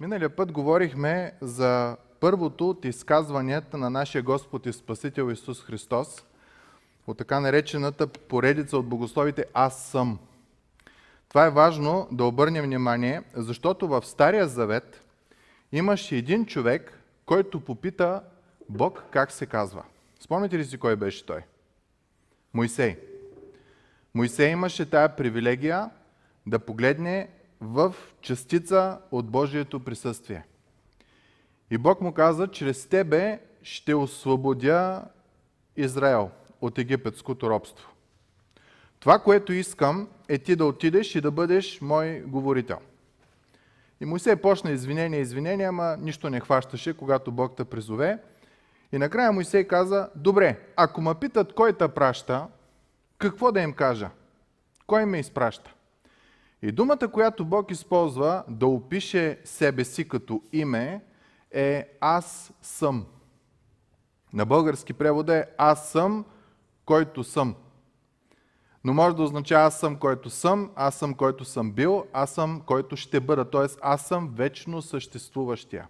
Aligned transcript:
Миналия 0.00 0.36
път 0.36 0.52
говорихме 0.52 1.32
за 1.40 1.96
първото 2.20 2.70
от 2.70 2.84
изказванията 2.84 3.78
на 3.78 3.90
нашия 3.90 4.22
Господ 4.22 4.66
и 4.66 4.72
Спасител 4.72 5.30
Исус 5.30 5.62
Христос 5.62 6.24
от 7.06 7.18
така 7.18 7.40
наречената 7.40 8.06
поредица 8.06 8.78
от 8.78 8.88
богословите 8.88 9.44
Аз 9.54 9.84
съм. 9.84 10.18
Това 11.28 11.46
е 11.46 11.50
важно 11.50 12.08
да 12.12 12.24
обърнем 12.24 12.64
внимание, 12.64 13.22
защото 13.34 13.88
в 13.88 14.06
Стария 14.06 14.48
Завет 14.48 15.04
имаше 15.72 16.16
един 16.16 16.46
човек, 16.46 17.00
който 17.26 17.60
попита 17.60 18.22
Бог 18.68 19.04
как 19.10 19.32
се 19.32 19.46
казва. 19.46 19.84
Спомните 20.20 20.58
ли 20.58 20.64
си 20.64 20.78
кой 20.78 20.96
беше 20.96 21.26
той? 21.26 21.40
Моисей. 22.54 22.98
Моисей 24.14 24.50
имаше 24.50 24.90
тая 24.90 25.16
привилегия 25.16 25.90
да 26.46 26.58
погледне 26.58 27.28
в 27.60 27.94
частица 28.20 28.98
от 29.10 29.26
Божието 29.26 29.80
присъствие. 29.80 30.44
И 31.70 31.78
Бог 31.78 32.00
му 32.00 32.12
каза, 32.12 32.48
чрез 32.48 32.86
тебе 32.86 33.40
ще 33.62 33.94
освободя 33.94 35.04
Израел 35.76 36.30
от 36.60 36.78
египетското 36.78 37.50
робство. 37.50 37.88
Това, 39.00 39.18
което 39.18 39.52
искам, 39.52 40.08
е 40.28 40.38
ти 40.38 40.56
да 40.56 40.64
отидеш 40.64 41.14
и 41.14 41.20
да 41.20 41.30
бъдеш 41.30 41.80
мой 41.80 42.20
говорител. 42.20 42.78
И 44.00 44.04
Моисей 44.04 44.36
почна 44.36 44.70
извинения, 44.70 45.20
извинения, 45.20 45.68
ама 45.68 45.96
нищо 46.00 46.30
не 46.30 46.40
хващаше, 46.40 46.96
когато 46.96 47.32
Бог 47.32 47.56
те 47.56 47.64
призове. 47.64 48.18
И 48.92 48.98
накрая 48.98 49.32
Моисей 49.32 49.64
каза, 49.64 50.08
добре, 50.16 50.58
ако 50.76 51.00
ме 51.00 51.14
питат 51.14 51.54
кой 51.54 51.72
те 51.72 51.88
праща, 51.88 52.46
какво 53.18 53.52
да 53.52 53.60
им 53.60 53.72
кажа? 53.72 54.10
Кой 54.86 55.06
ме 55.06 55.18
изпраща? 55.18 55.74
И 56.64 56.72
думата, 56.72 57.08
която 57.12 57.44
Бог 57.44 57.70
използва 57.70 58.44
да 58.48 58.66
опише 58.66 59.38
себе 59.44 59.84
си 59.84 60.08
като 60.08 60.42
име, 60.52 61.04
е 61.50 61.88
аз 62.00 62.52
съм. 62.62 63.06
На 64.32 64.44
български 64.44 64.92
превод 64.92 65.30
е 65.30 65.46
аз 65.58 65.90
съм, 65.90 66.24
който 66.84 67.24
съм. 67.24 67.54
Но 68.84 68.94
може 68.94 69.16
да 69.16 69.22
означава 69.22 69.66
аз 69.66 69.80
съм, 69.80 69.96
който 69.96 70.30
съм, 70.30 70.70
аз 70.76 70.94
съм, 70.94 71.14
който 71.14 71.44
съм 71.44 71.72
бил, 71.72 72.04
аз 72.12 72.30
съм, 72.30 72.60
който 72.66 72.96
ще 72.96 73.20
бъда. 73.20 73.50
Т.е. 73.50 73.66
аз 73.82 74.06
съм 74.06 74.32
вечно 74.34 74.82
съществуващия. 74.82 75.88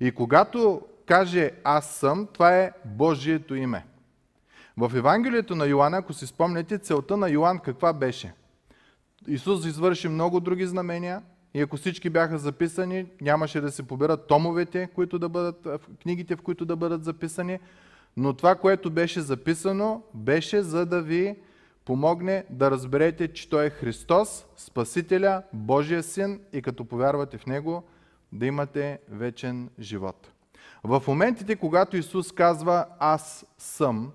И 0.00 0.12
когато 0.12 0.82
каже 1.06 1.50
аз 1.64 1.86
съм, 1.86 2.28
това 2.32 2.58
е 2.58 2.72
Божието 2.84 3.54
име. 3.54 3.86
В 4.76 4.92
Евангелието 4.94 5.54
на 5.54 5.66
Йоанна, 5.66 5.96
ако 5.96 6.12
си 6.12 6.26
спомняте, 6.26 6.78
целта 6.78 7.16
на 7.16 7.30
Йоанн 7.30 7.58
каква 7.58 7.92
беше? 7.92 8.34
Исус 9.28 9.66
извърши 9.66 10.08
много 10.08 10.40
други 10.40 10.66
знамения 10.66 11.22
и 11.54 11.60
ако 11.60 11.76
всички 11.76 12.10
бяха 12.10 12.38
записани, 12.38 13.06
нямаше 13.20 13.60
да 13.60 13.70
се 13.70 13.82
поберат 13.82 14.26
томовете, 14.26 14.88
които 14.94 15.18
да 15.18 15.28
бъдат, 15.28 15.68
книгите, 16.02 16.36
в 16.36 16.42
които 16.42 16.64
да 16.64 16.76
бъдат 16.76 17.04
записани. 17.04 17.58
Но 18.16 18.32
това, 18.32 18.54
което 18.54 18.90
беше 18.90 19.20
записано, 19.20 20.02
беше 20.14 20.62
за 20.62 20.86
да 20.86 21.02
ви 21.02 21.36
помогне 21.84 22.44
да 22.50 22.70
разберете, 22.70 23.28
че 23.28 23.50
Той 23.50 23.66
е 23.66 23.70
Христос, 23.70 24.46
Спасителя, 24.56 25.42
Божия 25.52 26.02
Син 26.02 26.40
и 26.52 26.62
като 26.62 26.84
повярвате 26.84 27.38
в 27.38 27.46
Него, 27.46 27.82
да 28.32 28.46
имате 28.46 28.98
вечен 29.08 29.70
живот. 29.80 30.32
В 30.84 31.02
моментите, 31.08 31.56
когато 31.56 31.96
Исус 31.96 32.32
казва 32.32 32.86
Аз 32.98 33.46
съм, 33.58 34.12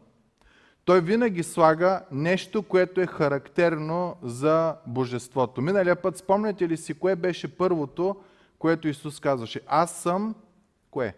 той 0.88 1.02
винаги 1.02 1.44
слага 1.44 2.02
нещо, 2.12 2.64
което 2.64 3.02
е 3.02 3.08
характерно 3.08 4.16
за 4.24 4.76
божеството. 4.86 5.62
Миналия 5.62 5.96
път 5.96 6.18
спомняте 6.18 6.70
ли 6.70 6.78
си 6.78 6.94
кое 6.94 7.16
беше 7.16 7.58
първото, 7.58 8.16
което 8.60 8.88
Исус 8.88 9.20
казваше? 9.20 9.62
Аз 9.68 9.92
съм 9.92 10.36
кое? 10.92 11.16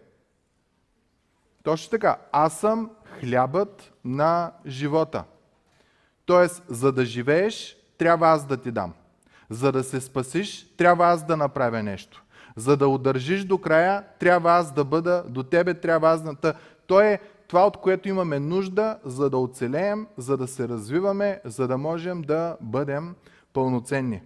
Точно 1.62 1.90
така. 1.90 2.16
Аз 2.32 2.60
съм 2.60 2.90
хлябът 3.20 3.92
на 4.04 4.52
живота. 4.66 5.24
Тоест, 6.26 6.62
за 6.68 6.92
да 6.92 7.04
живееш, 7.04 7.76
трябва 7.98 8.28
аз 8.28 8.46
да 8.46 8.56
ти 8.56 8.70
дам. 8.70 8.92
За 9.50 9.72
да 9.72 9.84
се 9.84 10.00
спасиш, 10.00 10.66
трябва 10.76 11.06
аз 11.06 11.26
да 11.26 11.36
направя 11.36 11.82
нещо. 11.82 12.24
За 12.56 12.76
да 12.76 12.88
удържиш 12.88 13.44
до 13.44 13.58
края, 13.58 14.04
трябва 14.18 14.52
аз 14.52 14.72
да 14.72 14.84
бъда, 14.84 15.24
до 15.28 15.42
тебе 15.42 15.74
трябва 15.74 16.10
аз 16.10 16.22
да... 16.22 16.54
Той 16.86 17.06
е 17.06 17.18
това, 17.50 17.66
от 17.66 17.76
което 17.76 18.08
имаме 18.08 18.38
нужда, 18.38 18.98
за 19.04 19.30
да 19.30 19.38
оцелеем, 19.38 20.06
за 20.16 20.36
да 20.36 20.46
се 20.46 20.68
развиваме, 20.68 21.40
за 21.44 21.68
да 21.68 21.78
можем 21.78 22.22
да 22.22 22.56
бъдем 22.60 23.14
пълноценни. 23.52 24.22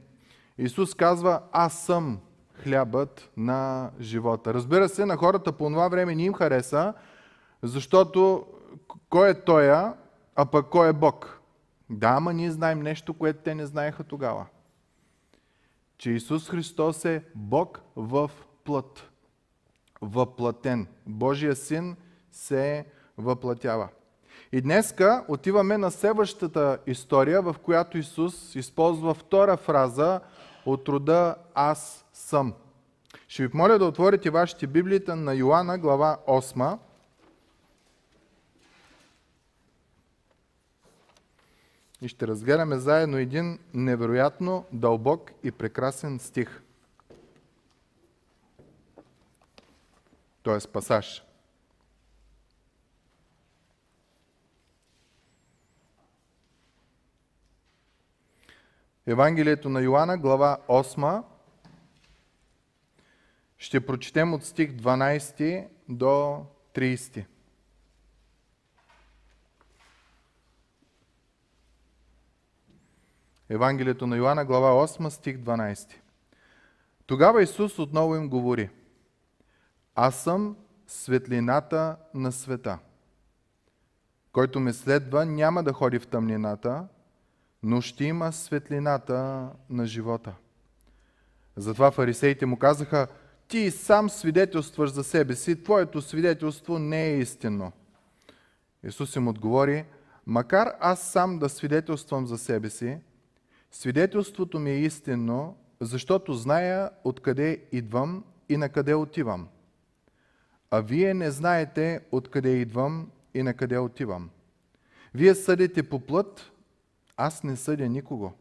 Исус 0.59 0.95
казва, 0.95 1.43
аз 1.53 1.79
съм 1.79 2.21
хлябът 2.62 3.31
на 3.37 3.91
живота. 4.01 4.55
Разбира 4.55 4.89
се, 4.89 5.07
на 5.07 5.17
хората 5.17 5.53
по 5.53 5.69
това 5.69 5.89
време 5.89 6.15
не 6.15 6.25
им 6.25 6.35
хареса, 6.35 6.95
защото 7.62 8.47
кой 9.11 9.31
е 9.31 9.41
Тоя, 9.41 9.95
а 10.37 10.47
пък 10.47 10.69
кой 10.69 10.89
е 10.89 10.93
Бог? 10.93 11.41
Да, 11.91 12.09
ама 12.09 12.33
ние 12.33 12.51
знаем 12.51 12.81
нещо, 12.81 13.15
което 13.15 13.43
те 13.45 13.55
не 13.55 13.67
знаеха 13.67 14.05
тогава. 14.05 14.47
Че 15.99 16.11
Исус 16.11 16.51
Христос 16.51 17.05
е 17.05 17.25
Бог 17.35 17.81
в 17.97 18.31
плът. 18.65 19.11
Въплатен. 20.01 20.87
Божия 21.06 21.56
син 21.56 21.97
се 22.31 22.77
е 22.77 22.85
въплатява. 23.19 23.89
И 24.53 24.61
днеска 24.61 25.25
отиваме 25.29 25.79
на 25.79 25.91
следващата 25.91 26.79
история, 26.87 27.43
в 27.43 27.57
която 27.63 27.99
Исус 27.99 28.55
използва 28.55 29.15
втора 29.15 29.57
фраза 29.57 30.21
от 30.67 30.89
рода 30.89 31.37
Аз 31.55 32.05
съм. 32.13 32.55
Ще 33.29 33.43
ви 33.43 33.49
помоля 33.49 33.79
да 33.79 33.85
отворите 33.85 34.31
вашите 34.31 34.67
библията 34.67 35.17
на 35.17 35.35
Йоанна, 35.35 35.79
глава 35.79 36.19
8. 36.27 36.79
И 42.03 42.09
ще 42.09 42.27
разгледаме 42.27 42.79
заедно 42.79 43.17
един 43.17 43.59
невероятно 43.75 44.65
дълбок 44.73 45.31
и 45.43 45.53
прекрасен 45.53 46.19
стих. 46.19 46.63
Тоест 50.43 50.73
пасаж. 50.73 51.25
Евангелието 59.07 59.69
на 59.69 59.81
Йоанна, 59.81 60.19
глава 60.19 60.59
8. 60.69 61.23
Ще 63.59 63.87
прочетем 63.87 64.35
от 64.35 64.45
стих 64.45 64.73
12 64.73 65.69
до 65.89 66.47
30. 66.75 67.25
Евангелието 73.49 74.07
на 74.07 74.17
Йоанна, 74.17 74.45
глава 74.45 74.87
8, 74.87 75.09
стих 75.09 75.37
12. 75.37 75.93
Тогава 77.07 77.43
Исус 77.43 77.79
отново 77.79 78.17
им 78.17 78.29
говори. 78.29 78.71
Аз 79.95 80.23
съм 80.23 80.57
светлината 80.87 81.97
на 82.15 82.33
света. 82.33 82.79
Който 84.33 84.61
ме 84.61 84.73
следва, 84.73 85.27
няма 85.27 85.63
да 85.63 85.73
ходи 85.73 85.99
в 85.99 86.07
тъмнината, 86.07 86.89
но 87.65 87.81
ще 87.81 88.05
има 88.05 88.33
светлината 88.33 89.49
на 89.71 89.87
живота. 89.87 90.35
Затова 91.57 91.91
фарисеите 91.91 92.47
му 92.47 92.57
казаха, 92.57 93.07
ти 93.49 93.71
сам 93.71 94.11
свидетелстваш 94.11 94.91
за 94.91 95.05
себе 95.05 95.37
си, 95.37 95.63
твоето 95.63 96.03
свидетелство 96.03 96.79
не 96.79 97.07
е 97.07 97.19
истинно. 97.19 97.73
Исус 98.85 99.17
им 99.17 99.29
отговори, 99.29 99.85
макар 100.27 100.73
аз 100.81 101.03
сам 101.13 101.39
да 101.39 101.49
свидетелствам 101.49 102.27
за 102.27 102.39
себе 102.39 102.71
си, 102.71 102.99
свидетелството 103.71 104.59
ми 104.59 104.71
е 104.71 104.79
истинно, 104.79 105.57
защото 105.81 106.35
зная 106.35 106.91
откъде 107.05 107.63
идвам 107.73 108.25
и 108.49 108.57
на 108.57 108.69
къде 108.69 108.94
отивам. 108.94 109.49
А 110.71 110.81
вие 110.81 111.15
не 111.15 111.31
знаете 111.31 112.00
откъде 112.12 112.50
идвам 112.50 113.11
и 113.35 113.43
на 113.43 113.55
къде 113.55 113.79
отивам. 113.79 114.31
Вие 115.15 115.35
съдите 115.35 115.83
по 115.83 116.00
плът, 116.00 116.50
аз 117.16 117.44
не 117.44 117.56
съдя 117.56 117.88
никого. 117.88 118.32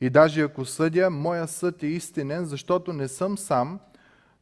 И 0.00 0.10
даже 0.10 0.40
ако 0.40 0.64
съдя, 0.64 1.10
моя 1.10 1.48
съд 1.48 1.82
е 1.82 1.86
истинен, 1.86 2.44
защото 2.44 2.92
не 2.92 3.08
съм 3.08 3.38
сам, 3.38 3.80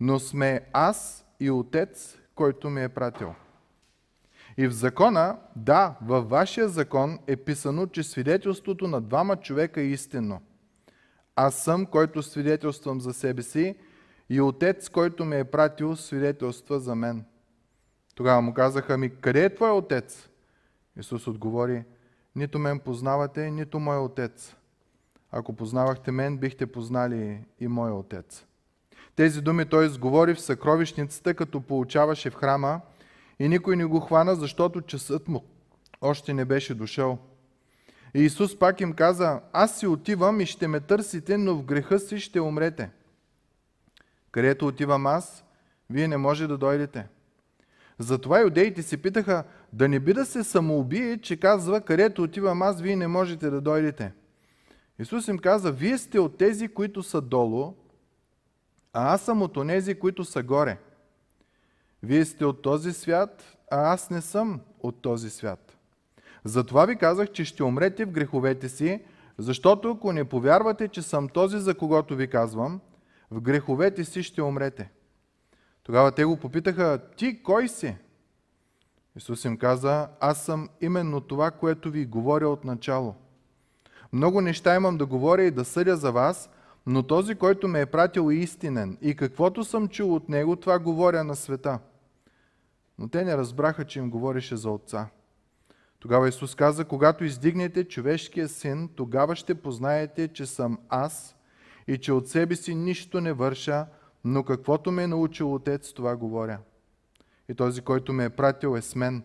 но 0.00 0.18
сме 0.18 0.60
аз 0.72 1.26
и 1.40 1.50
Отец, 1.50 2.18
който 2.34 2.70
ме 2.70 2.84
е 2.84 2.88
пратил. 2.88 3.34
И 4.56 4.68
в 4.68 4.72
закона, 4.72 5.38
да, 5.56 5.96
във 6.02 6.28
вашия 6.28 6.68
закон 6.68 7.18
е 7.26 7.36
писано, 7.36 7.86
че 7.86 8.02
свидетелството 8.02 8.88
на 8.88 9.00
двама 9.00 9.36
човека 9.36 9.80
е 9.80 9.84
истинно. 9.84 10.42
Аз 11.36 11.54
съм, 11.54 11.86
който 11.86 12.22
свидетелствам 12.22 13.00
за 13.00 13.12
себе 13.12 13.42
си, 13.42 13.76
и 14.30 14.40
Отец, 14.40 14.88
който 14.88 15.24
ме 15.24 15.38
е 15.38 15.44
пратил, 15.44 15.96
свидетелства 15.96 16.80
за 16.80 16.94
мен. 16.94 17.24
Тогава 18.14 18.42
му 18.42 18.54
казаха 18.54 18.98
ми, 18.98 19.20
къде 19.20 19.44
е 19.44 19.54
твой 19.54 19.70
Отец? 19.70 20.28
Исус 20.96 21.26
отговори, 21.26 21.84
нито 22.36 22.58
мен 22.58 22.78
познавате, 22.78 23.50
нито 23.50 23.78
мой 23.78 23.98
отец. 23.98 24.56
Ако 25.32 25.52
познавахте 25.52 26.10
мен, 26.10 26.38
бихте 26.38 26.66
познали 26.66 27.44
и 27.60 27.68
мой 27.68 27.90
отец. 27.90 28.44
Тези 29.16 29.40
думи 29.40 29.66
той 29.66 29.86
изговори 29.86 30.34
в 30.34 30.40
съкровищницата, 30.40 31.34
като 31.34 31.60
получаваше 31.60 32.30
в 32.30 32.34
храма 32.34 32.80
и 33.38 33.48
никой 33.48 33.76
не 33.76 33.84
го 33.84 34.00
хвана, 34.00 34.34
защото 34.34 34.80
часът 34.80 35.28
му 35.28 35.44
още 36.00 36.34
не 36.34 36.44
беше 36.44 36.74
дошъл. 36.74 37.18
И 38.14 38.22
Исус 38.22 38.58
пак 38.58 38.80
им 38.80 38.92
каза, 38.92 39.40
аз 39.52 39.78
си 39.78 39.86
отивам 39.86 40.40
и 40.40 40.46
ще 40.46 40.68
ме 40.68 40.80
търсите, 40.80 41.38
но 41.38 41.54
в 41.54 41.64
греха 41.64 41.98
си 41.98 42.20
ще 42.20 42.40
умрете. 42.40 42.90
Където 44.30 44.66
отивам 44.66 45.06
аз, 45.06 45.44
вие 45.90 46.08
не 46.08 46.16
може 46.16 46.46
да 46.46 46.58
дойдете. 46.58 47.08
Затова 47.98 48.40
юдеите 48.40 48.82
си 48.82 48.96
питаха, 48.96 49.44
да 49.74 49.88
не 49.88 50.00
би 50.00 50.12
да 50.12 50.26
се 50.26 50.44
самоубие, 50.44 51.18
че 51.18 51.36
казва, 51.36 51.80
където 51.80 52.22
отивам 52.22 52.62
аз, 52.62 52.80
вие 52.80 52.96
не 52.96 53.08
можете 53.08 53.50
да 53.50 53.60
дойдете. 53.60 54.12
Исус 54.98 55.28
им 55.28 55.38
каза, 55.38 55.72
вие 55.72 55.98
сте 55.98 56.18
от 56.20 56.38
тези, 56.38 56.68
които 56.68 57.02
са 57.02 57.20
долу, 57.20 57.74
а 58.92 59.14
аз 59.14 59.22
съм 59.22 59.42
от 59.42 59.56
онези, 59.56 59.94
които 59.94 60.24
са 60.24 60.42
горе. 60.42 60.78
Вие 62.02 62.24
сте 62.24 62.44
от 62.44 62.62
този 62.62 62.92
свят, 62.92 63.56
а 63.70 63.92
аз 63.92 64.10
не 64.10 64.20
съм 64.20 64.60
от 64.80 65.02
този 65.02 65.30
свят. 65.30 65.76
Затова 66.44 66.84
ви 66.84 66.96
казах, 66.96 67.32
че 67.32 67.44
ще 67.44 67.62
умрете 67.62 68.04
в 68.04 68.10
греховете 68.10 68.68
си, 68.68 69.02
защото 69.38 69.90
ако 69.90 70.12
не 70.12 70.24
повярвате, 70.24 70.88
че 70.88 71.02
съм 71.02 71.28
този, 71.28 71.58
за 71.58 71.74
когото 71.74 72.16
ви 72.16 72.28
казвам, 72.28 72.80
в 73.30 73.40
греховете 73.40 74.04
си 74.04 74.22
ще 74.22 74.42
умрете. 74.42 74.90
Тогава 75.82 76.12
те 76.12 76.24
го 76.24 76.36
попитаха, 76.36 77.00
ти 77.16 77.42
кой 77.42 77.68
си? 77.68 77.96
Исус 79.16 79.44
им 79.44 79.56
каза, 79.56 80.08
аз 80.20 80.44
съм 80.44 80.68
именно 80.80 81.20
това, 81.20 81.50
което 81.50 81.90
ви 81.90 82.06
говоря 82.06 82.48
от 82.48 82.64
начало. 82.64 83.14
Много 84.12 84.40
неща 84.40 84.74
имам 84.74 84.96
да 84.96 85.06
говоря 85.06 85.42
и 85.42 85.50
да 85.50 85.64
съдя 85.64 85.96
за 85.96 86.12
вас, 86.12 86.50
но 86.86 87.02
този, 87.02 87.34
който 87.34 87.68
ме 87.68 87.80
е 87.80 87.86
пратил 87.86 88.30
е 88.30 88.34
истинен 88.34 88.98
и 89.00 89.16
каквото 89.16 89.64
съм 89.64 89.88
чул 89.88 90.14
от 90.14 90.28
него, 90.28 90.56
това 90.56 90.78
говоря 90.78 91.24
на 91.24 91.36
света. 91.36 91.78
Но 92.98 93.08
те 93.08 93.24
не 93.24 93.36
разбраха, 93.36 93.84
че 93.84 93.98
им 93.98 94.10
говореше 94.10 94.56
за 94.56 94.70
Отца. 94.70 95.08
Тогава 95.98 96.28
Исус 96.28 96.54
каза, 96.54 96.84
когато 96.84 97.24
издигнете 97.24 97.84
човешкия 97.84 98.48
син, 98.48 98.88
тогава 98.94 99.36
ще 99.36 99.54
познаете, 99.54 100.28
че 100.28 100.46
съм 100.46 100.78
аз 100.88 101.36
и 101.86 101.98
че 101.98 102.12
от 102.12 102.28
себе 102.28 102.56
си 102.56 102.74
нищо 102.74 103.20
не 103.20 103.32
върша, 103.32 103.86
но 104.24 104.42
каквото 104.42 104.92
ме 104.92 105.02
е 105.02 105.06
научил 105.06 105.54
Отец, 105.54 105.92
това 105.92 106.16
говоря. 106.16 106.58
И 107.48 107.54
този, 107.54 107.82
който 107.82 108.12
ме 108.12 108.24
е 108.24 108.30
пратил 108.30 108.76
е 108.76 108.82
с 108.82 108.94
мен, 108.94 109.22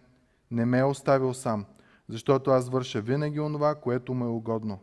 не 0.51 0.66
ме 0.66 0.80
е 0.80 0.83
оставил 0.83 1.33
сам, 1.33 1.66
защото 2.10 2.51
аз 2.51 2.69
върша 2.69 3.01
винаги 3.01 3.39
онова, 3.39 3.75
което 3.75 4.13
му 4.13 4.25
е 4.25 4.27
угодно. 4.27 4.80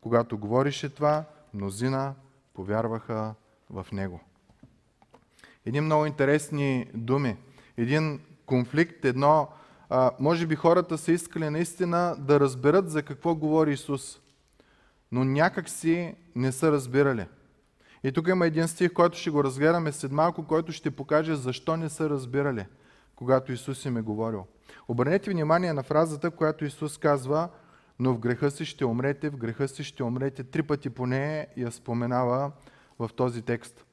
Когато 0.00 0.38
говорише 0.38 0.94
това, 0.94 1.24
мнозина 1.54 2.14
повярваха 2.54 3.34
в 3.70 3.86
него. 3.92 4.20
Едни 5.66 5.80
много 5.80 6.06
интересни 6.06 6.86
думи. 6.94 7.36
Един 7.76 8.20
конфликт, 8.46 9.04
едно... 9.04 9.48
А, 9.88 10.10
може 10.20 10.46
би 10.46 10.54
хората 10.54 10.98
са 10.98 11.12
искали 11.12 11.50
наистина 11.50 12.16
да 12.18 12.40
разберат 12.40 12.90
за 12.90 13.02
какво 13.02 13.34
говори 13.34 13.72
Исус, 13.72 14.20
но 15.12 15.24
някак 15.24 15.68
си 15.68 16.14
не 16.34 16.52
са 16.52 16.72
разбирали. 16.72 17.26
И 18.04 18.12
тук 18.12 18.28
има 18.28 18.46
един 18.46 18.68
стих, 18.68 18.92
който 18.92 19.18
ще 19.18 19.30
го 19.30 19.44
разгледаме 19.44 19.92
след 19.92 20.12
малко, 20.12 20.46
който 20.46 20.72
ще 20.72 20.90
покаже 20.90 21.36
защо 21.36 21.76
не 21.76 21.88
са 21.88 22.10
разбирали, 22.10 22.66
когато 23.16 23.52
Исус 23.52 23.84
им 23.84 23.96
е 23.96 24.02
говорил. 24.02 24.46
Обърнете 24.88 25.30
внимание 25.30 25.72
на 25.72 25.82
фразата, 25.82 26.30
която 26.30 26.64
Исус 26.64 26.98
казва, 26.98 27.48
но 27.98 28.14
в 28.14 28.18
греха 28.18 28.50
си 28.50 28.64
ще 28.64 28.84
умрете, 28.84 29.30
в 29.30 29.36
греха 29.36 29.68
си 29.68 29.84
ще 29.84 30.02
умрете. 30.02 30.44
Три 30.44 30.62
пъти 30.62 30.90
поне 30.90 31.46
я 31.56 31.72
споменава 31.72 32.52
в 32.98 33.10
този 33.16 33.42
текст. 33.42 33.84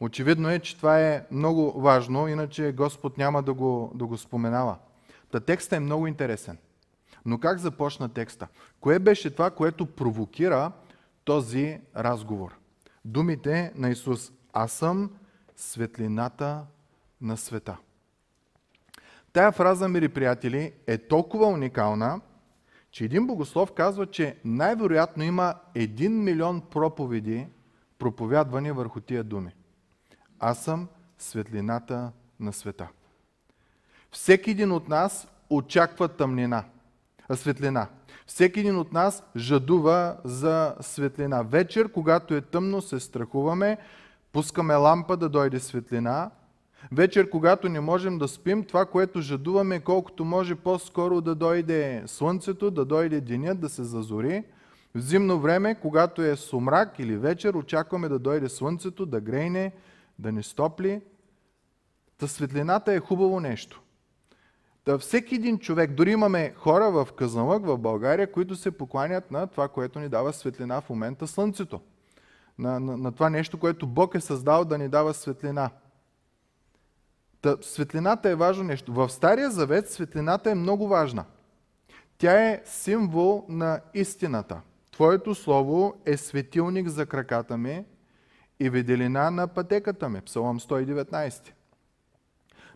Очевидно 0.00 0.50
е, 0.50 0.58
че 0.58 0.76
това 0.76 1.00
е 1.00 1.26
много 1.30 1.80
важно, 1.80 2.28
иначе 2.28 2.72
Господ 2.72 3.18
няма 3.18 3.42
да 3.42 3.54
го, 3.54 3.92
да 3.94 4.06
го 4.06 4.18
споменава. 4.18 4.76
Та 5.32 5.40
текстът 5.40 5.72
е 5.72 5.80
много 5.80 6.06
интересен. 6.06 6.58
Но 7.24 7.38
как 7.38 7.58
започна 7.58 8.08
текста? 8.08 8.48
Кое 8.80 8.98
беше 8.98 9.30
това, 9.30 9.50
което 9.50 9.86
провокира 9.86 10.72
този 11.24 11.80
разговор? 11.96 12.63
Думите 13.04 13.72
на 13.74 13.90
Исус. 13.90 14.32
Аз 14.52 14.72
съм 14.72 15.10
светлината 15.56 16.64
на 17.20 17.36
света. 17.36 17.76
Тая 19.32 19.52
фраза, 19.52 19.88
мири 19.88 20.08
приятели, 20.08 20.72
е 20.86 20.98
толкова 20.98 21.46
уникална, 21.46 22.20
че 22.90 23.04
един 23.04 23.26
богослов 23.26 23.72
казва, 23.72 24.06
че 24.06 24.36
най-вероятно 24.44 25.22
има 25.22 25.54
един 25.74 26.24
милион 26.24 26.60
проповеди, 26.60 27.46
проповядвани 27.98 28.72
върху 28.72 29.00
тия 29.00 29.24
думи. 29.24 29.54
Аз 30.38 30.64
съм 30.64 30.88
светлината 31.18 32.12
на 32.40 32.52
света. 32.52 32.88
Всеки 34.10 34.50
един 34.50 34.72
от 34.72 34.88
нас 34.88 35.28
очаква 35.50 36.08
тъмнина, 36.08 36.64
а 37.28 37.36
светлина. 37.36 37.88
Всеки 38.26 38.60
един 38.60 38.78
от 38.78 38.92
нас 38.92 39.22
жадува 39.36 40.16
за 40.24 40.74
светлина. 40.80 41.42
Вечер, 41.42 41.92
когато 41.92 42.34
е 42.34 42.40
тъмно, 42.40 42.82
се 42.82 43.00
страхуваме, 43.00 43.78
пускаме 44.32 44.74
лампа 44.74 45.16
да 45.16 45.28
дойде 45.28 45.60
светлина. 45.60 46.30
Вечер, 46.92 47.30
когато 47.30 47.68
не 47.68 47.80
можем 47.80 48.18
да 48.18 48.28
спим, 48.28 48.64
това, 48.64 48.86
което 48.86 49.20
жадуваме, 49.20 49.80
колкото 49.80 50.24
може 50.24 50.54
по-скоро 50.54 51.20
да 51.20 51.34
дойде 51.34 52.02
слънцето, 52.06 52.70
да 52.70 52.84
дойде 52.84 53.20
денят, 53.20 53.60
да 53.60 53.68
се 53.68 53.84
зазори. 53.84 54.44
В 54.94 55.00
зимно 55.00 55.40
време, 55.40 55.74
когато 55.74 56.22
е 56.22 56.36
сумрак 56.36 56.98
или 56.98 57.16
вечер, 57.16 57.54
очакваме 57.54 58.08
да 58.08 58.18
дойде 58.18 58.48
слънцето, 58.48 59.06
да 59.06 59.20
грейне, 59.20 59.72
да 60.18 60.32
не 60.32 60.42
стопли. 60.42 61.00
Та 62.18 62.26
светлината 62.26 62.92
е 62.92 63.00
хубаво 63.00 63.40
нещо. 63.40 63.82
Та 64.84 64.98
всеки 64.98 65.34
един 65.34 65.58
човек, 65.58 65.90
дори 65.90 66.10
имаме 66.10 66.54
хора 66.56 66.90
в 66.90 67.08
Казанлък, 67.16 67.66
в 67.66 67.78
България, 67.78 68.32
които 68.32 68.56
се 68.56 68.70
покланят 68.70 69.30
на 69.30 69.46
това, 69.46 69.68
което 69.68 70.00
ни 70.00 70.08
дава 70.08 70.32
светлина 70.32 70.80
в 70.80 70.90
момента 70.90 71.26
Слънцето. 71.26 71.80
На, 72.58 72.80
на, 72.80 72.96
на 72.96 73.12
това 73.12 73.30
нещо, 73.30 73.58
което 73.58 73.86
Бог 73.86 74.14
е 74.14 74.20
създал 74.20 74.64
да 74.64 74.78
ни 74.78 74.88
дава 74.88 75.14
светлина. 75.14 75.70
Та, 77.40 77.56
светлината 77.60 78.30
е 78.30 78.34
важно 78.34 78.64
нещо. 78.64 78.92
В 78.92 79.08
Стария 79.08 79.50
Завет 79.50 79.90
светлината 79.90 80.50
е 80.50 80.54
много 80.54 80.88
важна. 80.88 81.24
Тя 82.18 82.48
е 82.48 82.62
символ 82.64 83.46
на 83.48 83.80
истината. 83.94 84.60
Твоето 84.92 85.34
слово 85.34 85.94
е 86.06 86.16
светилник 86.16 86.88
за 86.88 87.06
краката 87.06 87.56
ми 87.56 87.84
и 88.60 88.70
виделина 88.70 89.30
на 89.30 89.46
пътеката 89.46 90.08
ми. 90.08 90.20
Псалом 90.20 90.60
119. 90.60 91.52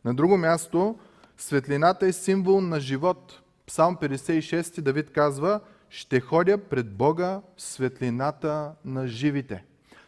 На 0.05 0.15
друго 0.15 0.37
място, 0.37 0.99
Светлината 1.38 2.07
е 2.07 2.12
символ 2.12 2.61
на 2.61 2.80
живот. 2.80 3.42
Псалм 3.66 3.97
56 3.97 4.80
Давид 4.80 5.12
казва, 5.12 5.61
ще 5.90 6.21
ходя 6.21 6.59
пред 6.59 6.97
Бога 6.97 7.40
в 7.57 7.62
светлината 7.62 8.73
на 8.85 9.07
живите. 9.07 9.64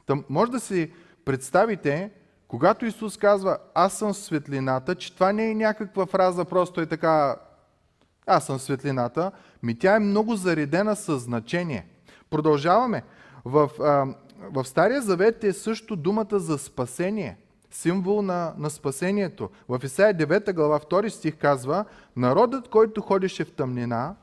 Там 0.07 0.25
може 0.29 0.53
да 0.53 0.61
си 0.61 0.93
представите, 1.25 2.11
когато 2.49 2.87
Исус 2.87 3.17
казва, 3.17 3.59
аз 3.75 3.99
съм 3.99 4.15
светлината, 4.15 4.95
че 4.95 5.15
това 5.15 5.33
не 5.33 5.51
е 5.51 5.55
някаква 5.55 6.07
фраза, 6.07 6.45
просто 6.45 6.81
е 6.81 6.87
така, 6.87 7.37
аз 8.27 8.47
съм 8.47 8.59
светлината, 8.59 9.33
ми 9.63 9.79
тя 9.79 9.97
е 9.97 10.01
много 10.01 10.37
заредена 10.37 10.97
със 10.97 11.23
значение. 11.23 11.87
Продължаваме. 12.31 13.03
В, 13.45 13.71
а, 13.81 14.15
в 14.51 14.65
Стария 14.65 15.03
Завет 15.03 15.45
е 15.45 15.53
също 15.53 15.97
думата 15.97 16.39
за 16.39 16.59
спасение– 16.59 17.37
символ 17.71 18.23
на, 18.23 18.55
на 18.59 18.71
спасението. 18.71 19.51
В 19.69 19.81
Исаия 19.85 20.15
9 20.15 20.53
глава 20.53 20.81
2 20.81 21.09
стих 21.09 21.37
казва, 21.37 21.85
народът, 22.17 22.69
който 22.69 23.01
ходеше 23.01 23.45
в 23.45 23.53
тъмнина, 23.53 24.17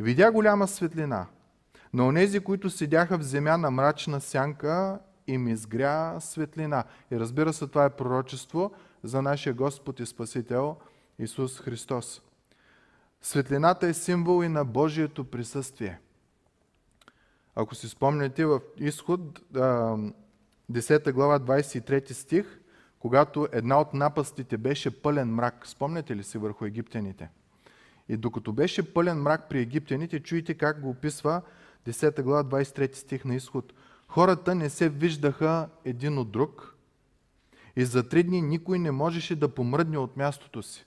видя 0.00 0.32
голяма 0.32 0.68
светлина. 0.68 1.26
На 1.94 2.06
онези, 2.06 2.40
които 2.40 2.70
седяха 2.70 3.18
в 3.18 3.22
земя 3.22 3.56
на 3.56 3.70
мрачна 3.70 4.20
сянка, 4.20 4.98
им 5.26 5.48
изгря 5.48 6.20
светлина. 6.20 6.84
И 7.10 7.20
разбира 7.20 7.52
се, 7.52 7.66
това 7.66 7.84
е 7.84 7.96
пророчество 7.96 8.72
за 9.02 9.22
нашия 9.22 9.54
Господ 9.54 10.00
и 10.00 10.06
Спасител 10.06 10.76
Исус 11.18 11.60
Христос. 11.60 12.22
Светлината 13.22 13.86
е 13.86 13.94
символ 13.94 14.44
и 14.44 14.48
на 14.48 14.64
Божието 14.64 15.24
присъствие. 15.24 16.00
Ако 17.54 17.74
си 17.74 17.88
спомняте 17.88 18.44
в 18.44 18.60
изход 18.76 19.20
10 19.52 21.12
глава 21.12 21.40
23 21.40 22.12
стих, 22.12 22.60
когато 23.02 23.48
една 23.52 23.80
от 23.80 23.94
напастите 23.94 24.56
беше 24.56 25.02
пълен 25.02 25.34
мрак. 25.34 25.66
Спомняте 25.66 26.16
ли 26.16 26.22
си 26.22 26.38
върху 26.38 26.64
египтяните? 26.64 27.30
И 28.08 28.16
докато 28.16 28.52
беше 28.52 28.94
пълен 28.94 29.22
мрак 29.22 29.48
при 29.48 29.60
египтяните, 29.60 30.20
чуйте 30.20 30.54
как 30.54 30.80
го 30.80 30.90
описва 30.90 31.42
10 31.86 32.22
глава 32.22 32.44
23 32.44 32.94
стих 32.94 33.24
на 33.24 33.34
изход. 33.34 33.72
Хората 34.08 34.54
не 34.54 34.70
се 34.70 34.88
виждаха 34.88 35.68
един 35.84 36.18
от 36.18 36.30
друг 36.30 36.76
и 37.76 37.84
за 37.84 38.08
три 38.08 38.22
дни 38.22 38.42
никой 38.42 38.78
не 38.78 38.90
можеше 38.90 39.36
да 39.36 39.54
помръдне 39.54 39.98
от 39.98 40.16
мястото 40.16 40.62
си. 40.62 40.86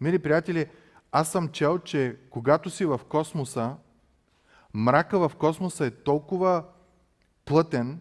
Мили 0.00 0.18
приятели, 0.18 0.66
аз 1.12 1.32
съм 1.32 1.48
чел, 1.48 1.78
че 1.78 2.16
когато 2.30 2.70
си 2.70 2.84
в 2.84 3.00
космоса, 3.08 3.76
мрака 4.74 5.28
в 5.28 5.36
космоса 5.36 5.86
е 5.86 5.90
толкова 5.90 6.64
плътен, 7.44 8.00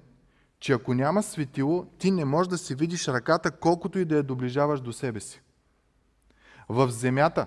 че 0.64 0.74
ако 0.74 0.94
няма 0.94 1.24
светило, 1.24 1.86
ти 2.00 2.12
не 2.12 2.26
можеш 2.26 2.48
да 2.50 2.58
си 2.58 2.76
видиш 2.76 3.08
ръката, 3.08 3.52
колкото 3.52 4.00
и 4.00 4.06
да 4.06 4.16
я 4.16 4.24
доближаваш 4.24 4.82
до 4.82 4.94
себе 4.94 5.20
си. 5.20 5.42
В 6.70 6.90
земята, 6.90 7.46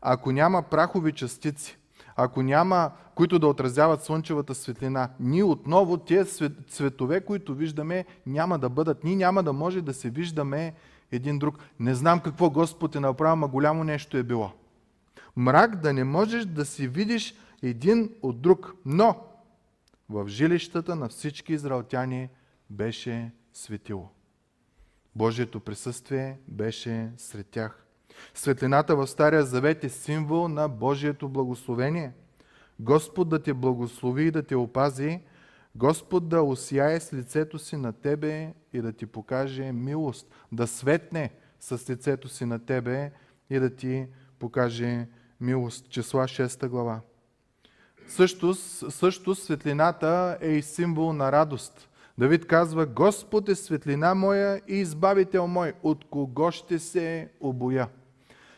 ако 0.00 0.32
няма 0.32 0.62
прахови 0.62 1.12
частици, 1.12 1.78
ако 2.16 2.42
няма, 2.42 2.90
които 3.14 3.38
да 3.38 3.46
отразяват 3.46 4.02
слънчевата 4.02 4.54
светлина, 4.54 5.08
ние 5.20 5.44
отново 5.44 5.96
тези 5.96 6.50
цветове, 6.68 7.20
които 7.20 7.54
виждаме, 7.54 8.04
няма 8.26 8.58
да 8.58 8.68
бъдат. 8.68 9.04
Ние 9.04 9.16
няма 9.16 9.42
да 9.42 9.52
може 9.52 9.82
да 9.82 9.94
се 9.94 10.10
виждаме 10.10 10.74
един 11.12 11.38
друг. 11.38 11.58
Не 11.80 11.94
знам 11.94 12.20
какво 12.20 12.50
Господ 12.50 12.94
е 12.94 13.00
направил, 13.00 13.36
ма 13.36 13.48
голямо 13.48 13.84
нещо 13.84 14.16
е 14.16 14.22
било. 14.22 14.52
Мрак 15.36 15.76
да 15.76 15.92
не 15.92 16.04
можеш 16.04 16.44
да 16.44 16.64
си 16.64 16.88
видиш 16.88 17.34
един 17.62 18.10
от 18.22 18.40
друг. 18.40 18.74
Но 18.86 19.16
в 20.08 20.28
жилищата 20.28 20.96
на 20.96 21.08
всички 21.08 21.52
израелтяни 21.52 22.28
беше 22.70 23.30
светило. 23.52 24.08
Божието 25.16 25.60
присъствие 25.60 26.38
беше 26.48 27.12
сред 27.16 27.46
тях. 27.46 27.86
Светлината 28.34 28.96
в 28.96 29.06
Стария 29.06 29.44
Завет 29.44 29.84
е 29.84 29.88
символ 29.88 30.48
на 30.48 30.68
Божието 30.68 31.28
благословение. 31.28 32.12
Господ 32.80 33.28
да 33.28 33.42
те 33.42 33.54
благослови 33.54 34.24
и 34.24 34.30
да 34.30 34.42
те 34.42 34.56
опази, 34.56 35.20
Господ 35.74 36.28
да 36.28 36.42
осияе 36.42 37.00
с 37.00 37.12
лицето 37.12 37.58
си 37.58 37.76
на 37.76 37.92
тебе 37.92 38.54
и 38.72 38.80
да 38.80 38.92
ти 38.92 39.06
покаже 39.06 39.72
милост, 39.72 40.34
да 40.52 40.66
светне 40.66 41.30
с 41.60 41.90
лицето 41.90 42.28
си 42.28 42.44
на 42.44 42.58
тебе 42.58 43.12
и 43.50 43.58
да 43.58 43.76
ти 43.76 44.06
покаже 44.38 45.08
милост. 45.40 45.90
Числа 45.90 46.24
6 46.24 46.68
глава. 46.68 47.00
Също, 48.08 48.54
също 48.54 49.34
светлината 49.34 50.38
е 50.40 50.50
и 50.50 50.62
символ 50.62 51.12
на 51.12 51.32
радост. 51.32 51.89
Давид 52.20 52.46
казва, 52.46 52.86
Господ 52.86 53.48
е 53.48 53.54
светлина 53.54 54.14
моя 54.14 54.60
и 54.68 54.74
избавител 54.74 55.46
мой, 55.46 55.72
от 55.82 56.04
кого 56.10 56.50
ще 56.50 56.78
се 56.78 57.28
обоя. 57.40 57.88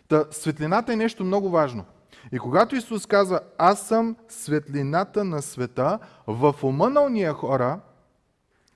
Та, 0.09 0.25
светлината 0.31 0.92
е 0.92 0.97
нещо 0.97 1.25
много 1.25 1.50
важно. 1.50 1.85
И 2.33 2.38
когато 2.38 2.76
Исус 2.76 3.07
казва, 3.07 3.40
аз 3.59 3.88
съм 3.88 4.16
светлината 4.28 5.25
на 5.25 5.42
света, 5.42 5.99
в 6.26 6.54
ума 6.62 6.90
на 6.90 7.00
уния 7.00 7.33
хора, 7.33 7.81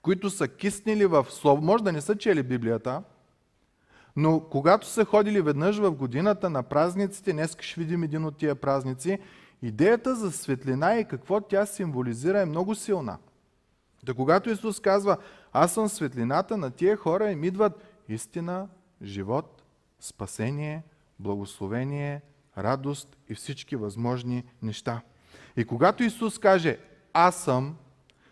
които 0.02 0.30
са 0.30 0.48
киснили 0.48 1.06
в 1.06 1.26
Слово, 1.30 1.62
може 1.62 1.84
да 1.84 1.92
не 1.92 2.00
са 2.00 2.16
чели 2.16 2.42
Библията, 2.42 3.02
но 4.16 4.40
когато 4.40 4.86
са 4.86 5.04
ходили 5.04 5.40
веднъж 5.40 5.78
в 5.78 5.90
годината 5.90 6.50
на 6.50 6.62
празниците, 6.62 7.32
днес 7.32 7.56
ще 7.60 7.80
видим 7.80 8.02
един 8.02 8.24
от 8.24 8.36
тия 8.36 8.54
празници, 8.54 9.18
идеята 9.62 10.14
за 10.14 10.32
светлина 10.32 10.98
и 10.98 11.04
какво 11.04 11.40
тя 11.40 11.66
символизира 11.66 12.40
е 12.40 12.46
много 12.46 12.74
силна. 12.74 13.18
Да 14.06 14.14
когато 14.14 14.50
Исус 14.50 14.80
казва, 14.80 15.16
аз 15.52 15.74
съм 15.74 15.88
светлината 15.88 16.56
на 16.56 16.70
тия 16.70 16.96
хора, 16.96 17.30
им 17.30 17.44
идват 17.44 17.84
истина, 18.08 18.68
живот, 19.02 19.62
спасение, 20.00 20.82
благословение, 21.18 22.22
радост 22.58 23.16
и 23.28 23.34
всички 23.34 23.76
възможни 23.76 24.44
неща. 24.62 25.00
И 25.56 25.64
когато 25.64 26.02
Исус 26.02 26.38
каже, 26.38 26.78
аз 27.12 27.36
съм 27.36 27.76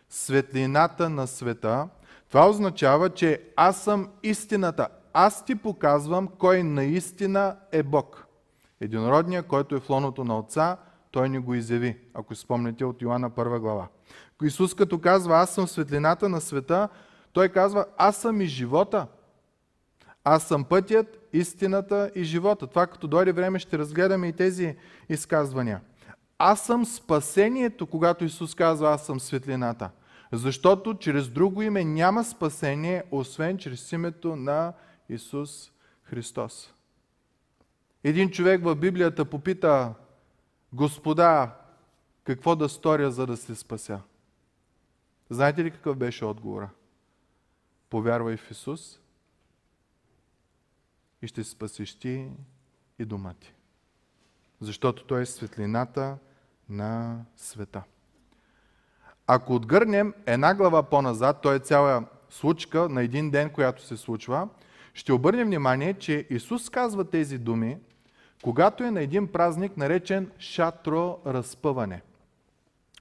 светлината 0.08 1.08
на 1.08 1.26
света, 1.26 1.88
това 2.28 2.48
означава, 2.48 3.10
че 3.10 3.42
аз 3.56 3.82
съм 3.82 4.08
истината. 4.22 4.88
Аз 5.12 5.44
ти 5.44 5.54
показвам 5.54 6.28
кой 6.28 6.62
наистина 6.62 7.56
е 7.72 7.82
Бог. 7.82 8.26
Единородният, 8.80 9.46
който 9.46 9.76
е 9.76 9.80
в 9.80 9.90
лоното 9.90 10.24
на 10.24 10.38
Отца, 10.38 10.76
той 11.14 11.28
ни 11.28 11.38
го 11.38 11.54
изяви, 11.54 11.96
ако 12.14 12.34
спомните 12.34 12.84
от 12.84 13.02
Йоанна 13.02 13.30
1 13.30 13.58
глава. 13.58 13.88
Исус 14.42 14.74
като 14.74 15.00
казва, 15.00 15.36
аз 15.36 15.54
съм 15.54 15.68
светлината 15.68 16.28
на 16.28 16.40
света, 16.40 16.88
той 17.32 17.48
казва, 17.48 17.86
аз 17.96 18.16
съм 18.16 18.40
и 18.40 18.46
живота. 18.46 19.06
Аз 20.24 20.48
съм 20.48 20.64
пътят, 20.64 21.28
истината 21.32 22.10
и 22.14 22.24
живота. 22.24 22.66
Това 22.66 22.86
като 22.86 23.06
дойде 23.06 23.32
време 23.32 23.58
ще 23.58 23.78
разгледаме 23.78 24.28
и 24.28 24.32
тези 24.32 24.76
изказвания. 25.08 25.80
Аз 26.38 26.66
съм 26.66 26.84
спасението, 26.84 27.86
когато 27.86 28.24
Исус 28.24 28.54
казва, 28.54 28.90
аз 28.90 29.06
съм 29.06 29.20
светлината. 29.20 29.90
Защото 30.32 30.94
чрез 30.94 31.28
друго 31.28 31.62
име 31.62 31.84
няма 31.84 32.24
спасение, 32.24 33.02
освен 33.10 33.58
чрез 33.58 33.92
името 33.92 34.36
на 34.36 34.72
Исус 35.08 35.70
Христос. 36.02 36.74
Един 38.04 38.30
човек 38.30 38.64
в 38.64 38.74
Библията 38.74 39.24
попита, 39.24 39.94
Господа, 40.74 41.54
какво 42.24 42.56
да 42.56 42.68
сторя, 42.68 43.10
за 43.10 43.26
да 43.26 43.36
се 43.36 43.54
спася? 43.54 44.00
Знаете 45.30 45.64
ли 45.64 45.70
какъв 45.70 45.96
беше 45.96 46.24
отговора? 46.24 46.70
Повярвай 47.90 48.36
в 48.36 48.50
Исус 48.50 49.00
и 51.22 51.26
ще 51.26 51.44
спасиш 51.44 51.94
ти 51.94 52.28
и 52.98 53.04
дома 53.04 53.34
ти. 53.34 53.54
Защото 54.60 55.04
Той 55.04 55.22
е 55.22 55.26
светлината 55.26 56.18
на 56.68 57.24
света. 57.36 57.82
Ако 59.26 59.54
отгърнем 59.54 60.14
една 60.26 60.54
глава 60.54 60.82
по-назад, 60.82 61.40
то 61.42 61.52
е 61.52 61.58
цяла 61.58 62.04
случка 62.30 62.88
на 62.88 63.02
един 63.02 63.30
ден, 63.30 63.50
която 63.50 63.82
се 63.82 63.96
случва, 63.96 64.48
ще 64.94 65.12
обърнем 65.12 65.46
внимание, 65.46 65.94
че 65.94 66.26
Исус 66.30 66.70
казва 66.70 67.10
тези 67.10 67.38
думи, 67.38 67.78
когато 68.44 68.84
е 68.84 68.90
на 68.90 69.02
един 69.02 69.26
празник, 69.26 69.76
наречен 69.76 70.30
шатро 70.38 71.18
разпъване. 71.26 72.02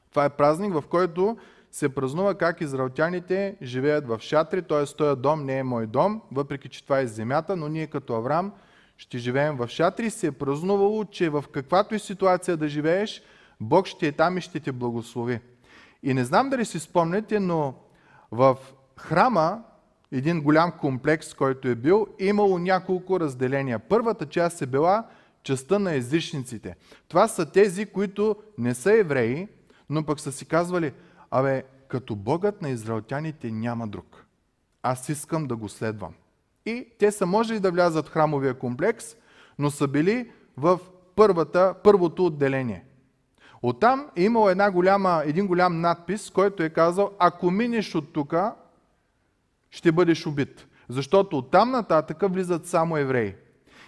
Това 0.10 0.26
е 0.26 0.30
празник, 0.30 0.74
в 0.74 0.84
който 0.90 1.38
се 1.72 1.96
празнува 1.96 2.36
как 2.36 2.62
израелтяните 2.62 3.56
живеят 3.62 4.08
в 4.08 4.20
шатри, 4.22 4.62
т.е. 4.62 4.86
този 4.86 5.22
дом 5.22 5.46
не 5.46 5.58
е 5.58 5.64
мой 5.64 5.88
дом, 5.88 6.22
въпреки 6.32 6.70
че 6.70 6.84
това 6.84 7.00
е 7.00 7.08
земята, 7.08 7.56
но 7.56 7.68
ние 7.68 7.88
като 7.88 8.14
Авраам 8.14 8.52
ще 8.98 9.18
живеем 9.18 9.58
в 9.58 9.68
шатри. 9.68 10.10
Се 10.10 10.28
е 10.28 10.32
празнувало, 10.32 11.06
че 11.06 11.30
в 11.30 11.46
каквато 11.52 11.96
и 11.96 12.00
ситуация 12.00 12.58
да 12.58 12.68
живееш, 12.68 13.22
Бог 13.62 13.88
ще 13.88 14.08
е 14.08 14.12
там 14.12 14.38
и 14.38 14.42
ще 14.42 14.60
те 14.60 14.72
благослови. 14.72 15.40
И 16.04 16.14
не 16.14 16.26
знам 16.26 16.50
дали 16.50 16.66
си 16.66 16.80
спомняте, 16.80 17.40
но 17.40 17.74
в 18.32 18.58
храма, 18.98 19.64
един 20.12 20.42
голям 20.42 20.72
комплекс, 20.72 21.34
който 21.34 21.68
е 21.68 21.76
бил, 21.76 22.08
имало 22.20 22.60
няколко 22.60 23.20
разделения. 23.20 23.80
Първата 23.80 24.26
част 24.26 24.62
е 24.62 24.66
била 24.66 25.08
частта 25.44 25.80
на 25.80 25.94
езичниците. 25.94 26.76
Това 27.08 27.28
са 27.28 27.52
тези, 27.52 27.86
които 27.86 28.36
не 28.58 28.74
са 28.74 28.94
евреи, 28.94 29.48
но 29.90 30.06
пък 30.06 30.20
са 30.20 30.32
си 30.32 30.46
казвали, 30.46 30.94
Абе, 31.32 31.64
като 31.88 32.16
Богът 32.16 32.62
на 32.62 32.70
израелтяните 32.70 33.52
няма 33.52 33.88
друг. 33.88 34.26
Аз 34.84 35.10
искам 35.10 35.48
да 35.48 35.56
го 35.56 35.70
следвам. 35.70 36.14
И 36.66 36.88
те 37.00 37.12
са 37.12 37.26
можели 37.26 37.60
да 37.60 37.72
влязат 37.72 38.08
в 38.08 38.12
храмовия 38.12 38.54
комплекс, 38.54 39.16
но 39.60 39.72
са 39.72 39.88
били 39.88 40.32
в 40.58 40.80
първата, 41.16 41.76
първото 41.84 42.26
отделение. 42.26 42.86
Оттам 43.62 44.10
е 44.16 44.24
имал 44.24 44.50
една 44.50 44.72
голяма, 44.72 45.24
един 45.26 45.48
голям 45.48 45.82
надпис, 45.82 46.30
който 46.30 46.64
е 46.64 46.70
казал, 46.70 47.12
ако 47.20 47.52
минеш 47.52 47.96
от 47.96 48.14
тук, 48.14 48.34
ще 49.72 49.92
бъдеш 49.92 50.26
убит. 50.26 50.68
Защото 50.90 51.38
оттам 51.38 51.72
нататък 51.72 52.18
влизат 52.22 52.68
само 52.68 52.98
евреи. 52.98 53.36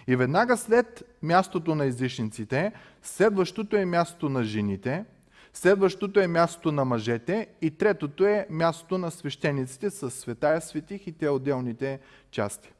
И 0.06 0.16
веднага 0.16 0.56
след 0.56 1.16
мястото 1.22 1.74
на 1.74 1.86
излишниците, 1.86 2.72
следващото 3.02 3.76
е 3.76 3.84
мястото 3.84 4.28
на 4.28 4.44
жените– 4.44 5.04
Следващото 5.56 6.20
е 6.20 6.26
мястото 6.26 6.72
на 6.72 6.84
мъжете 6.84 7.48
и 7.62 7.70
третото 7.70 8.24
е 8.24 8.46
мястото 8.50 8.98
на 8.98 9.10
свещениците 9.10 9.90
с 9.90 10.10
светая 10.10 10.60
светих 10.60 11.06
и 11.06 11.12
те 11.12 11.28
отделните 11.28 12.00
части. 12.30 12.72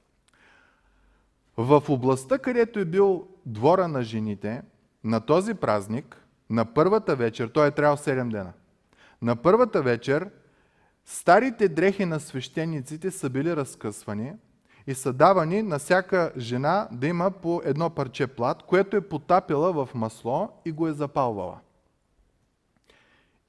В 1.56 1.82
областта, 1.88 2.38
където 2.38 2.78
е 2.78 2.84
бил 2.84 3.28
двора 3.46 3.88
на 3.88 4.02
жените, 4.02 4.62
на 5.04 5.20
този 5.20 5.54
празник, 5.54 6.24
на 6.50 6.74
първата 6.74 7.16
вечер, 7.16 7.48
той 7.48 7.68
е 7.68 7.70
трябвал 7.70 7.96
7 7.96 8.30
дена, 8.30 8.52
на 9.22 9.36
първата 9.36 9.82
вечер 9.82 10.30
старите 11.04 11.68
дрехи 11.68 12.04
на 12.04 12.20
свещениците 12.20 13.10
са 13.10 13.30
били 13.30 13.56
разкъсвани 13.56 14.32
и 14.86 14.94
са 14.94 15.12
давани 15.12 15.62
на 15.62 15.78
всяка 15.78 16.32
жена 16.38 16.88
да 16.92 17.06
има 17.06 17.30
по 17.30 17.62
едно 17.64 17.90
парче 17.90 18.26
плат, 18.26 18.62
което 18.62 18.96
е 18.96 19.08
потапила 19.08 19.72
в 19.72 19.94
масло 19.94 20.48
и 20.64 20.72
го 20.72 20.88
е 20.88 20.92
запалвала. 20.92 21.58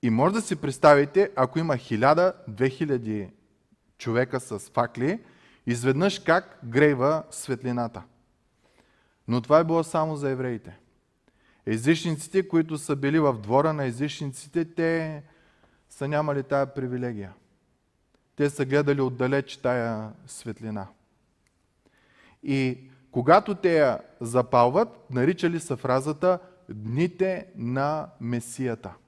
И 0.02 0.10
може 0.10 0.34
да 0.34 0.42
си 0.42 0.56
представите, 0.56 1.32
ако 1.36 1.60
има 1.60 1.74
1000-2000 1.76 3.30
човека 3.98 4.40
с 4.40 4.60
факли, 4.60 5.20
изведнъж 5.66 6.20
как 6.20 6.60
грейва 6.64 7.24
светлината. 7.32 8.04
Но 9.28 9.42
това 9.42 9.60
е 9.60 9.64
било 9.64 9.84
само 9.84 10.16
за 10.16 10.30
евреите. 10.30 10.78
Езичниците, 11.66 12.48
които 12.48 12.78
са 12.78 12.96
били 12.96 13.20
в 13.20 13.34
двора 13.34 13.74
на 13.74 13.86
езичниците, 13.86 14.66
те 14.66 15.24
са 15.90 16.08
нямали 16.08 16.44
тая 16.44 16.74
привилегия. 16.74 17.34
Те 18.36 18.50
са 18.50 18.66
гледали 18.66 19.02
отдалеч 19.02 19.58
тая 19.58 20.12
светлина. 20.28 20.88
И 22.44 22.78
когато 23.12 23.56
те 23.56 23.78
я 23.78 24.00
запалват, 24.22 24.90
наричали 25.12 25.60
са 25.60 25.78
фразата 25.78 26.40
дните 26.70 27.48
на 27.56 28.08
Месията– 28.22 28.94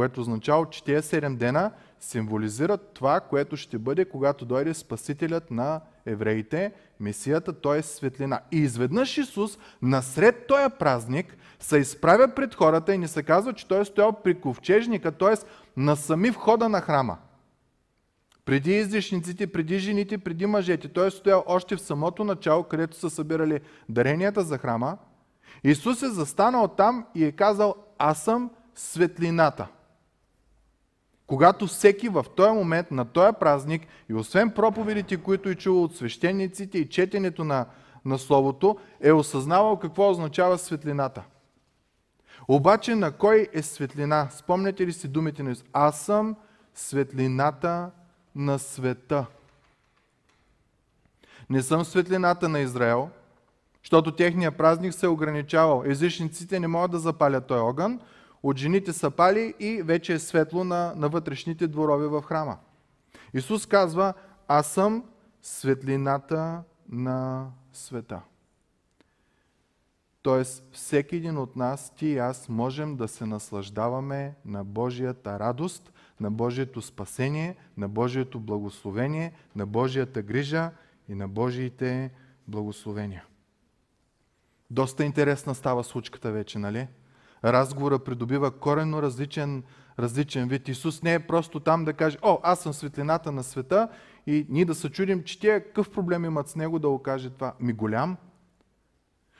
което 0.00 0.20
означава, 0.20 0.66
че 0.70 0.84
тези 0.84 1.08
7 1.08 1.36
дена 1.36 1.70
символизират 2.00 2.90
това, 2.94 3.20
което 3.20 3.56
ще 3.56 3.78
бъде, 3.78 4.04
когато 4.04 4.44
дойде 4.44 4.74
Спасителят 4.74 5.50
на 5.50 5.80
евреите, 6.06 6.72
Месията, 7.00 7.52
т.е. 7.52 7.82
светлина. 7.82 8.40
И 8.52 8.58
изведнъж 8.58 9.18
Исус, 9.18 9.58
насред 9.82 10.46
този 10.46 10.74
празник, 10.78 11.36
се 11.58 11.78
изправя 11.78 12.34
пред 12.34 12.54
хората 12.54 12.94
и 12.94 12.98
ни 12.98 13.08
се 13.08 13.22
казва, 13.22 13.52
че 13.52 13.68
той 13.68 13.80
е 13.80 13.84
стоял 13.84 14.12
при 14.12 14.40
ковчежника, 14.40 15.12
т.е. 15.12 15.34
на 15.76 15.96
сами 15.96 16.30
входа 16.30 16.68
на 16.68 16.80
храма. 16.80 17.18
Преди 18.50 18.76
излишниците, 18.76 19.46
преди 19.46 19.78
жените, 19.78 20.18
преди 20.18 20.46
мъжете. 20.46 20.88
Той 20.88 21.06
е 21.06 21.10
стоял 21.10 21.44
още 21.46 21.76
в 21.76 21.80
самото 21.80 22.24
начало, 22.24 22.64
където 22.64 22.96
са 22.96 23.10
събирали 23.10 23.60
даренията 23.88 24.42
за 24.42 24.58
храма. 24.58 24.98
Исус 25.64 26.02
е 26.02 26.08
застанал 26.08 26.68
там 26.68 27.06
и 27.14 27.24
е 27.24 27.32
казал, 27.32 27.74
аз 27.98 28.22
съм 28.22 28.50
светлината. 28.74 29.66
Когато 31.26 31.66
всеки 31.66 32.08
в 32.08 32.26
този 32.36 32.52
момент, 32.52 32.90
на 32.90 33.04
този 33.04 33.32
празник, 33.40 33.86
и 34.08 34.14
освен 34.14 34.50
проповедите, 34.50 35.16
които 35.16 35.48
е 35.48 35.54
чувал 35.54 35.84
от 35.84 35.96
свещениците 35.96 36.78
и 36.78 36.88
четенето 36.88 37.44
на, 37.44 37.66
на 38.04 38.18
Словото, 38.18 38.78
е 39.00 39.12
осъзнавал 39.12 39.78
какво 39.78 40.10
означава 40.10 40.58
светлината. 40.58 41.22
Обаче 42.48 42.94
на 42.94 43.12
кой 43.12 43.48
е 43.52 43.62
светлина? 43.62 44.28
Спомняте 44.30 44.86
ли 44.86 44.92
си 44.92 45.08
думите 45.08 45.42
на 45.42 45.50
Исус? 45.50 45.64
Аз 45.72 46.00
съм 46.00 46.36
светлината 46.74 47.90
на 48.40 48.58
света. 48.58 49.26
Не 51.50 51.62
съм 51.62 51.84
светлината 51.84 52.48
на 52.48 52.60
Израел, 52.60 53.10
защото 53.82 54.16
техния 54.16 54.56
празник 54.56 54.94
се 54.94 55.06
е 55.06 55.08
ограничавал. 55.08 55.82
Езичниците 55.86 56.60
не 56.60 56.68
могат 56.68 56.90
да 56.90 56.98
запалят 56.98 57.46
този 57.46 57.60
огън, 57.60 58.00
от 58.42 58.56
жените 58.56 58.92
са 58.92 59.10
пали 59.10 59.54
и 59.60 59.82
вече 59.82 60.12
е 60.12 60.18
светло 60.18 60.64
на, 60.64 60.92
на 60.96 61.08
вътрешните 61.08 61.66
дворове 61.66 62.06
в 62.06 62.22
храма. 62.22 62.58
Исус 63.34 63.66
казва, 63.66 64.14
аз 64.48 64.66
съм 64.66 65.04
светлината 65.42 66.62
на 66.88 67.46
света. 67.72 68.20
Тоест, 70.22 70.64
всеки 70.72 71.16
един 71.16 71.38
от 71.38 71.56
нас, 71.56 71.94
ти 71.96 72.06
и 72.06 72.18
аз, 72.18 72.48
можем 72.48 72.96
да 72.96 73.08
се 73.08 73.26
наслаждаваме 73.26 74.34
на 74.44 74.64
Божията 74.64 75.38
радост, 75.38 75.92
на 76.20 76.30
Божието 76.30 76.82
спасение, 76.82 77.56
на 77.76 77.88
Божието 77.88 78.40
благословение, 78.40 79.32
на 79.56 79.66
Божията 79.66 80.22
грижа 80.22 80.70
и 81.08 81.14
на 81.14 81.28
Божиите 81.28 82.10
благословения. 82.48 83.24
Доста 84.70 85.04
интересна 85.04 85.54
става 85.54 85.84
случката 85.84 86.32
вече, 86.32 86.58
нали? 86.58 86.88
Разговора 87.44 87.98
придобива 87.98 88.50
коренно 88.50 89.02
различен, 89.02 89.62
различен 89.98 90.48
вид. 90.48 90.68
Исус 90.68 91.02
не 91.02 91.14
е 91.14 91.26
просто 91.26 91.60
там 91.60 91.84
да 91.84 91.92
каже, 91.92 92.18
о, 92.22 92.38
аз 92.42 92.60
съм 92.60 92.72
светлината 92.72 93.32
на 93.32 93.42
света 93.42 93.88
и 94.26 94.46
ние 94.48 94.64
да 94.64 94.74
се 94.74 94.90
чудим, 94.90 95.22
че 95.22 95.40
тия 95.40 95.64
какъв 95.64 95.90
проблем 95.90 96.24
имат 96.24 96.48
с 96.48 96.56
него 96.56 96.78
да 96.78 96.88
го 96.88 97.02
каже 97.02 97.30
това. 97.30 97.54
Ми 97.60 97.72
голям. 97.72 98.16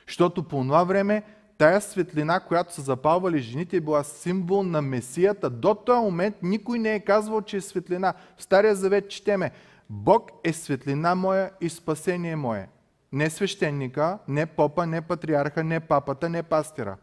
Защото 0.07 0.43
по 0.43 0.61
това 0.61 0.83
време 0.83 1.23
тая 1.61 1.81
светлина, 1.81 2.39
която 2.39 2.73
са 2.73 2.81
запалвали 2.81 3.39
жените, 3.39 3.77
е 3.77 3.81
била 3.81 4.03
символ 4.03 4.63
на 4.63 4.81
Месията. 4.81 5.49
До 5.49 5.75
този 5.75 6.01
момент 6.01 6.35
никой 6.43 6.79
не 6.79 6.95
е 6.95 6.99
казвал, 6.99 7.41
че 7.41 7.57
е 7.57 7.61
светлина. 7.61 8.13
В 8.37 8.43
Стария 8.43 8.75
Завет 8.75 9.09
четеме, 9.09 9.51
Бог 9.89 10.31
е 10.43 10.53
светлина 10.53 11.15
моя 11.15 11.51
и 11.61 11.69
спасение 11.69 12.35
мое. 12.35 12.69
Не 13.11 13.29
свещеника, 13.29 14.17
не 14.27 14.45
попа, 14.45 14.87
не 14.87 15.01
патриарха, 15.01 15.63
не 15.63 15.79
папата, 15.79 16.29
не 16.29 16.43
пастира. 16.43 16.97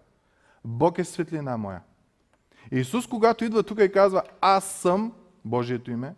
Бог 0.65 0.99
е 0.99 1.05
светлина 1.05 1.57
моя. 1.57 1.81
Исус, 2.73 3.07
когато 3.07 3.45
идва 3.45 3.63
тук 3.63 3.81
и 3.81 3.93
казва, 3.93 4.23
аз 4.41 4.65
съм, 4.65 5.13
Божието 5.45 5.91
име, 5.91 6.15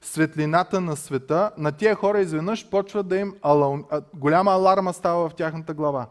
светлината 0.00 0.80
на 0.80 0.96
света, 0.96 1.50
на 1.58 1.72
тия 1.72 1.94
хора 1.94 2.20
изведнъж 2.20 2.70
почва 2.70 3.02
да 3.02 3.16
им 3.16 3.34
ала... 3.42 3.78
голяма 4.14 4.50
аларма 4.50 4.92
става 4.92 5.28
в 5.28 5.34
тяхната 5.34 5.74
глава. 5.74 6.06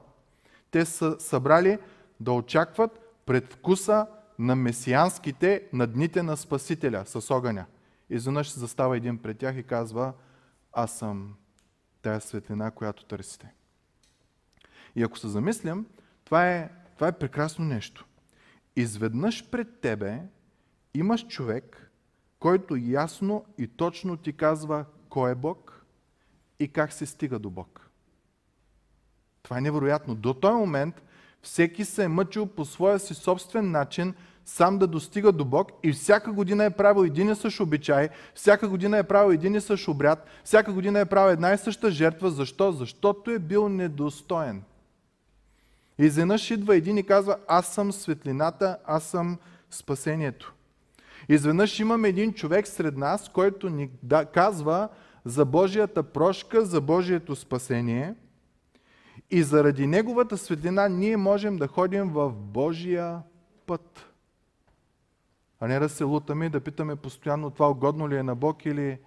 Те 0.71 0.85
са 0.85 1.19
събрали 1.19 1.79
да 2.19 2.31
очакват 2.31 2.99
пред 3.25 3.53
вкуса 3.53 4.07
на 4.39 4.55
месианските 4.55 5.63
на 5.73 5.87
дните 5.87 6.23
на 6.23 6.37
Спасителя 6.37 7.03
с 7.05 7.31
огъня. 7.31 7.65
Изведнъж 8.09 8.53
застава 8.53 8.97
един 8.97 9.17
пред 9.17 9.37
тях 9.37 9.57
и 9.57 9.63
казва, 9.63 10.13
аз 10.73 10.97
съм 10.97 11.35
тая 12.01 12.21
светлина, 12.21 12.71
която 12.71 13.05
търсите. 13.05 13.53
И 14.95 15.03
ако 15.03 15.17
се 15.17 15.27
замислям, 15.27 15.85
това 16.25 16.51
е, 16.51 16.69
това 16.95 17.07
е 17.07 17.17
прекрасно 17.17 17.65
нещо. 17.65 18.05
Изведнъж 18.75 19.49
пред 19.49 19.79
тебе 19.81 20.21
имаш 20.93 21.27
човек, 21.27 21.91
който 22.39 22.75
ясно 22.75 23.45
и 23.57 23.67
точно 23.67 24.17
ти 24.17 24.33
казва 24.33 24.85
кой 25.09 25.31
е 25.31 25.35
Бог 25.35 25.85
и 26.59 26.67
как 26.67 26.93
се 26.93 27.05
стига 27.05 27.39
до 27.39 27.49
Бог. 27.49 27.86
Това 29.47 29.57
е 29.57 29.61
невероятно. 29.61 30.15
До 30.15 30.33
този 30.33 30.53
момент 30.53 31.03
всеки 31.41 31.85
се 31.85 32.03
е 32.03 32.07
мъчил 32.07 32.45
по 32.45 32.65
своя 32.65 32.99
си 32.99 33.13
собствен 33.13 33.71
начин 33.71 34.13
сам 34.45 34.77
да 34.77 34.87
достига 34.87 35.31
до 35.31 35.45
Бог 35.45 35.71
и 35.83 35.91
всяка 35.91 36.31
година 36.31 36.65
е 36.65 36.69
правил 36.69 37.03
един 37.03 37.29
и 37.29 37.35
същ 37.35 37.59
обичай, 37.59 38.09
всяка 38.35 38.67
година 38.67 38.97
е 38.97 39.03
правил 39.03 39.33
един 39.33 39.55
и 39.55 39.61
същ 39.61 39.87
обряд, 39.87 40.25
всяка 40.43 40.73
година 40.73 40.99
е 40.99 41.05
правил 41.05 41.33
една 41.33 41.53
и 41.53 41.57
съща 41.57 41.91
жертва. 41.91 42.31
Защо? 42.31 42.71
Защото 42.71 43.31
е 43.31 43.39
бил 43.39 43.69
недостоен. 43.69 44.63
И 45.99 46.05
изведнъж 46.05 46.51
идва 46.51 46.75
един 46.75 46.97
и 46.97 47.03
казва, 47.03 47.37
аз 47.47 47.67
съм 47.67 47.91
светлината, 47.91 48.77
аз 48.85 49.03
съм 49.03 49.37
спасението. 49.69 50.53
Изведнъж 51.29 51.79
имаме 51.79 52.07
един 52.07 52.33
човек 52.33 52.67
сред 52.67 52.97
нас, 52.97 53.29
който 53.29 53.69
ни 53.69 53.89
казва 54.33 54.89
за 55.25 55.45
Божията 55.45 56.03
прошка, 56.03 56.65
за 56.65 56.81
Божието 56.81 57.35
спасение. 57.35 58.15
И 59.29 59.43
заради 59.43 59.87
Неговата 59.87 60.37
светлина 60.37 60.87
ние 60.87 61.17
можем 61.17 61.57
да 61.57 61.67
ходим 61.67 62.09
в 62.09 62.31
Божия 62.31 63.21
път. 63.65 64.13
А 65.59 65.67
не 65.67 65.79
да 65.79 65.89
се 65.89 66.03
лутаме 66.03 66.45
и 66.45 66.49
да 66.49 66.59
питаме 66.59 66.95
постоянно 66.95 67.51
това 67.51 67.69
угодно 67.69 68.09
ли 68.09 68.17
е 68.17 68.23
на 68.23 68.35
Бог 68.35 68.65
или, 68.65 68.99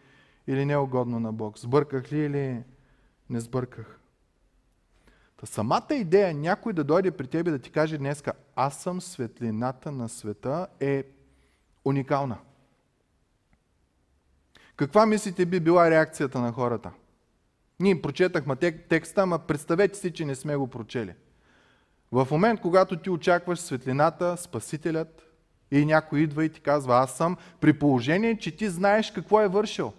или 0.47 0.65
не 0.65 0.73
е 0.73 0.79
угодно 0.79 1.21
на 1.21 1.33
Бог. 1.33 1.59
Сбърках 1.59 2.13
ли 2.13 2.19
или 2.19 2.63
не 3.31 3.41
сбърках. 3.41 4.01
Та 5.37 5.47
самата 5.47 5.95
идея 5.95 6.35
някой 6.35 6.73
да 6.73 6.85
дойде 6.85 7.11
при 7.11 7.27
тебе 7.27 7.51
да 7.51 7.59
ти 7.59 7.71
каже 7.71 7.99
днеска 7.99 8.33
аз 8.57 8.83
съм 8.83 9.01
светлината 9.01 9.93
на 9.93 10.09
света 10.09 10.67
е 10.81 11.05
уникална. 11.85 12.39
Каква 14.77 15.07
мислите 15.07 15.47
би 15.47 15.61
била 15.61 15.91
реакцията 15.91 16.41
на 16.41 16.53
хората? 16.53 16.91
Ние 17.81 18.03
прочетахме 18.03 18.57
текста, 18.89 19.23
ама 19.23 19.39
представете 19.39 19.99
си, 19.99 20.13
че 20.13 20.25
не 20.25 20.35
сме 20.35 20.57
го 20.57 20.67
прочели. 20.67 21.15
В 22.13 22.29
момент, 22.31 22.61
когато 22.61 22.97
ти 22.97 23.11
очакваш 23.11 23.59
светлината, 23.59 24.37
Спасителят, 24.37 25.27
и 25.71 25.85
някой 25.85 26.21
идва 26.21 26.45
и 26.45 26.49
ти 26.49 26.61
казва, 26.61 26.95
аз 26.95 27.17
съм, 27.17 27.37
при 27.61 27.73
положение, 27.73 28.39
че 28.39 28.57
ти 28.57 28.69
знаеш 28.69 29.11
какво 29.11 29.41
е 29.41 29.49
вършил. 29.49 29.93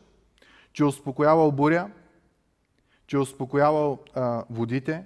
Че 0.74 0.84
е 0.84 0.86
успокоявал 0.86 1.52
буря, 1.52 1.92
че 3.08 3.16
е 3.16 3.20
успокоявал 3.20 4.00
а, 4.16 4.44
водите, 4.50 5.04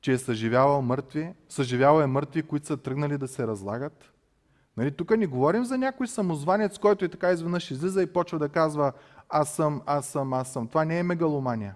че 0.00 0.12
е 0.12 0.18
съживявал 0.18 0.82
мъртви, 0.82 1.32
съживявал 1.48 2.02
е 2.02 2.06
мъртви, 2.06 2.42
които 2.42 2.66
са 2.66 2.76
тръгнали 2.76 3.18
да 3.18 3.28
се 3.28 3.46
разлагат. 3.46 4.12
Нали, 4.76 4.90
тук 4.90 5.16
не 5.16 5.26
говорим 5.26 5.64
за 5.64 5.78
някой 5.78 6.08
самозванец, 6.08 6.78
който 6.78 7.04
и 7.04 7.08
така 7.08 7.32
изведнъж 7.32 7.70
излиза 7.70 8.02
и 8.02 8.12
почва 8.12 8.38
да 8.38 8.48
казва 8.48 8.92
аз 9.28 9.54
съм, 9.54 9.82
аз 9.86 10.06
съм, 10.06 10.32
аз 10.32 10.52
съм. 10.52 10.68
Това 10.68 10.84
не 10.84 10.98
е 10.98 11.02
мегаломания. 11.02 11.74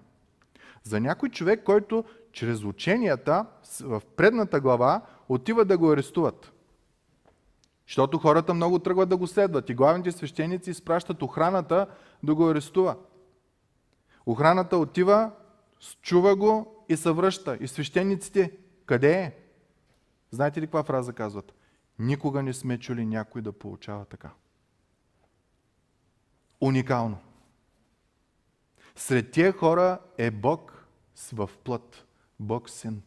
За 0.83 0.99
някой 0.99 1.29
човек, 1.29 1.63
който 1.63 2.03
чрез 2.31 2.63
ученията 2.63 3.45
в 3.81 4.01
предната 4.15 4.59
глава 4.59 5.01
отива 5.29 5.65
да 5.65 5.77
го 5.77 5.91
арестуват. 5.91 6.51
Защото 7.87 8.17
хората 8.17 8.53
много 8.53 8.79
тръгват 8.79 9.09
да 9.09 9.17
го 9.17 9.27
следват 9.27 9.69
и 9.69 9.75
главните 9.75 10.11
свещеници 10.11 10.69
изпращат 10.69 11.21
охраната 11.21 11.87
да 12.23 12.35
го 12.35 12.49
арестува. 12.49 12.97
Охраната 14.25 14.77
отива, 14.77 15.31
чува 16.01 16.35
го 16.35 16.85
и 16.89 16.97
се 16.97 17.11
връща. 17.11 17.57
И 17.61 17.67
свещениците, 17.67 18.51
къде 18.85 19.11
е? 19.11 19.35
Знаете 20.31 20.61
ли 20.61 20.65
каква 20.65 20.83
фраза 20.83 21.13
казват? 21.13 21.53
Никога 21.99 22.43
не 22.43 22.53
сме 22.53 22.79
чули 22.79 23.05
някой 23.05 23.41
да 23.41 23.51
получава 23.51 24.05
така. 24.05 24.29
Уникално. 26.61 27.17
Сред 28.95 29.31
тия 29.31 29.51
хора 29.51 29.99
е 30.17 30.31
Бог 30.31 30.87
в 31.33 31.49
плът. 31.63 32.05
Бог 32.39 32.69
син. 32.69 33.01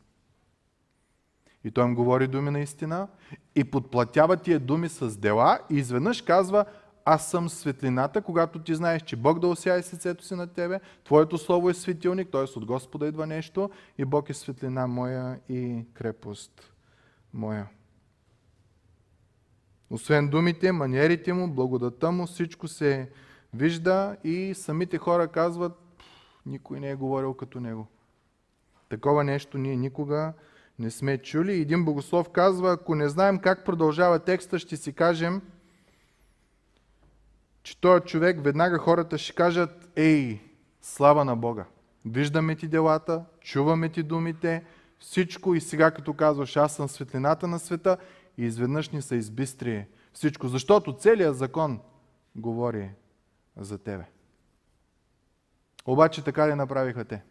И 1.65 1.71
той 1.71 1.85
им 1.85 1.95
говори 1.95 2.27
думи 2.27 2.51
на 2.51 2.61
истина 2.61 3.09
и 3.55 3.65
подплатява 3.65 4.37
тия 4.37 4.61
думи 4.61 4.89
с 4.89 5.17
дела 5.17 5.59
и 5.71 5.75
изведнъж 5.75 6.23
казва, 6.23 6.65
аз 7.05 7.31
съм 7.31 7.49
светлината, 7.49 8.23
когато 8.23 8.59
ти 8.59 8.75
знаеш, 8.75 9.03
че 9.03 9.17
Бог 9.17 9.39
да 9.39 9.47
осяе 9.47 9.83
сърцето 9.83 10.25
си 10.25 10.35
на 10.35 10.47
тебе, 10.47 10.81
Твоето 11.05 11.39
слово 11.39 11.71
е 11.71 11.75
светилник, 11.75 12.29
т.е. 12.33 12.41
от 12.41 12.65
Господа 12.65 13.07
идва 13.07 13.27
нещо 13.27 13.71
и 13.99 14.05
Бог 14.05 14.31
е 14.31 14.35
светлина 14.35 14.87
моя 14.87 15.41
и 15.49 15.85
крепост 15.95 16.73
моя. 17.35 17.69
Освен 19.91 20.29
думите, 20.29 20.73
маниерите 20.73 21.33
му, 21.33 21.51
благодата 21.51 22.13
му, 22.13 22.27
всичко 22.27 22.69
се 22.69 23.11
вижда 23.57 24.17
и 24.25 24.55
самите 24.55 24.99
хора 24.99 25.29
казват, 25.29 25.73
никой 26.47 26.81
не 26.81 26.91
е 26.91 26.95
говорил 26.95 27.35
като 27.35 27.61
него. 27.61 27.87
Такова 28.89 29.25
нещо 29.25 29.59
ние 29.59 29.77
никога 29.77 30.33
не 30.79 30.91
сме 30.91 31.19
чули. 31.19 31.53
Един 31.53 31.85
богослов 31.85 32.31
казва, 32.31 32.73
ако 32.73 32.95
не 32.95 33.09
знаем 33.09 33.39
как 33.39 33.65
продължава 33.65 34.19
текста, 34.19 34.59
ще 34.59 34.77
си 34.77 34.93
кажем, 34.93 35.43
че 37.63 37.81
този 37.81 38.05
човек, 38.05 38.45
веднага 38.45 38.79
хората 38.79 39.19
ще 39.19 39.35
кажат, 39.35 39.89
ей, 39.97 40.41
слава 40.83 41.25
на 41.25 41.37
Бога. 41.37 41.65
Виждаме 42.05 42.57
ти 42.57 42.69
делата, 42.69 43.25
чуваме 43.41 43.89
ти 43.89 44.03
думите, 44.03 44.65
всичко 44.99 45.55
и 45.55 45.61
сега 45.61 45.91
като 45.91 46.15
казваш, 46.15 46.57
аз 46.57 46.77
съм 46.77 46.89
светлината 46.89 47.47
на 47.49 47.59
света 47.59 47.97
и 48.39 48.45
изведнъж 48.45 48.91
ни 48.91 49.03
се 49.03 49.17
избистрие 49.17 49.89
всичко, 50.13 50.49
защото 50.49 50.97
целият 50.97 51.37
закон 51.37 51.81
говори 52.37 52.91
за 53.57 53.79
тебе. 53.79 54.05
Обаче 55.87 56.25
така 56.25 56.49
ли 56.49 56.55
направиха 56.55 57.05
те? 57.05 57.23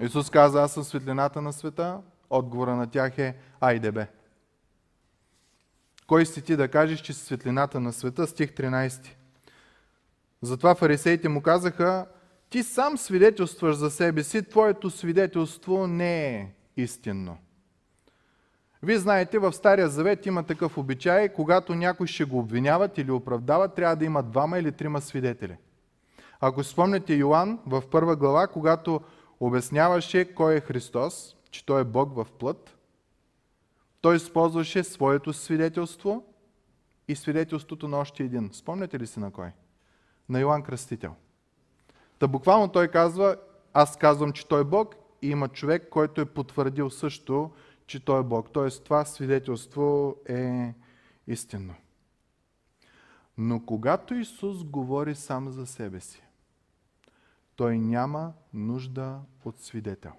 Исус 0.00 0.30
каза, 0.30 0.62
аз 0.62 0.72
съм 0.72 0.84
светлината 0.84 1.42
на 1.42 1.52
света. 1.52 2.00
Отговора 2.30 2.76
на 2.76 2.90
тях 2.90 3.18
е, 3.18 3.36
айде 3.60 3.92
бе. 3.92 4.06
Кой 6.06 6.26
си 6.26 6.42
ти 6.42 6.56
да 6.56 6.68
кажеш, 6.68 7.00
че 7.00 7.12
си 7.12 7.24
светлината 7.24 7.80
на 7.80 7.92
света? 7.92 8.26
Стих 8.26 8.50
13. 8.50 9.08
Затова 10.42 10.74
фарисеите 10.74 11.28
му 11.28 11.42
казаха, 11.42 12.06
ти 12.50 12.62
сам 12.62 12.98
свидетелстваш 12.98 13.76
за 13.76 13.90
себе 13.90 14.22
си, 14.22 14.42
твоето 14.42 14.90
свидетелство 14.90 15.86
не 15.86 16.36
е 16.36 16.54
истинно. 16.76 17.38
Вие 18.84 18.98
знаете, 18.98 19.38
в 19.38 19.52
Стария 19.52 19.88
Завет 19.88 20.26
има 20.26 20.42
такъв 20.42 20.78
обичай, 20.78 21.28
когато 21.28 21.74
някой 21.74 22.06
ще 22.06 22.24
го 22.24 22.38
обвиняват 22.38 22.98
или 22.98 23.10
оправдават, 23.10 23.74
трябва 23.74 23.96
да 23.96 24.04
има 24.04 24.22
двама 24.22 24.58
или 24.58 24.72
трима 24.72 25.00
свидетели. 25.00 25.56
Ако 26.40 26.64
спомняте 26.64 27.14
Йоанн 27.14 27.58
в 27.66 27.82
първа 27.90 28.16
глава, 28.16 28.46
когато 28.46 29.00
обясняваше 29.40 30.34
кой 30.34 30.54
е 30.54 30.60
Христос, 30.60 31.36
че 31.50 31.66
Той 31.66 31.80
е 31.80 31.84
Бог 31.84 32.16
в 32.16 32.26
плът, 32.38 32.76
той 34.00 34.16
използваше 34.16 34.84
своето 34.84 35.32
свидетелство 35.32 36.24
и 37.08 37.16
свидетелството 37.16 37.88
на 37.88 37.98
още 37.98 38.22
един. 38.22 38.50
Спомняте 38.52 38.98
ли 38.98 39.06
си 39.06 39.20
на 39.20 39.30
кой? 39.30 39.48
На 40.28 40.40
Йоанн 40.40 40.62
Кръстител. 40.62 41.14
Та 42.18 42.26
буквално 42.26 42.68
той 42.68 42.88
казва, 42.88 43.36
аз 43.72 43.96
казвам, 43.96 44.32
че 44.32 44.48
той 44.48 44.60
е 44.60 44.64
Бог 44.64 44.94
и 45.22 45.28
има 45.28 45.48
човек, 45.48 45.88
който 45.90 46.20
е 46.20 46.24
потвърдил 46.24 46.90
също, 46.90 47.50
че 47.86 48.04
той 48.04 48.20
е 48.20 48.22
Бог. 48.22 48.50
Тоест 48.52 48.84
това 48.84 49.04
свидетелство 49.04 50.16
е 50.28 50.74
истинно. 51.26 51.74
Но 53.38 53.66
когато 53.66 54.14
Исус 54.14 54.64
говори 54.64 55.14
сам 55.14 55.50
за 55.50 55.66
себе 55.66 56.00
си, 56.00 56.22
той 57.56 57.78
няма 57.78 58.32
нужда 58.52 59.20
от 59.44 59.60
свидетел. 59.60 60.12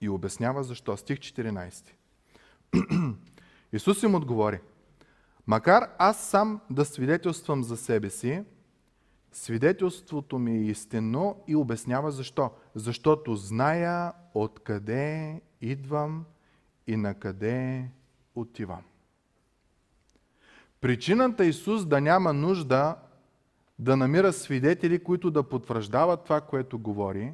И 0.00 0.08
обяснява 0.08 0.62
защо. 0.62 0.96
Стих 0.96 1.18
14. 1.18 1.84
Исус 3.72 4.02
им 4.02 4.14
отговори, 4.14 4.60
макар 5.46 5.90
аз 5.98 6.28
сам 6.28 6.60
да 6.70 6.84
свидетелствам 6.84 7.64
за 7.64 7.76
себе 7.76 8.10
си, 8.10 8.44
свидетелството 9.32 10.38
ми 10.38 10.52
е 10.52 10.64
истинно 10.64 11.36
и 11.46 11.56
обяснява 11.56 12.10
защо. 12.10 12.50
Защото 12.74 13.36
зная 13.36 14.12
откъде 14.34 15.40
идвам 15.60 16.24
и 16.86 16.96
на 16.96 17.14
къде 17.14 17.88
отивам. 18.34 18.82
Причината 20.80 21.44
Исус 21.44 21.86
да 21.86 22.00
няма 22.00 22.32
нужда 22.32 22.96
да 23.78 23.96
намира 23.96 24.32
свидетели, 24.32 25.04
които 25.04 25.30
да 25.30 25.42
потвърждават 25.42 26.24
това, 26.24 26.40
което 26.40 26.78
говори, 26.78 27.32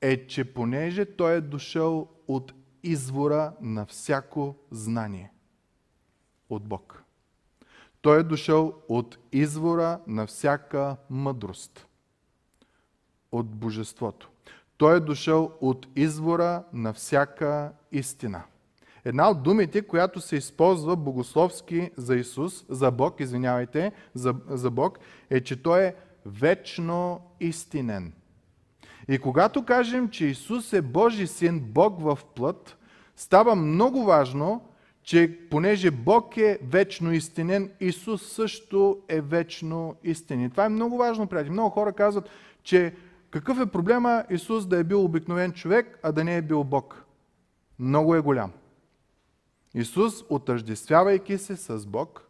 е, 0.00 0.26
че 0.26 0.54
понеже 0.54 1.04
Той 1.04 1.34
е 1.34 1.40
дошъл 1.40 2.08
от 2.28 2.52
извора 2.82 3.52
на 3.60 3.86
всяко 3.86 4.56
знание 4.70 5.32
от 6.50 6.62
Бог. 6.62 7.02
Той 8.00 8.20
е 8.20 8.22
дошъл 8.22 8.74
от 8.88 9.18
извора 9.32 10.00
на 10.06 10.26
всяка 10.26 10.96
мъдрост 11.10 11.86
от 13.32 13.46
Божеството. 13.46 14.30
Той 14.76 14.96
е 14.96 15.00
дошъл 15.00 15.52
от 15.60 15.86
извора 15.96 16.64
на 16.72 16.92
всяка 16.92 17.72
истина. 17.92 18.42
Една 19.04 19.30
от 19.30 19.42
думите, 19.42 19.82
която 19.82 20.20
се 20.20 20.36
използва 20.36 20.96
богословски 20.96 21.90
за 21.96 22.16
Исус, 22.16 22.64
за 22.68 22.90
Бог, 22.90 23.20
извинявайте, 23.20 23.92
за, 24.14 24.34
за 24.48 24.70
Бог, 24.70 24.98
е, 25.30 25.40
че 25.40 25.62
Той 25.62 25.82
е 25.82 25.94
вечно 26.26 27.20
истинен. 27.40 28.12
И 29.08 29.18
когато 29.18 29.64
кажем, 29.64 30.08
че 30.08 30.26
Исус 30.26 30.72
е 30.72 30.82
Божи 30.82 31.26
син, 31.26 31.60
Бог 31.60 32.00
в 32.00 32.18
плът, 32.34 32.78
става 33.16 33.54
много 33.54 34.04
важно, 34.04 34.68
че 35.02 35.38
понеже 35.50 35.90
Бог 35.90 36.36
е 36.36 36.58
вечно 36.62 37.12
истинен, 37.12 37.70
Исус 37.80 38.32
също 38.32 38.98
е 39.08 39.20
вечно 39.20 39.96
истинен. 40.04 40.50
Това 40.50 40.64
е 40.64 40.68
много 40.68 40.96
важно, 40.96 41.26
приятели. 41.26 41.52
Много 41.52 41.70
хора 41.70 41.92
казват, 41.92 42.30
че 42.62 42.94
какъв 43.30 43.60
е 43.60 43.66
проблема 43.66 44.24
Исус 44.30 44.66
да 44.66 44.78
е 44.78 44.84
бил 44.84 45.04
обикновен 45.04 45.52
човек, 45.52 45.98
а 46.02 46.12
да 46.12 46.24
не 46.24 46.36
е 46.36 46.42
бил 46.42 46.64
Бог? 46.64 47.04
Много 47.78 48.14
е 48.14 48.20
голям. 48.20 48.52
Исус, 49.74 50.24
отъждествявайки 50.28 51.38
се 51.38 51.56
с 51.56 51.86
Бог, 51.86 52.28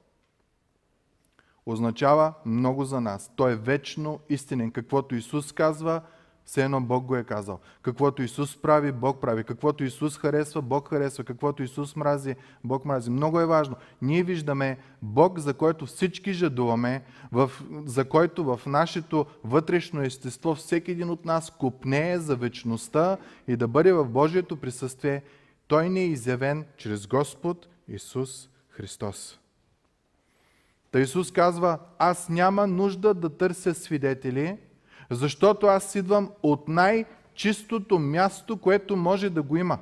означава 1.66 2.34
много 2.46 2.84
за 2.84 3.00
нас. 3.00 3.30
Той 3.36 3.52
е 3.52 3.56
вечно 3.56 4.20
истинен. 4.28 4.70
Каквото 4.70 5.14
Исус 5.14 5.52
казва, 5.52 6.02
все 6.44 6.64
едно 6.64 6.80
Бог 6.80 7.04
го 7.04 7.16
е 7.16 7.24
казал. 7.24 7.60
Каквото 7.82 8.22
Исус 8.22 8.56
прави, 8.62 8.92
Бог 8.92 9.20
прави. 9.20 9.44
Каквото 9.44 9.84
Исус 9.84 10.18
харесва, 10.18 10.62
Бог 10.62 10.88
харесва. 10.88 11.24
Каквото 11.24 11.62
Исус 11.62 11.96
мрази, 11.96 12.36
Бог 12.64 12.84
мрази. 12.84 13.10
Много 13.10 13.40
е 13.40 13.46
важно. 13.46 13.76
Ние 14.02 14.22
виждаме 14.22 14.78
Бог, 15.02 15.38
за 15.38 15.54
който 15.54 15.86
всички 15.86 16.32
жадуваме, 16.32 17.04
в, 17.32 17.50
за 17.84 18.08
който 18.08 18.44
в 18.44 18.60
нашето 18.66 19.26
вътрешно 19.44 20.02
естество 20.02 20.54
всеки 20.54 20.90
един 20.90 21.10
от 21.10 21.24
нас 21.24 21.50
купнее 21.50 22.18
за 22.18 22.36
вечността 22.36 23.16
и 23.48 23.56
да 23.56 23.68
бъде 23.68 23.92
в 23.92 24.04
Божието 24.04 24.56
присъствие 24.56 25.22
той 25.66 25.88
ни 25.88 26.00
е 26.00 26.06
изявен 26.06 26.64
чрез 26.76 27.06
Господ 27.06 27.68
Исус 27.88 28.48
Христос. 28.70 29.40
Та 30.90 31.00
Исус 31.00 31.32
казва, 31.32 31.78
аз 31.98 32.28
няма 32.28 32.66
нужда 32.66 33.14
да 33.14 33.36
търся 33.36 33.74
свидетели, 33.74 34.58
защото 35.10 35.66
аз 35.66 35.94
идвам 35.94 36.30
от 36.42 36.68
най-чистото 36.68 37.98
място, 37.98 38.56
което 38.56 38.96
може 38.96 39.30
да 39.30 39.42
го 39.42 39.56
има. 39.56 39.78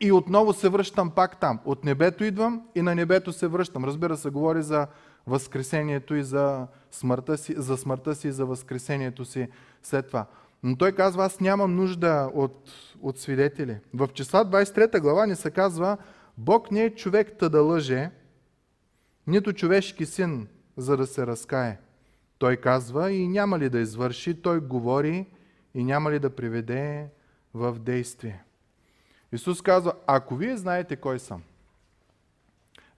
И 0.00 0.12
отново 0.12 0.52
се 0.52 0.68
връщам 0.68 1.10
пак 1.10 1.40
там. 1.40 1.60
От 1.64 1.84
небето 1.84 2.24
идвам 2.24 2.62
и 2.74 2.82
на 2.82 2.94
небето 2.94 3.32
се 3.32 3.46
връщам. 3.46 3.84
Разбира 3.84 4.16
се, 4.16 4.30
говори 4.30 4.62
за 4.62 4.86
възкресението 5.26 6.14
и 6.14 6.22
за 6.22 6.66
смъртта 6.90 7.38
си, 7.38 7.54
за 7.56 7.76
смъртта 7.76 8.14
си 8.14 8.28
и 8.28 8.32
за 8.32 8.46
възкресението 8.46 9.24
си 9.24 9.48
след 9.82 10.06
това. 10.06 10.26
Но 10.62 10.76
той 10.76 10.92
казва, 10.92 11.24
аз 11.24 11.40
нямам 11.40 11.76
нужда 11.76 12.30
от, 12.34 12.70
от 13.02 13.18
свидетели. 13.18 13.76
В 13.94 14.08
числа 14.14 14.46
23 14.46 15.00
глава 15.00 15.26
ни 15.26 15.36
се 15.36 15.50
казва, 15.50 15.96
Бог 16.38 16.70
не 16.70 16.84
е 16.84 16.94
човек 16.94 17.38
та 17.38 17.48
да 17.48 17.62
лъже, 17.62 18.10
нито 19.26 19.52
човешки 19.52 20.06
син, 20.06 20.48
за 20.76 20.96
да 20.96 21.06
се 21.06 21.26
разкае. 21.26 21.78
Той 22.38 22.56
казва 22.56 23.12
и 23.12 23.28
няма 23.28 23.58
ли 23.58 23.68
да 23.68 23.78
извърши, 23.80 24.42
той 24.42 24.60
говори 24.60 25.26
и 25.74 25.84
няма 25.84 26.10
ли 26.10 26.18
да 26.18 26.30
приведе 26.30 27.08
в 27.54 27.78
действие. 27.78 28.44
Исус 29.32 29.62
казва, 29.62 29.92
ако 30.06 30.36
вие 30.36 30.56
знаете 30.56 30.96
кой 30.96 31.18
съм, 31.18 31.42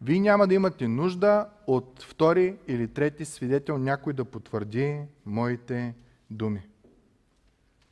вие 0.02 0.20
няма 0.20 0.46
да 0.46 0.54
имате 0.54 0.88
нужда 0.88 1.48
от 1.66 2.02
втори 2.02 2.56
или 2.68 2.88
трети 2.88 3.24
свидетел 3.24 3.78
някой 3.78 4.12
да 4.12 4.24
потвърди 4.24 5.00
моите 5.26 5.94
думи. 6.30 6.69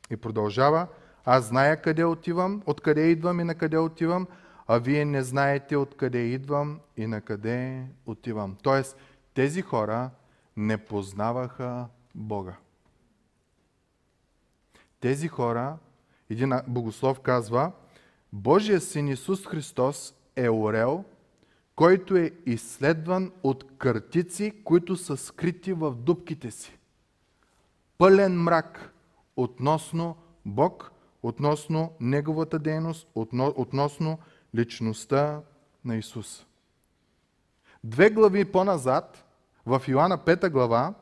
И 0.09 0.17
продължава, 0.17 0.87
аз 1.25 1.45
зная 1.45 1.81
къде 1.81 2.05
отивам, 2.05 2.61
откъде 2.65 3.01
идвам 3.01 3.39
и 3.39 3.43
на 3.43 3.55
къде 3.55 3.77
отивам, 3.77 4.27
а 4.67 4.79
вие 4.79 5.05
не 5.05 5.23
знаете 5.23 5.77
откъде 5.77 6.19
идвам 6.19 6.79
и 6.97 7.07
на 7.07 7.21
къде 7.21 7.85
отивам. 8.05 8.55
Тоест, 8.63 8.97
тези 9.33 9.61
хора 9.61 10.09
не 10.57 10.77
познаваха 10.77 11.87
Бога. 12.15 12.55
Тези 14.99 15.27
хора, 15.27 15.77
един 16.29 16.53
богослов 16.67 17.19
казва, 17.19 17.71
Божия 18.33 18.81
син 18.81 19.07
Исус 19.07 19.47
Христос 19.47 20.13
е 20.35 20.49
орел, 20.49 21.03
който 21.75 22.15
е 22.15 22.31
изследван 22.45 23.31
от 23.43 23.77
картици, 23.77 24.53
които 24.63 24.95
са 24.95 25.17
скрити 25.17 25.73
в 25.73 25.95
дубките 25.95 26.51
си. 26.51 26.77
Пълен 27.97 28.41
мрак, 28.41 28.93
относно 29.43 30.15
Бог, 30.45 30.91
относно 31.23 31.93
Неговата 31.99 32.59
дейност, 32.59 33.07
относно 33.35 34.17
личността 34.55 35.41
на 35.85 35.97
Исус. 35.97 36.45
Две 37.83 38.09
глави 38.09 38.45
по-назад, 38.45 39.25
в 39.65 39.81
Йоанна 39.87 40.17
5 40.17 40.49
глава, 40.49 40.93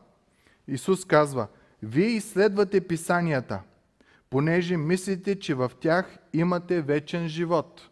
Исус 0.67 1.05
казва, 1.05 1.47
Вие 1.83 2.07
изследвате 2.07 2.87
писанията, 2.87 3.61
понеже 4.29 4.77
мислите, 4.77 5.39
че 5.39 5.53
в 5.55 5.71
тях 5.79 6.17
имате 6.33 6.81
вечен 6.81 7.27
живот. 7.27 7.89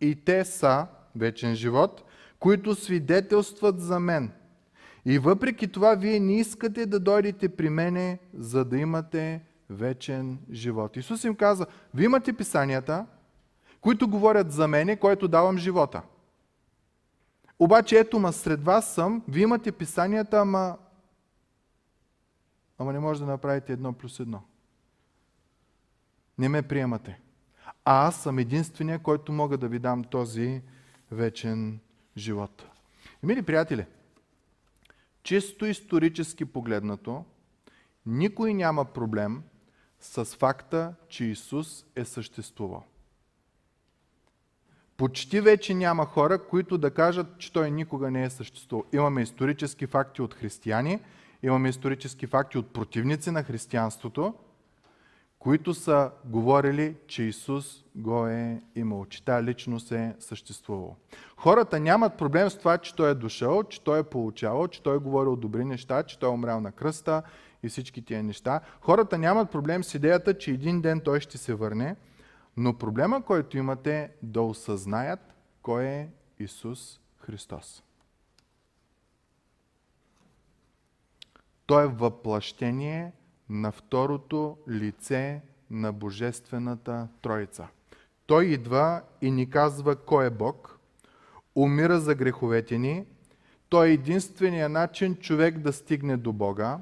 И 0.00 0.24
те 0.24 0.44
са 0.44 0.86
вечен 1.16 1.54
живот, 1.54 2.04
които 2.38 2.74
свидетелстват 2.74 3.80
за 3.80 4.00
мен. 4.00 4.32
И 5.04 5.18
въпреки 5.18 5.68
това, 5.68 5.94
вие 5.94 6.20
не 6.20 6.36
искате 6.36 6.86
да 6.86 7.00
дойдете 7.00 7.48
при 7.48 7.68
мене, 7.70 8.18
за 8.34 8.64
да 8.64 8.78
имате 8.78 9.40
вечен 9.72 10.38
живот. 10.52 10.96
Исус 10.96 11.24
им 11.24 11.34
каза, 11.34 11.66
вие 11.94 12.04
имате 12.04 12.32
писанията, 12.32 13.06
които 13.80 14.08
говорят 14.08 14.52
за 14.52 14.68
мене, 14.68 14.96
което 14.96 15.28
давам 15.28 15.58
живота. 15.58 16.02
Обаче 17.58 17.98
ето 17.98 18.18
ма 18.18 18.32
сред 18.32 18.64
вас 18.64 18.94
съм, 18.94 19.22
вие 19.28 19.42
имате 19.42 19.72
писанията, 19.72 20.40
ама, 20.40 20.78
ама 22.78 22.92
не 22.92 22.98
може 22.98 23.20
да 23.20 23.26
направите 23.26 23.72
едно 23.72 23.92
плюс 23.92 24.20
едно. 24.20 24.42
Не 26.38 26.48
ме 26.48 26.62
приемате. 26.62 27.20
А 27.84 28.06
аз 28.06 28.22
съм 28.22 28.38
единствения, 28.38 28.98
който 28.98 29.32
мога 29.32 29.58
да 29.58 29.68
ви 29.68 29.78
дам 29.78 30.04
този 30.04 30.62
вечен 31.10 31.80
живот. 32.16 32.66
И, 33.22 33.26
мили 33.26 33.42
приятели, 33.42 33.86
чисто 35.22 35.66
исторически 35.66 36.44
погледнато, 36.44 37.24
никой 38.06 38.54
няма 38.54 38.84
проблем 38.84 39.42
с 40.02 40.24
факта, 40.24 40.94
че 41.08 41.24
Исус 41.24 41.84
е 41.96 42.04
съществувал. 42.04 42.84
Почти 44.96 45.40
вече 45.40 45.74
няма 45.74 46.06
хора, 46.06 46.44
които 46.44 46.78
да 46.78 46.90
кажат, 46.90 47.38
че 47.38 47.52
Той 47.52 47.70
никога 47.70 48.10
не 48.10 48.24
е 48.24 48.30
съществувал. 48.30 48.84
Имаме 48.92 49.22
исторически 49.22 49.86
факти 49.86 50.22
от 50.22 50.34
християни, 50.34 51.00
имаме 51.42 51.68
исторически 51.68 52.26
факти 52.26 52.58
от 52.58 52.72
противници 52.72 53.30
на 53.30 53.42
християнството, 53.42 54.34
които 55.38 55.74
са 55.74 56.10
говорили, 56.24 56.96
че 57.06 57.22
Исус 57.22 57.84
го 57.94 58.26
е 58.26 58.62
имал, 58.74 59.04
че 59.04 59.24
тази 59.24 59.46
личност 59.46 59.92
е 59.92 60.14
съществувал. 60.20 60.96
Хората 61.36 61.80
нямат 61.80 62.18
проблем 62.18 62.50
с 62.50 62.58
това, 62.58 62.78
че 62.78 62.94
Той 62.94 63.10
е 63.10 63.14
дошъл, 63.14 63.64
че 63.64 63.80
Той 63.80 63.98
е 63.98 64.02
получавал, 64.02 64.68
че 64.68 64.82
Той 64.82 64.96
е 64.96 64.98
говорил 64.98 65.36
добри 65.36 65.64
неща, 65.64 66.02
че 66.02 66.18
Той 66.18 66.28
е 66.28 66.32
умрял 66.32 66.60
на 66.60 66.72
кръста 66.72 67.22
и 67.62 67.68
всички 67.68 68.04
тия 68.04 68.22
неща. 68.22 68.60
Хората 68.80 69.18
нямат 69.18 69.50
проблем 69.50 69.84
с 69.84 69.94
идеята, 69.94 70.38
че 70.38 70.50
един 70.50 70.80
ден 70.80 71.00
Той 71.00 71.20
ще 71.20 71.38
се 71.38 71.54
върне, 71.54 71.96
но 72.56 72.78
проблема, 72.78 73.22
който 73.22 73.58
имате 73.58 73.96
е 73.96 74.10
да 74.22 74.42
осъзнаят 74.42 75.20
кой 75.62 75.84
е 75.84 76.08
Исус 76.38 77.00
Христос. 77.18 77.82
Той 81.66 81.84
е 81.84 81.86
въплъщение 81.86 83.12
на 83.48 83.72
второто 83.72 84.58
лице 84.68 85.42
на 85.70 85.92
Божествената 85.92 87.08
Троица. 87.22 87.68
Той 88.26 88.44
идва 88.44 89.02
и 89.20 89.30
ни 89.30 89.50
казва 89.50 89.96
кой 89.96 90.26
е 90.26 90.30
Бог, 90.30 90.78
умира 91.54 92.00
за 92.00 92.14
греховете 92.14 92.78
ни, 92.78 93.06
той 93.68 93.88
е 93.88 93.92
единствения 93.92 94.68
начин 94.68 95.16
човек 95.16 95.58
да 95.58 95.72
стигне 95.72 96.16
до 96.16 96.32
Бога, 96.32 96.78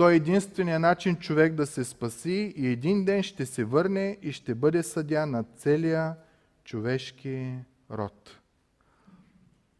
той 0.00 0.12
е 0.12 0.16
единствения 0.16 0.80
начин 0.80 1.16
човек 1.16 1.54
да 1.54 1.66
се 1.66 1.84
спаси 1.84 2.54
и 2.56 2.66
един 2.66 3.04
ден 3.04 3.22
ще 3.22 3.46
се 3.46 3.64
върне 3.64 4.18
и 4.22 4.32
ще 4.32 4.54
бъде 4.54 4.82
съдя 4.82 5.26
на 5.26 5.44
целия 5.56 6.16
човешки 6.64 7.54
род. 7.90 8.38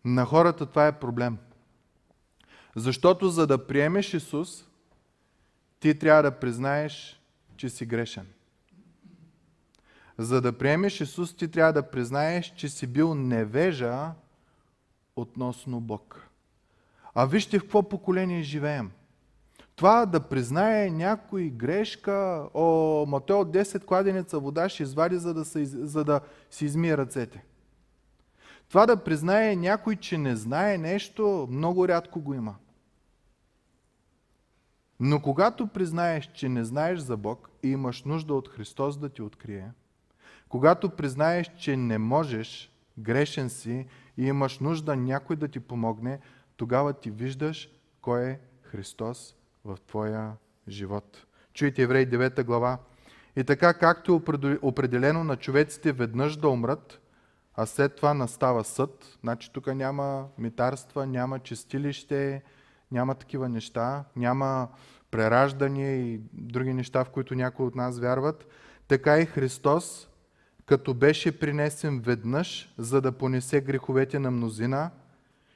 На 0.05 0.25
хората 0.25 0.67
това 0.67 0.87
е 0.87 0.99
проблем. 0.99 1.39
Защото 2.77 3.29
за 3.29 3.47
да 3.47 3.67
приемеш 3.67 4.15
Исус, 4.15 4.69
ти 5.79 5.99
трябва 5.99 6.23
да 6.23 6.39
признаеш, 6.39 7.21
че 7.57 7.69
си 7.69 7.87
грешен. 7.87 8.27
За 10.19 10.41
да 10.41 10.59
приемеш 10.59 11.01
Исус, 11.01 11.37
ти 11.37 11.49
трябва 11.49 11.73
да 11.73 11.91
признаеш, 11.91 12.53
че 12.57 12.69
си 12.69 12.87
бил 12.87 13.15
невежа 13.15 14.13
относно 15.17 15.81
Бог. 15.81 16.29
А 17.15 17.27
вижте 17.27 17.59
в 17.59 17.63
какво 17.63 17.89
поколение 17.89 18.43
живеем. 18.43 18.91
Това 19.81 20.07
да 20.07 20.21
признае 20.21 20.91
някой 20.91 21.51
грешка, 21.51 22.49
о, 22.55 23.07
ма 23.09 23.21
той 23.21 23.37
от 23.37 23.49
10 23.49 23.85
кладенеца 23.85 24.39
вода 24.39 24.69
ще 24.69 24.83
извади, 24.83 25.17
за 25.17 25.35
да, 25.35 25.45
се, 25.45 25.65
за 25.65 26.05
да 26.05 26.21
си 26.51 26.65
измие 26.65 26.97
ръцете. 26.97 27.45
Това 28.69 28.87
да 28.87 29.05
признае 29.05 29.57
някой, 29.57 29.97
че 29.97 30.19
не 30.19 30.37
знае 30.37 30.79
нещо, 30.79 31.49
много 31.51 31.89
рядко 31.89 32.21
го 32.21 32.35
има. 32.35 32.57
Но 35.01 35.23
когато 35.23 35.67
признаеш, 35.67 36.31
че 36.35 36.49
не 36.49 36.65
знаеш 36.65 36.99
за 36.99 37.17
Бог 37.17 37.51
и 37.63 37.69
имаш 37.69 38.05
нужда 38.05 38.35
от 38.35 38.49
Христос 38.49 38.99
да 38.99 39.09
ти 39.09 39.23
открие, 39.23 39.71
когато 40.49 40.91
признаеш, 40.91 41.51
че 41.59 41.77
не 41.77 41.99
можеш, 41.99 42.73
грешен 42.99 43.51
си 43.51 43.87
и 44.17 44.27
имаш 44.27 44.59
нужда 44.59 44.97
някой 44.97 45.37
да 45.37 45.49
ти 45.49 45.61
помогне, 45.61 46.21
тогава 46.57 46.93
ти 46.93 47.11
виждаш 47.11 47.71
кой 48.01 48.23
е 48.23 48.39
Христос 48.63 49.37
в 49.65 49.79
твоя 49.87 50.33
живот. 50.69 51.27
Чуйте 51.55 51.83
Еврей 51.83 52.07
9 52.07 52.45
глава. 52.45 52.79
И 53.37 53.45
така, 53.45 53.75
както 53.75 54.23
е 54.45 54.59
определено 54.63 55.25
на 55.25 55.37
човеците 55.37 55.93
веднъж 55.93 56.37
да 56.37 56.49
умрат, 56.49 57.01
а 57.55 57.67
след 57.67 57.97
това 57.97 58.15
настава 58.15 58.65
съд, 58.65 59.19
значи 59.21 59.53
тук 59.53 59.75
няма 59.75 60.27
митарства, 60.39 61.07
няма 61.07 61.39
чистилище, 61.39 62.43
няма 62.91 63.15
такива 63.15 63.49
неща, 63.49 64.05
няма 64.17 64.69
прераждане 65.11 65.93
и 65.93 66.21
други 66.33 66.75
неща, 66.75 67.05
в 67.05 67.11
които 67.11 67.35
някои 67.35 67.67
от 67.67 67.75
нас 67.75 67.99
вярват, 67.99 68.47
така 68.89 69.19
и 69.19 69.27
Христос, 69.27 70.09
като 70.67 70.95
беше 70.95 71.39
принесен 71.39 72.01
веднъж, 72.01 72.75
за 72.79 73.01
да 73.01 73.13
понесе 73.13 73.61
греховете 73.61 74.19
на 74.19 74.31
мнозина, 74.31 74.91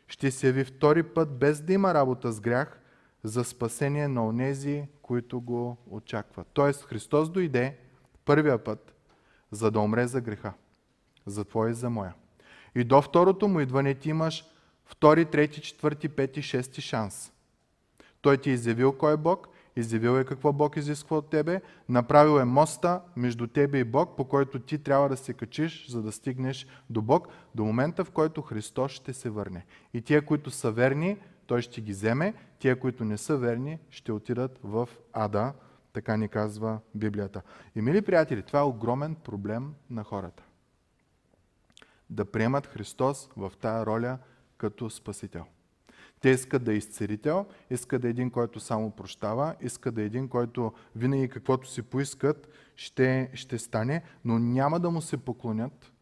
ще 0.09 0.31
се 0.31 0.47
яви 0.47 0.65
втори 0.65 1.03
път, 1.03 1.39
без 1.39 1.61
да 1.61 1.73
има 1.73 1.95
работа 1.95 2.33
с 2.33 2.41
грях, 2.41 2.81
за 3.25 3.45
спасение 3.45 4.09
на 4.09 4.27
онези, 4.27 4.85
които 5.03 5.41
го 5.41 5.77
очакват. 5.91 6.47
Тоест 6.53 6.85
Христос 6.85 7.31
дойде 7.31 7.77
първия 8.25 8.65
път, 8.65 8.95
за 9.51 9.71
да 9.71 9.81
умре 9.81 10.07
за 10.07 10.21
греха. 10.21 10.53
За 11.27 11.45
твоя 11.45 11.71
и 11.71 11.75
за 11.75 11.91
моя. 11.91 12.15
И 12.75 12.85
до 12.85 13.03
второто 13.03 13.49
му 13.49 13.61
идване 13.61 13.95
ти 13.95 14.11
имаш 14.11 14.45
втори, 14.85 15.25
трети, 15.25 15.61
четвърти, 15.61 16.09
пети, 16.09 16.43
шести 16.43 16.81
шанс. 16.81 17.33
Той 18.21 18.39
ти 18.39 18.51
е 18.51 18.53
изявил 18.53 18.93
кой 18.93 19.15
е 19.15 19.17
Бог, 19.17 19.49
изявил 19.77 20.19
е 20.19 20.25
какво 20.25 20.53
Бог 20.53 20.77
изисква 20.77 21.17
от 21.17 21.31
тебе, 21.31 21.61
направил 21.89 22.41
е 22.41 22.45
моста 22.45 23.01
между 23.17 23.47
тебе 23.47 23.79
и 23.79 23.85
Бог, 23.85 24.17
по 24.17 24.25
който 24.25 24.59
ти 24.59 24.79
трябва 24.79 25.09
да 25.09 25.17
се 25.17 25.33
качиш, 25.33 25.91
за 25.91 26.03
да 26.03 26.13
стигнеш 26.13 26.67
до 26.91 27.03
Бог, 27.03 27.29
до 27.55 27.65
момента 27.65 28.05
в 28.05 28.11
който 28.11 28.43
Христос 28.43 28.93
ще 28.93 29.13
се 29.13 29.31
върне. 29.31 29.67
И 29.95 30.03
тия, 30.03 30.27
които 30.27 30.51
са 30.51 30.71
верни, 30.71 31.17
той 31.47 31.63
ще 31.63 31.81
ги 31.81 31.93
вземе, 31.93 32.35
тия, 32.59 32.81
които 32.81 33.05
не 33.05 33.19
са 33.19 33.37
верни, 33.37 33.79
ще 33.91 34.13
отидат 34.13 34.59
в 34.63 34.89
ада, 35.13 35.53
така 35.93 36.17
ни 36.17 36.29
казва 36.29 36.79
Библията. 36.95 37.43
И, 37.75 37.81
мили 37.81 38.03
приятели, 38.03 38.43
това 38.43 38.59
е 38.59 38.63
огромен 38.63 39.15
проблем 39.15 39.75
на 39.91 40.05
хората. 40.05 40.43
Да 42.11 42.25
приемат 42.25 42.67
Христос 42.67 43.29
в 43.37 43.53
тая 43.61 43.87
роля 43.87 44.19
като 44.57 44.91
Спасител. 44.91 45.45
Те 46.21 46.31
искат 46.31 46.65
да 46.65 46.73
е 46.73 46.77
изцелител, 46.77 47.47
искат 47.71 48.03
да 48.03 48.09
е 48.09 48.11
един, 48.11 48.31
който 48.31 48.61
само 48.61 48.91
прощава, 48.91 49.55
искат 49.61 49.95
да 49.95 50.03
е 50.03 50.05
един, 50.05 50.29
който 50.29 50.73
винаги 50.97 51.29
каквото 51.29 51.69
си 51.69 51.83
поискат, 51.83 52.49
ще, 52.77 53.31
ще 53.35 53.59
стане, 53.59 54.03
но 54.25 54.39
няма 54.39 54.81
да 54.81 54.91
му 54.91 55.01
се 55.01 55.17
поклонят, 55.17 55.93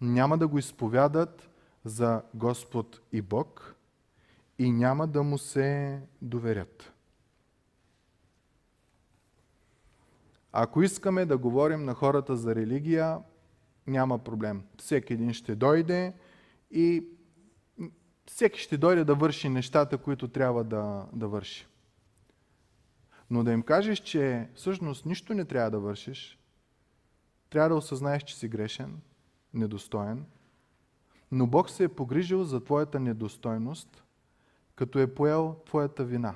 няма 0.00 0.38
да 0.38 0.48
го 0.48 0.58
изповядат 0.58 1.48
за 1.84 2.22
Господ 2.34 3.00
и 3.12 3.22
Бог 3.22 3.77
и 4.58 4.72
няма 4.72 5.06
да 5.06 5.22
му 5.22 5.38
се 5.38 6.00
доверят. 6.22 6.92
Ако 10.52 10.82
искаме 10.82 11.26
да 11.26 11.38
говорим 11.38 11.84
на 11.84 11.94
хората 11.94 12.36
за 12.36 12.54
религия, 12.54 13.18
няма 13.86 14.18
проблем. 14.18 14.62
Всеки 14.78 15.12
един 15.12 15.32
ще 15.32 15.54
дойде 15.54 16.14
и 16.70 17.04
всеки 18.26 18.60
ще 18.60 18.76
дойде 18.76 19.04
да 19.04 19.14
върши 19.14 19.48
нещата, 19.48 19.98
които 19.98 20.28
трябва 20.28 20.64
да, 20.64 21.06
да 21.12 21.28
върши. 21.28 21.66
Но 23.30 23.44
да 23.44 23.52
им 23.52 23.62
кажеш, 23.62 23.98
че 23.98 24.48
всъщност 24.54 25.06
нищо 25.06 25.34
не 25.34 25.44
трябва 25.44 25.70
да 25.70 25.80
вършиш, 25.80 26.38
трябва 27.50 27.68
да 27.68 27.74
осъзнаеш, 27.74 28.22
че 28.22 28.36
си 28.36 28.48
грешен, 28.48 29.00
недостоен, 29.54 30.24
но 31.32 31.46
Бог 31.46 31.70
се 31.70 31.84
е 31.84 31.88
погрижил 31.88 32.44
за 32.44 32.64
твоята 32.64 33.00
недостойност, 33.00 34.02
като 34.78 34.98
е 34.98 35.14
поел 35.14 35.56
твоята 35.66 36.04
вина 36.04 36.34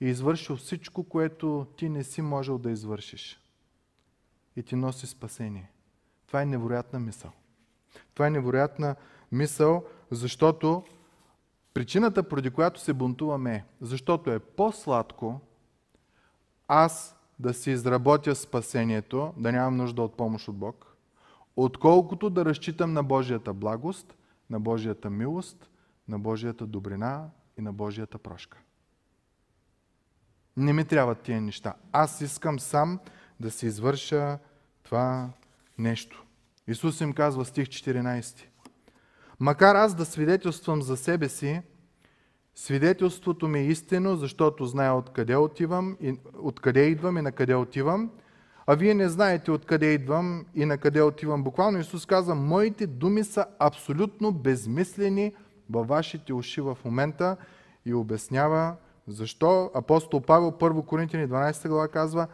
и 0.00 0.06
извършил 0.06 0.56
всичко, 0.56 1.04
което 1.04 1.66
ти 1.76 1.88
не 1.88 2.04
си 2.04 2.22
можел 2.22 2.58
да 2.58 2.70
извършиш. 2.70 3.40
И 4.56 4.62
ти 4.62 4.76
носи 4.76 5.06
спасение. 5.06 5.70
Това 6.26 6.42
е 6.42 6.46
невероятна 6.46 7.00
мисъл. 7.00 7.32
Това 8.14 8.26
е 8.26 8.30
невероятна 8.30 8.96
мисъл, 9.32 9.84
защото 10.10 10.84
Причината, 11.78 12.22
поради 12.22 12.50
която 12.50 12.80
се 12.80 12.92
бунтуваме 12.92 13.54
е, 13.54 13.64
защото 13.80 14.30
е 14.30 14.38
по-сладко 14.38 15.40
аз 16.68 17.16
да 17.38 17.54
си 17.54 17.70
изработя 17.70 18.34
спасението, 18.34 19.32
да 19.36 19.52
нямам 19.52 19.76
нужда 19.76 20.02
от 20.02 20.16
помощ 20.16 20.48
от 20.48 20.56
Бог, 20.56 20.96
отколкото 21.56 22.30
да 22.30 22.44
разчитам 22.44 22.92
на 22.92 23.02
Божията 23.02 23.52
благост, 23.52 24.14
на 24.50 24.60
Божията 24.60 25.10
милост, 25.10 25.70
на 26.08 26.18
Божията 26.18 26.66
добрина 26.66 27.30
и 27.58 27.62
на 27.62 27.72
Божията 27.72 28.18
прошка. 28.18 28.58
Не 30.56 30.72
ми 30.72 30.84
трябват 30.84 31.20
тия 31.20 31.40
неща. 31.40 31.74
Аз 31.92 32.20
искам 32.20 32.60
сам 32.60 33.00
да 33.40 33.50
си 33.50 33.66
извърша 33.66 34.38
това 34.82 35.30
нещо. 35.78 36.24
Исус 36.66 37.00
им 37.00 37.12
казва 37.12 37.44
стих 37.44 37.68
14. 37.68 38.44
Макар 39.40 39.74
аз 39.74 39.94
да 39.94 40.04
свидетелствам 40.04 40.82
за 40.82 40.96
себе 40.96 41.28
си, 41.28 41.62
свидетелството 42.54 43.48
ми 43.48 43.58
е 43.58 43.66
истинно, 43.66 44.16
защото 44.16 44.66
зная 44.66 44.94
откъде 44.94 45.36
отивам, 45.36 45.96
и, 46.00 46.18
откъде 46.34 46.86
идвам 46.86 47.18
и 47.18 47.22
на 47.22 47.32
къде 47.32 47.54
отивам, 47.54 48.10
а 48.66 48.74
вие 48.74 48.94
не 48.94 49.08
знаете 49.08 49.50
откъде 49.50 49.92
идвам 49.92 50.46
и 50.54 50.64
на 50.64 50.78
къде 50.78 51.02
отивам. 51.02 51.44
Буквално 51.44 51.78
Исус 51.78 52.06
казва, 52.06 52.34
моите 52.34 52.86
думи 52.86 53.24
са 53.24 53.46
абсолютно 53.58 54.32
безмислени 54.32 55.34
във 55.70 55.88
вашите 55.88 56.32
уши 56.32 56.60
в 56.60 56.78
момента 56.84 57.36
и 57.84 57.94
обяснява 57.94 58.76
защо 59.06 59.70
апостол 59.74 60.20
Павел 60.20 60.52
1 60.52 60.84
Коринтини 60.84 61.28
12 61.28 61.68
глава 61.68 61.88
казва, 61.88 62.26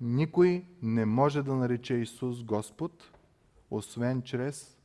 никой 0.00 0.64
не 0.82 1.06
може 1.06 1.42
да 1.42 1.54
нарече 1.54 1.94
Исус 1.94 2.42
Господ, 2.42 3.10
освен 3.70 4.22
чрез 4.22 4.76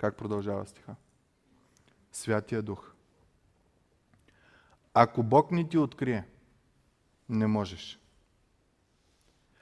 как 0.00 0.16
продължава 0.16 0.66
стиха? 0.66 0.94
Святия 2.12 2.62
Дух. 2.62 2.92
Ако 4.94 5.22
Бог 5.22 5.50
ни 5.50 5.68
ти 5.68 5.78
открие, 5.78 6.24
не 7.28 7.46
можеш. 7.46 8.00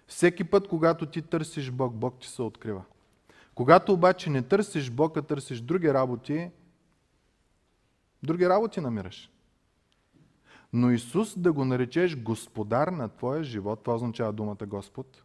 Всеки 0.06 0.44
път, 0.44 0.68
когато 0.68 1.06
ти 1.06 1.22
търсиш 1.22 1.70
Бог, 1.70 1.94
Бог 1.94 2.20
ти 2.20 2.28
се 2.28 2.42
открива. 2.42 2.84
Когато 3.54 3.92
обаче 3.92 4.30
не 4.30 4.42
търсиш 4.42 4.90
Бог, 4.90 5.16
а 5.16 5.22
търсиш 5.22 5.60
други 5.60 5.94
работи, 5.94 6.50
други 8.22 8.48
работи 8.48 8.80
намираш. 8.80 9.30
Но 10.72 10.90
Исус 10.90 11.38
да 11.38 11.52
го 11.52 11.64
наречеш 11.64 12.16
Господар 12.16 12.88
на 12.88 13.08
твоя 13.08 13.44
живот, 13.44 13.82
това 13.82 13.94
означава 13.94 14.32
думата 14.32 14.66
Господ, 14.66 15.22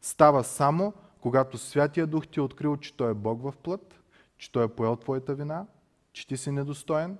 става 0.00 0.44
само 0.44 0.92
когато 1.20 1.58
Святия 1.58 2.06
Дух 2.06 2.26
ти 2.26 2.38
е 2.38 2.42
открил, 2.42 2.76
че 2.76 2.96
Той 2.96 3.10
е 3.10 3.14
Бог 3.14 3.42
в 3.42 3.54
плът 3.62 4.00
че 4.40 4.52
Той 4.52 4.64
е 4.64 4.68
поел 4.68 4.96
твоята 4.96 5.34
вина, 5.34 5.66
че 6.12 6.26
ти 6.26 6.36
си 6.36 6.50
недостоен, 6.50 7.18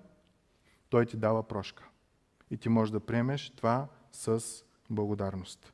Той 0.89 1.07
ти 1.07 1.17
дава 1.17 1.43
прошка. 1.43 1.89
И 2.51 2.57
ти 2.57 2.69
можеш 2.69 2.93
да 2.93 3.01
приемеш 3.01 3.51
това 3.51 3.87
с 4.13 4.45
благодарност. 4.91 5.73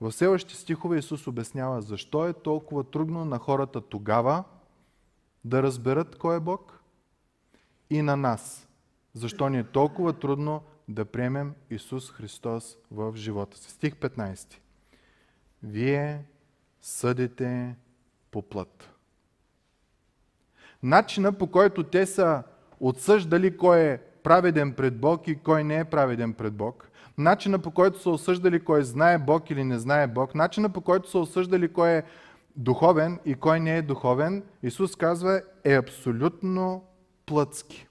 В 0.00 0.12
следващите 0.12 0.60
стихове 0.60 0.98
Исус 0.98 1.26
обяснява 1.26 1.82
защо 1.82 2.28
е 2.28 2.32
толкова 2.32 2.84
трудно 2.84 3.24
на 3.24 3.38
хората 3.38 3.80
тогава 3.80 4.44
да 5.44 5.62
разберат 5.62 6.18
кой 6.18 6.36
е 6.36 6.40
Бог 6.40 6.75
и 7.90 8.02
на 8.02 8.16
нас. 8.16 8.68
Защо 9.14 9.48
ни 9.48 9.58
е 9.58 9.64
толкова 9.64 10.12
трудно 10.12 10.62
да 10.88 11.04
приемем 11.04 11.54
Исус 11.70 12.10
Христос 12.10 12.76
в 12.90 13.16
живота 13.16 13.58
си. 13.58 13.70
Стих 13.70 13.94
15. 13.94 14.54
Вие 15.62 16.24
съдите 16.82 17.76
по 18.30 18.42
плът 18.42 18.96
начина 20.82 21.32
по 21.32 21.46
който 21.46 21.82
те 21.82 22.06
са 22.06 22.42
отсъждали 22.80 23.56
кой 23.56 23.80
е 23.80 23.98
праведен 24.22 24.72
пред 24.72 25.00
Бог 25.00 25.28
и 25.28 25.34
кой 25.34 25.64
не 25.64 25.78
е 25.78 25.84
праведен 25.84 26.32
пред 26.32 26.54
Бог, 26.54 26.90
начина 27.18 27.58
по 27.58 27.70
който 27.70 28.02
са 28.02 28.10
осъждали 28.10 28.60
кой 28.60 28.82
знае 28.82 29.18
Бог 29.18 29.50
или 29.50 29.64
не 29.64 29.78
знае 29.78 30.06
Бог, 30.06 30.34
начина 30.34 30.68
по 30.68 30.80
който 30.80 31.10
са 31.10 31.18
осъждали 31.18 31.68
кой 31.68 31.90
е 31.90 32.02
духовен 32.56 33.18
и 33.24 33.34
кой 33.34 33.60
не 33.60 33.76
е 33.76 33.82
духовен, 33.82 34.42
Исус 34.62 34.96
казва 34.96 35.42
е 35.64 35.74
абсолютно 35.74 36.84
плътски. 37.26 37.86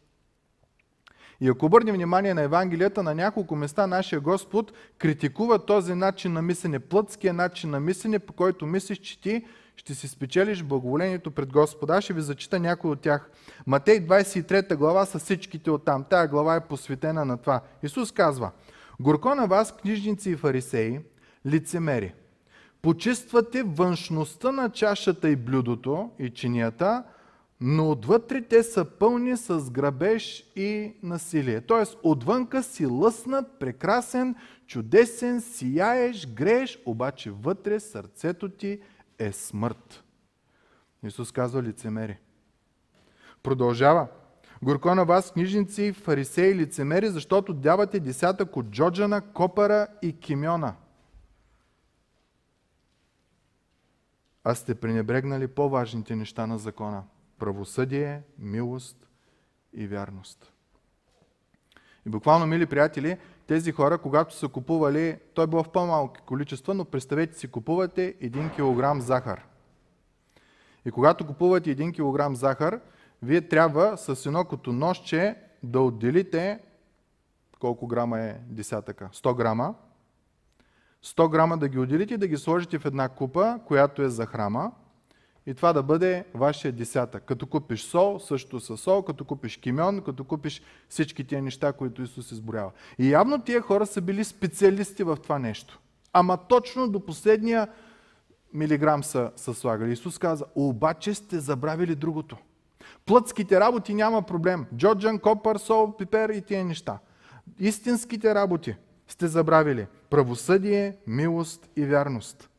И 1.42 1.48
ако 1.50 1.66
обърнем 1.66 1.96
внимание 1.96 2.34
на 2.34 2.42
Евангелията, 2.42 3.04
на 3.04 3.16
няколко 3.16 3.56
места 3.56 3.88
нашия 3.88 4.20
Господ 4.20 4.74
критикува 4.98 5.66
този 5.66 5.96
начин 5.96 6.34
на 6.34 6.42
мислене, 6.42 6.80
плътския 6.80 7.34
начин 7.34 7.70
на 7.70 7.80
мислене, 7.80 8.20
по 8.20 8.34
който 8.34 8.66
мислиш, 8.66 8.98
че 8.98 9.22
ти 9.22 9.46
ще 9.78 9.96
си 9.96 10.08
спечелиш 10.08 10.64
благоволението 10.64 11.32
пред 11.32 11.52
Господа. 11.52 12.02
Ще 12.02 12.14
ви 12.14 12.22
зачита 12.22 12.60
някой 12.60 12.92
от 12.92 13.02
тях. 13.02 13.30
Матей 13.68 14.08
23 14.08 14.76
глава 14.76 15.06
са 15.06 15.20
всичките 15.20 15.72
от 15.72 15.86
там. 15.86 16.06
Тая 16.10 16.28
глава 16.28 16.56
е 16.56 16.68
посветена 16.68 17.26
на 17.26 17.38
това. 17.38 17.62
Исус 17.84 18.12
казва, 18.12 18.52
Горко 19.00 19.36
на 19.36 19.48
вас, 19.48 19.78
книжници 19.78 20.30
и 20.30 20.36
фарисеи, 20.36 21.00
лицемери, 21.46 22.14
почиствате 22.82 23.64
външността 23.64 24.52
на 24.52 24.70
чашата 24.70 25.30
и 25.30 25.36
блюдото 25.36 26.12
и 26.20 26.30
чинията, 26.30 27.04
но 27.62 27.92
отвътре 27.92 28.42
те 28.42 28.64
са 28.64 28.86
пълни 28.86 29.38
с 29.38 29.72
грабеж 29.72 30.52
и 30.56 30.94
насилие. 31.04 31.62
Тоест, 31.62 31.98
отвънка 32.04 32.64
си 32.64 32.86
лъснат, 32.86 33.60
прекрасен, 33.60 34.36
чудесен, 34.68 35.42
сияеш, 35.42 36.28
грееш, 36.28 36.80
обаче 36.86 37.32
вътре 37.32 37.80
сърцето 37.80 38.50
ти 38.50 38.80
е 39.20 39.32
смърт. 39.32 40.04
Исус 41.04 41.32
казва 41.32 41.64
лицемери. 41.64 42.18
Продължава. 43.44 44.08
Горко 44.62 44.96
на 44.96 45.06
вас, 45.06 45.32
книжници, 45.32 45.94
фарисеи, 45.94 46.56
лицемери, 46.56 47.10
защото 47.10 47.54
давате 47.54 48.00
десятък 48.00 48.58
от 48.58 48.70
джоджана, 48.70 49.22
копара 49.22 49.88
и 50.02 50.20
кимиона. 50.20 50.76
А 54.44 54.56
сте 54.56 54.76
пренебрегнали 54.76 55.48
по-важните 55.48 56.16
неща 56.16 56.48
на 56.48 56.58
закона. 56.58 57.04
Правосъдие, 57.40 58.22
милост 58.40 59.08
и 59.74 59.88
вярност. 59.88 60.52
И 62.06 62.10
буквално, 62.10 62.48
мили 62.48 62.66
приятели, 62.66 63.18
тези 63.48 63.72
хора, 63.72 63.98
когато 63.98 64.36
са 64.36 64.48
купували, 64.48 65.20
той 65.34 65.48
бил 65.48 65.64
в 65.64 65.70
по-малки 65.70 66.22
количества, 66.22 66.74
но 66.74 66.86
представете 66.86 67.38
си, 67.38 67.48
купувате 67.48 68.16
1 68.22 68.96
кг 68.96 69.02
захар. 69.02 69.46
И 70.86 70.92
когато 70.92 71.28
купувате 71.28 71.78
1 71.78 72.30
кг 72.32 72.36
захар, 72.36 72.80
вие 73.22 73.48
трябва 73.48 73.98
с 73.98 74.26
едно 74.26 74.46
като 74.46 74.72
нощче 74.72 75.36
да 75.64 75.80
отделите 75.80 76.60
колко 77.60 77.88
грама 77.88 78.20
е 78.20 78.40
десятъка? 78.48 79.10
100 79.14 79.36
грама. 79.36 79.76
100 81.04 81.30
грама 81.30 81.58
да 81.58 81.68
ги 81.68 81.80
отделите 81.80 82.14
и 82.14 82.18
да 82.18 82.28
ги 82.28 82.38
сложите 82.38 82.80
в 82.80 82.86
една 82.86 83.10
купа, 83.10 83.60
която 83.66 84.02
е 84.02 84.10
за 84.10 84.26
храма 84.26 84.72
и 85.46 85.54
това 85.54 85.74
да 85.74 85.84
бъде 85.84 86.26
вашия 86.34 86.72
десятък. 86.72 87.24
Като 87.24 87.48
купиш 87.48 87.84
сол, 87.84 88.20
също 88.20 88.60
с 88.60 88.78
сол, 88.78 89.02
като 89.02 89.26
купиш 89.26 89.58
кимион, 89.58 90.02
като 90.02 90.24
купиш 90.24 90.62
всички 90.90 91.24
тия 91.24 91.42
неща, 91.42 91.74
които 91.74 92.02
Исус 92.02 92.32
изборява. 92.32 92.72
И 93.00 93.12
явно 93.12 93.42
тия 93.42 93.62
хора 93.62 93.86
са 93.86 94.02
били 94.02 94.24
специалисти 94.24 95.04
в 95.04 95.18
това 95.24 95.40
нещо. 95.40 95.80
Ама 96.14 96.38
точно 96.38 96.88
до 96.88 97.06
последния 97.06 97.68
милиграм 98.54 99.04
са, 99.04 99.32
са 99.36 99.54
слагали. 99.54 99.92
Исус 99.92 100.18
каза, 100.18 100.46
обаче 100.56 101.14
сте 101.14 101.40
забравили 101.40 101.96
другото. 101.96 102.38
Плътските 103.06 103.60
работи 103.60 103.94
няма 103.94 104.22
проблем. 104.22 104.66
Джоджан, 104.76 105.20
копър, 105.20 105.58
сол, 105.58 105.98
пипер 105.98 106.30
и 106.30 106.42
тия 106.42 106.66
неща. 106.66 107.00
Истинските 107.60 108.36
работи 108.36 108.76
сте 109.08 109.28
забравили. 109.28 109.88
Правосъдие, 110.10 110.98
милост 111.08 111.70
и 111.76 111.86
вярност. 111.86 112.50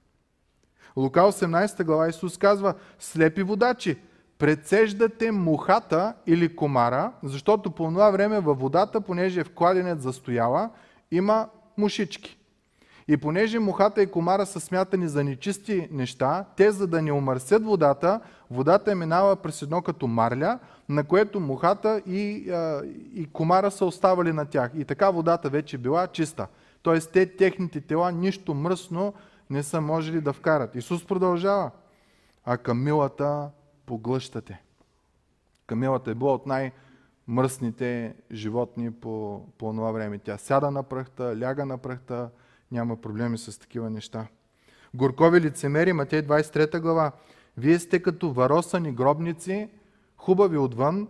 Лука 0.96 1.20
18 1.20 1.84
глава 1.84 2.08
Исус 2.08 2.38
казва, 2.38 2.74
слепи 2.98 3.42
водачи, 3.42 3.96
прецеждате 4.38 5.30
мухата 5.30 6.14
или 6.26 6.56
комара, 6.56 7.12
защото 7.22 7.70
по 7.70 7.84
това 7.84 8.10
време 8.10 8.40
във 8.40 8.60
водата, 8.60 9.00
понеже 9.00 9.40
е 9.40 9.44
в 9.44 9.96
застояла, 9.98 10.70
има 11.10 11.48
мушички. 11.78 12.38
И 13.08 13.16
понеже 13.16 13.58
мухата 13.58 14.02
и 14.02 14.10
комара 14.10 14.46
са 14.46 14.60
смятани 14.60 15.08
за 15.08 15.24
нечисти 15.24 15.88
неща, 15.90 16.44
те 16.56 16.70
за 16.70 16.86
да 16.86 17.02
не 17.02 17.12
умърсят 17.12 17.64
водата, 17.64 18.20
водата 18.50 18.92
е 18.92 18.94
минала 18.94 19.36
през 19.36 19.62
едно 19.62 19.82
като 19.82 20.06
марля, 20.06 20.58
на 20.88 21.04
което 21.04 21.40
мухата 21.40 22.02
и, 22.06 22.52
и 23.14 23.26
комара 23.32 23.70
са 23.70 23.84
оставали 23.84 24.32
на 24.32 24.44
тях. 24.44 24.70
И 24.76 24.84
така 24.84 25.10
водата 25.10 25.48
вече 25.48 25.78
била 25.78 26.06
чиста. 26.06 26.46
Тоест 26.82 27.12
те, 27.12 27.26
техните 27.26 27.80
тела, 27.80 28.12
нищо 28.12 28.54
мръсно 28.54 29.14
не 29.50 29.62
са 29.62 29.80
можели 29.80 30.20
да 30.20 30.32
вкарат. 30.32 30.74
Исус 30.74 31.06
продължава. 31.06 31.70
А 32.44 32.58
камилата 32.58 33.50
поглъщате. 33.86 34.62
Камилата 35.66 36.10
е 36.10 36.14
била 36.14 36.32
от 36.32 36.46
най-мръсните 36.46 38.14
животни 38.32 38.92
по, 38.92 39.46
по 39.58 39.72
това 39.72 39.92
време. 39.92 40.18
Тя 40.18 40.38
сяда 40.38 40.70
на 40.70 40.82
пръхта, 40.82 41.38
ляга 41.38 41.66
на 41.66 41.78
пръхта, 41.78 42.30
няма 42.72 42.96
проблеми 42.96 43.38
с 43.38 43.60
такива 43.60 43.90
неща. 43.90 44.26
Горкови 44.94 45.40
лицемери, 45.40 45.92
Матей 45.92 46.22
23 46.22 46.80
глава. 46.80 47.12
Вие 47.56 47.78
сте 47.78 48.02
като 48.02 48.32
варосани 48.32 48.92
гробници, 48.92 49.70
хубави 50.16 50.58
отвън, 50.58 51.08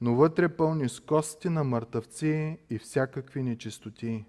но 0.00 0.14
вътре 0.14 0.48
пълни 0.48 0.88
с 0.88 1.00
кости 1.00 1.48
на 1.48 1.64
мъртъвци 1.64 2.58
и 2.70 2.78
всякакви 2.78 3.42
нечистоти. 3.42 4.24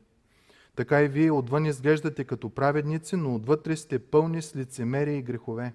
Така 0.80 1.02
и 1.02 1.08
вие 1.08 1.32
отвън 1.32 1.66
изглеждате 1.66 2.24
като 2.24 2.50
праведници, 2.50 3.16
но 3.16 3.36
отвътре 3.36 3.76
сте 3.76 4.00
пълни 4.00 4.42
с 4.42 4.56
лицемерие 4.56 5.14
и 5.14 5.22
грехове. 5.22 5.74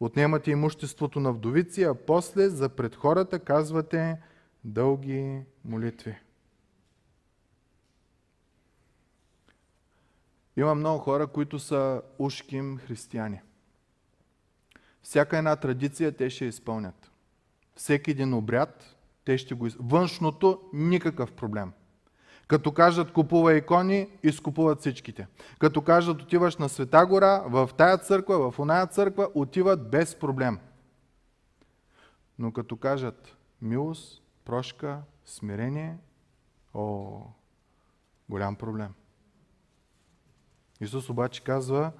Отнемате 0.00 0.50
имуществото 0.50 1.20
на 1.20 1.32
вдовици, 1.32 1.82
а 1.82 1.94
после 1.94 2.48
за 2.48 2.68
пред 2.68 2.96
хората 2.96 3.38
казвате 3.38 4.20
дълги 4.64 5.42
молитви. 5.64 6.16
Има 10.56 10.74
много 10.74 10.98
хора, 10.98 11.26
които 11.26 11.58
са 11.58 12.02
ушким 12.18 12.78
християни. 12.78 13.40
Всяка 15.02 15.38
една 15.38 15.56
традиция 15.56 16.16
те 16.16 16.30
ще 16.30 16.44
изпълнят. 16.44 17.10
Всеки 17.76 18.10
един 18.10 18.34
обряд, 18.34 18.96
те 19.24 19.38
ще 19.38 19.54
го 19.54 19.66
изпълнят. 19.66 19.92
Външното, 19.92 20.60
никакъв 20.72 21.32
проблем. 21.32 21.72
Като 22.48 22.72
кажат 22.72 23.12
купува 23.12 23.54
икони, 23.54 24.08
изкупуват 24.22 24.80
всичките. 24.80 25.26
Като 25.58 25.82
кажат 25.82 26.22
отиваш 26.22 26.56
на 26.56 26.68
Света 26.68 27.06
гора, 27.06 27.42
в 27.46 27.70
тая 27.76 27.98
църква, 27.98 28.50
в 28.50 28.58
оная 28.58 28.86
църква, 28.86 29.28
отиват 29.34 29.90
без 29.90 30.14
проблем. 30.14 30.58
Но 32.38 32.52
като 32.52 32.76
кажат 32.76 33.36
милост, 33.62 34.22
прошка, 34.44 35.00
смирение, 35.24 35.98
о, 36.74 37.20
голям 38.28 38.56
проблем. 38.56 38.94
Исус 40.80 41.10
обаче 41.10 41.44
казва, 41.44 41.92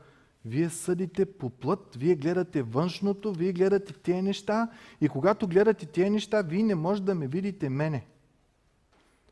вие 0.45 0.71
съдите 0.71 1.27
по 1.27 1.51
плът, 1.51 1.95
вие 1.97 2.15
гледате 2.15 2.63
външното, 2.63 3.33
вие 3.33 3.53
гледате 3.53 3.93
тези 3.93 4.23
неща 4.23 4.71
и 5.01 5.09
когато 5.09 5.49
гледате 5.49 5.87
тези 5.87 6.11
неща, 6.11 6.43
вие 6.43 6.63
не 6.63 6.75
можете 6.75 7.05
да 7.05 7.15
ме 7.15 7.27
видите 7.27 7.69
мене. 7.69 8.07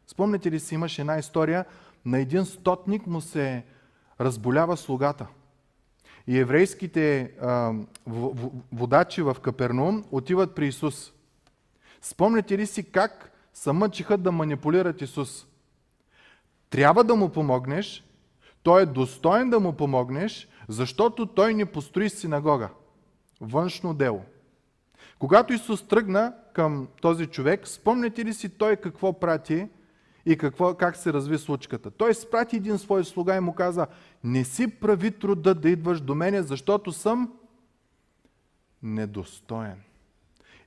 Спомняте 0.07 0.50
ли 0.50 0.61
си, 0.61 0.74
имаше 0.74 1.00
една 1.00 1.18
история, 1.18 1.64
на 2.05 2.18
един 2.18 2.44
стотник 2.44 3.07
му 3.07 3.20
се 3.20 3.64
разболява 4.20 4.76
слугата. 4.76 5.26
И 6.26 6.38
еврейските 6.38 7.32
а, 7.40 7.72
водачи 8.72 9.22
в 9.22 9.36
Капернум 9.42 10.05
отиват 10.11 10.55
при 10.55 10.66
Исус. 10.66 11.12
Спомняте 12.03 12.59
ли 12.59 12.66
си 12.66 12.90
как 12.90 13.32
са 13.55 13.72
мъчиха 13.72 14.18
да 14.18 14.32
манипулират 14.32 15.03
Исус? 15.03 15.46
Трябва 16.70 17.05
да 17.05 17.16
му 17.16 17.28
помогнеш, 17.28 18.05
той 18.62 18.82
е 18.82 18.86
достоен 18.86 19.50
да 19.50 19.61
му 19.61 19.72
помогнеш, 19.72 20.48
защото 20.68 21.26
той 21.26 21.55
ни 21.55 21.66
построи 21.66 22.11
синагога. 22.11 22.68
Външно 23.40 23.94
дело. 23.94 24.24
Когато 25.18 25.53
Исус 25.53 25.88
тръгна 25.88 26.34
към 26.53 26.88
този 27.00 27.26
човек, 27.26 27.68
спомняте 27.68 28.24
ли 28.24 28.34
си 28.34 28.48
той 28.48 28.76
какво 28.76 29.20
прати 29.20 29.68
и 30.27 30.39
какво, 30.39 30.75
как 30.75 30.97
се 30.97 31.12
разви 31.12 31.39
случката? 31.39 31.91
Той 31.91 32.14
спрати 32.14 32.57
един 32.57 32.79
свой 32.79 33.05
слуга 33.05 33.37
и 33.37 33.41
му 33.41 33.55
каза, 33.55 33.87
не 34.25 34.45
си 34.45 34.81
прави 34.81 35.11
труда 35.11 35.55
да 35.55 35.70
идваш 35.70 36.01
до 36.01 36.14
мене, 36.14 36.43
защото 36.43 36.93
съм 36.93 37.33
недостоен. 38.83 39.83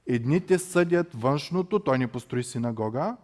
Едните 0.08 0.60
съдят 0.60 1.14
външното, 1.14 1.80
той 1.80 1.98
ни 1.98 2.08
построи 2.08 2.44
синагога, 2.44 3.18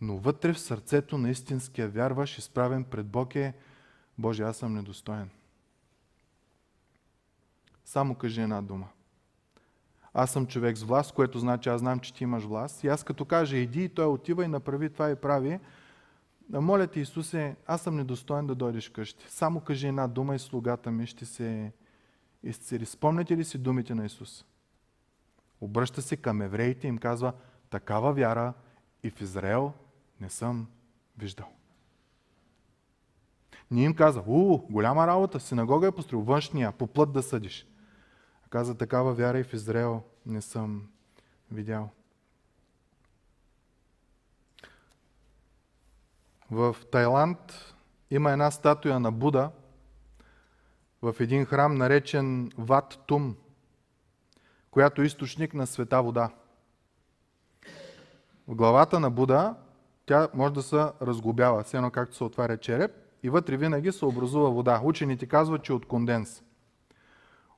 но 0.00 0.16
вътре 0.16 0.52
в 0.52 0.60
сърцето 0.60 1.18
на 1.18 1.30
истинския 1.30 1.88
вярваш, 1.88 2.38
изправен 2.38 2.84
пред 2.84 3.06
Бог 3.06 3.36
е, 3.36 3.54
Боже, 4.18 4.42
аз 4.42 4.56
съм 4.56 4.74
недостоен. 4.74 5.30
Само 7.84 8.14
кажи 8.14 8.40
една 8.40 8.62
дума. 8.62 8.88
Аз 10.14 10.30
съм 10.30 10.46
човек 10.46 10.76
с 10.76 10.82
власт, 10.82 11.12
което 11.12 11.38
значи 11.38 11.68
аз 11.68 11.80
знам, 11.80 12.00
че 12.00 12.14
ти 12.14 12.24
имаш 12.24 12.44
власт. 12.44 12.84
И 12.84 12.88
аз 12.88 13.04
като 13.04 13.24
кажа, 13.24 13.56
иди, 13.56 13.88
той 13.88 14.06
отива 14.06 14.44
и 14.44 14.48
направи 14.48 14.90
това 14.90 15.10
и 15.10 15.16
прави. 15.16 15.60
Моля 16.52 16.86
ти, 16.86 17.00
Исусе, 17.00 17.56
аз 17.66 17.82
съм 17.82 17.96
недостоен 17.96 18.46
да 18.46 18.54
дойдеш 18.54 18.88
къщи. 18.88 19.24
Само 19.28 19.60
кажи 19.60 19.88
една 19.88 20.08
дума 20.08 20.34
и 20.34 20.38
слугата 20.38 20.90
ми 20.90 21.06
ще 21.06 21.26
се 21.26 21.72
изцели. 22.42 22.86
Спомняте 22.86 23.36
ли 23.36 23.44
си 23.44 23.58
думите 23.58 23.94
на 23.94 24.06
Исус? 24.06 24.44
Обръща 25.60 26.02
се 26.02 26.16
към 26.16 26.42
евреите 26.42 26.86
и 26.86 26.88
им 26.88 26.98
казва, 26.98 27.32
такава 27.70 28.12
вяра 28.12 28.52
и 29.02 29.10
в 29.10 29.20
Израел 29.20 29.72
не 30.20 30.30
съм 30.30 30.66
виждал. 31.18 31.48
Не 33.70 33.84
им 33.84 33.94
каза, 33.94 34.22
у, 34.26 34.58
голяма 34.58 35.06
работа, 35.06 35.40
синагога 35.40 35.86
е 35.86 35.92
построил, 35.92 36.22
външния, 36.22 36.72
по 36.72 36.86
плът 36.86 37.12
да 37.12 37.22
съдиш. 37.22 37.66
Каза, 38.50 38.74
такава 38.74 39.14
вяра 39.14 39.38
и 39.38 39.44
в 39.44 39.52
Израел 39.52 40.02
не 40.26 40.42
съм 40.42 40.88
видял. 41.50 41.90
В 46.50 46.76
Тайланд 46.92 47.74
има 48.10 48.32
една 48.32 48.50
статуя 48.50 49.00
на 49.00 49.12
Буда 49.12 49.50
в 51.02 51.16
един 51.20 51.44
храм, 51.44 51.74
наречен 51.74 52.52
Ват 52.58 52.98
Тум, 53.06 53.36
която 54.70 55.02
е 55.02 55.04
източник 55.04 55.54
на 55.54 55.66
света 55.66 56.02
вода. 56.02 56.30
В 58.48 58.54
главата 58.54 59.00
на 59.00 59.10
Буда 59.10 59.54
тя 60.06 60.28
може 60.34 60.54
да 60.54 60.62
се 60.62 60.76
разглобява, 61.02 61.62
все 61.62 61.76
едно 61.76 61.90
както 61.90 62.16
се 62.16 62.24
отваря 62.24 62.56
череп, 62.56 62.90
и 63.22 63.30
вътре 63.30 63.56
винаги 63.56 63.92
се 63.92 64.04
образува 64.04 64.50
вода. 64.50 64.80
Учените 64.84 65.26
казват, 65.26 65.62
че 65.62 65.72
от 65.72 65.86
конденс. 65.86 66.42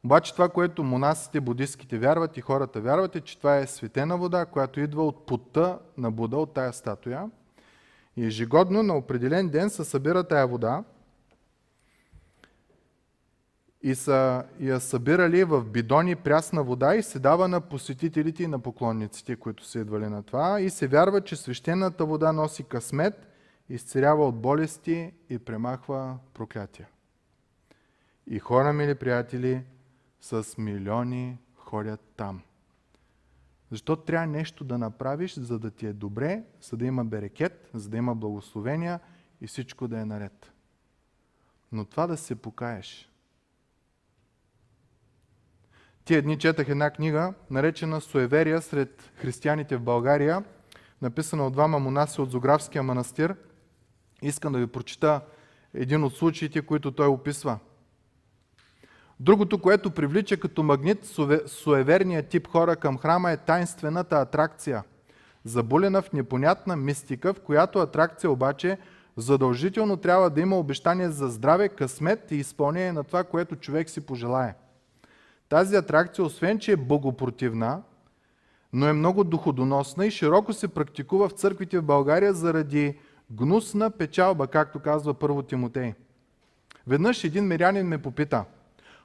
Обаче 0.04 0.32
това, 0.32 0.48
което 0.48 0.84
монасите, 0.84 1.40
будистските 1.40 1.98
вярват 1.98 2.36
и 2.36 2.40
хората 2.40 2.80
вярват 2.80 3.16
е, 3.16 3.20
че 3.20 3.38
това 3.38 3.58
е 3.58 3.66
светена 3.66 4.16
вода, 4.16 4.46
която 4.46 4.80
идва 4.80 5.06
от 5.06 5.26
пута 5.26 5.78
на 5.96 6.10
Буда, 6.10 6.36
от 6.36 6.54
тая 6.54 6.72
статуя. 6.72 7.30
И 8.16 8.26
ежегодно 8.26 8.82
на 8.82 8.96
определен 8.96 9.48
ден 9.48 9.70
се 9.70 9.84
събира 9.84 10.24
тая 10.24 10.46
вода 10.46 10.84
и 13.82 13.94
са 13.94 14.44
я 14.60 14.80
събирали 14.80 15.44
в 15.44 15.64
бидони 15.64 16.16
прясна 16.16 16.62
вода 16.62 16.94
и 16.94 17.02
се 17.02 17.18
дава 17.18 17.48
на 17.48 17.60
посетителите 17.60 18.42
и 18.42 18.46
на 18.46 18.58
поклонниците, 18.58 19.36
които 19.36 19.64
са 19.64 19.78
идвали 19.78 20.08
на 20.08 20.22
това. 20.22 20.60
И 20.60 20.70
се 20.70 20.86
вярва, 20.86 21.20
че 21.20 21.36
свещената 21.36 22.04
вода 22.04 22.32
носи 22.32 22.64
късмет, 22.64 23.28
изцерява 23.68 24.28
от 24.28 24.40
болести 24.40 25.12
и 25.30 25.38
премахва 25.38 26.18
проклятия. 26.34 26.88
И 28.26 28.38
хора, 28.38 28.72
мили 28.72 28.94
приятели, 28.94 29.62
с 30.22 30.58
милиони 30.58 31.38
ходят 31.56 32.00
там. 32.16 32.42
Защо 33.70 33.96
трябва 33.96 34.26
нещо 34.26 34.64
да 34.64 34.78
направиш, 34.78 35.34
за 35.34 35.58
да 35.58 35.70
ти 35.70 35.86
е 35.86 35.92
добре, 35.92 36.42
за 36.60 36.76
да 36.76 36.84
има 36.84 37.04
берекет, 37.04 37.70
за 37.74 37.88
да 37.88 37.96
има 37.96 38.14
благословения 38.14 39.00
и 39.40 39.46
всичко 39.46 39.88
да 39.88 40.00
е 40.00 40.04
наред. 40.04 40.52
Но 41.72 41.84
това 41.84 42.06
да 42.06 42.16
се 42.16 42.34
покаеш. 42.34 43.10
Тия 46.04 46.22
дни 46.22 46.38
четах 46.38 46.68
една 46.68 46.90
книга, 46.90 47.34
наречена 47.50 48.00
Суеверия 48.00 48.62
сред 48.62 49.12
християните 49.16 49.76
в 49.76 49.82
България, 49.82 50.44
написана 51.02 51.46
от 51.46 51.52
двама 51.52 51.78
монаси 51.78 52.20
от 52.20 52.30
Зографския 52.30 52.82
манастир. 52.82 53.36
Искам 54.22 54.52
да 54.52 54.58
ви 54.58 54.66
прочита 54.66 55.20
един 55.74 56.04
от 56.04 56.14
случаите, 56.14 56.62
които 56.62 56.92
той 56.92 57.06
описва– 57.06 57.58
Другото, 59.24 59.58
което 59.58 59.90
привлича 59.90 60.36
като 60.36 60.62
магнит 60.62 61.16
суеверния 61.46 62.22
тип 62.22 62.48
хора 62.48 62.76
към 62.76 62.98
храма 62.98 63.30
е 63.30 63.36
тайнствената 63.36 64.16
атракция. 64.16 64.84
Забулена 65.44 66.02
в 66.02 66.12
непонятна 66.12 66.76
мистика, 66.76 67.34
в 67.34 67.40
която 67.40 67.78
атракция 67.78 68.30
обаче 68.30 68.78
задължително 69.16 69.96
трябва 69.96 70.30
да 70.30 70.40
има 70.40 70.58
обещание 70.58 71.08
за 71.08 71.28
здраве, 71.28 71.68
късмет 71.68 72.30
и 72.30 72.36
изпълнение 72.36 72.92
на 72.92 73.04
това, 73.04 73.24
което 73.24 73.56
човек 73.56 73.90
си 73.90 74.00
пожелае. 74.00 74.54
Тази 75.48 75.76
атракция, 75.76 76.24
освен 76.24 76.58
че 76.58 76.72
е 76.72 76.76
богопротивна, 76.76 77.82
но 78.72 78.86
е 78.86 78.92
много 78.92 79.24
доходоносна 79.24 80.06
и 80.06 80.10
широко 80.10 80.52
се 80.52 80.68
практикува 80.68 81.28
в 81.28 81.32
църквите 81.32 81.78
в 81.78 81.84
България 81.84 82.34
заради 82.34 82.98
гнусна 83.30 83.90
печалба, 83.90 84.46
както 84.46 84.80
казва 84.80 85.14
първо 85.14 85.42
Тимотей. 85.42 85.94
Веднъж 86.86 87.24
един 87.24 87.46
мирянин 87.46 87.86
ме 87.86 88.02
попита– 88.02 88.44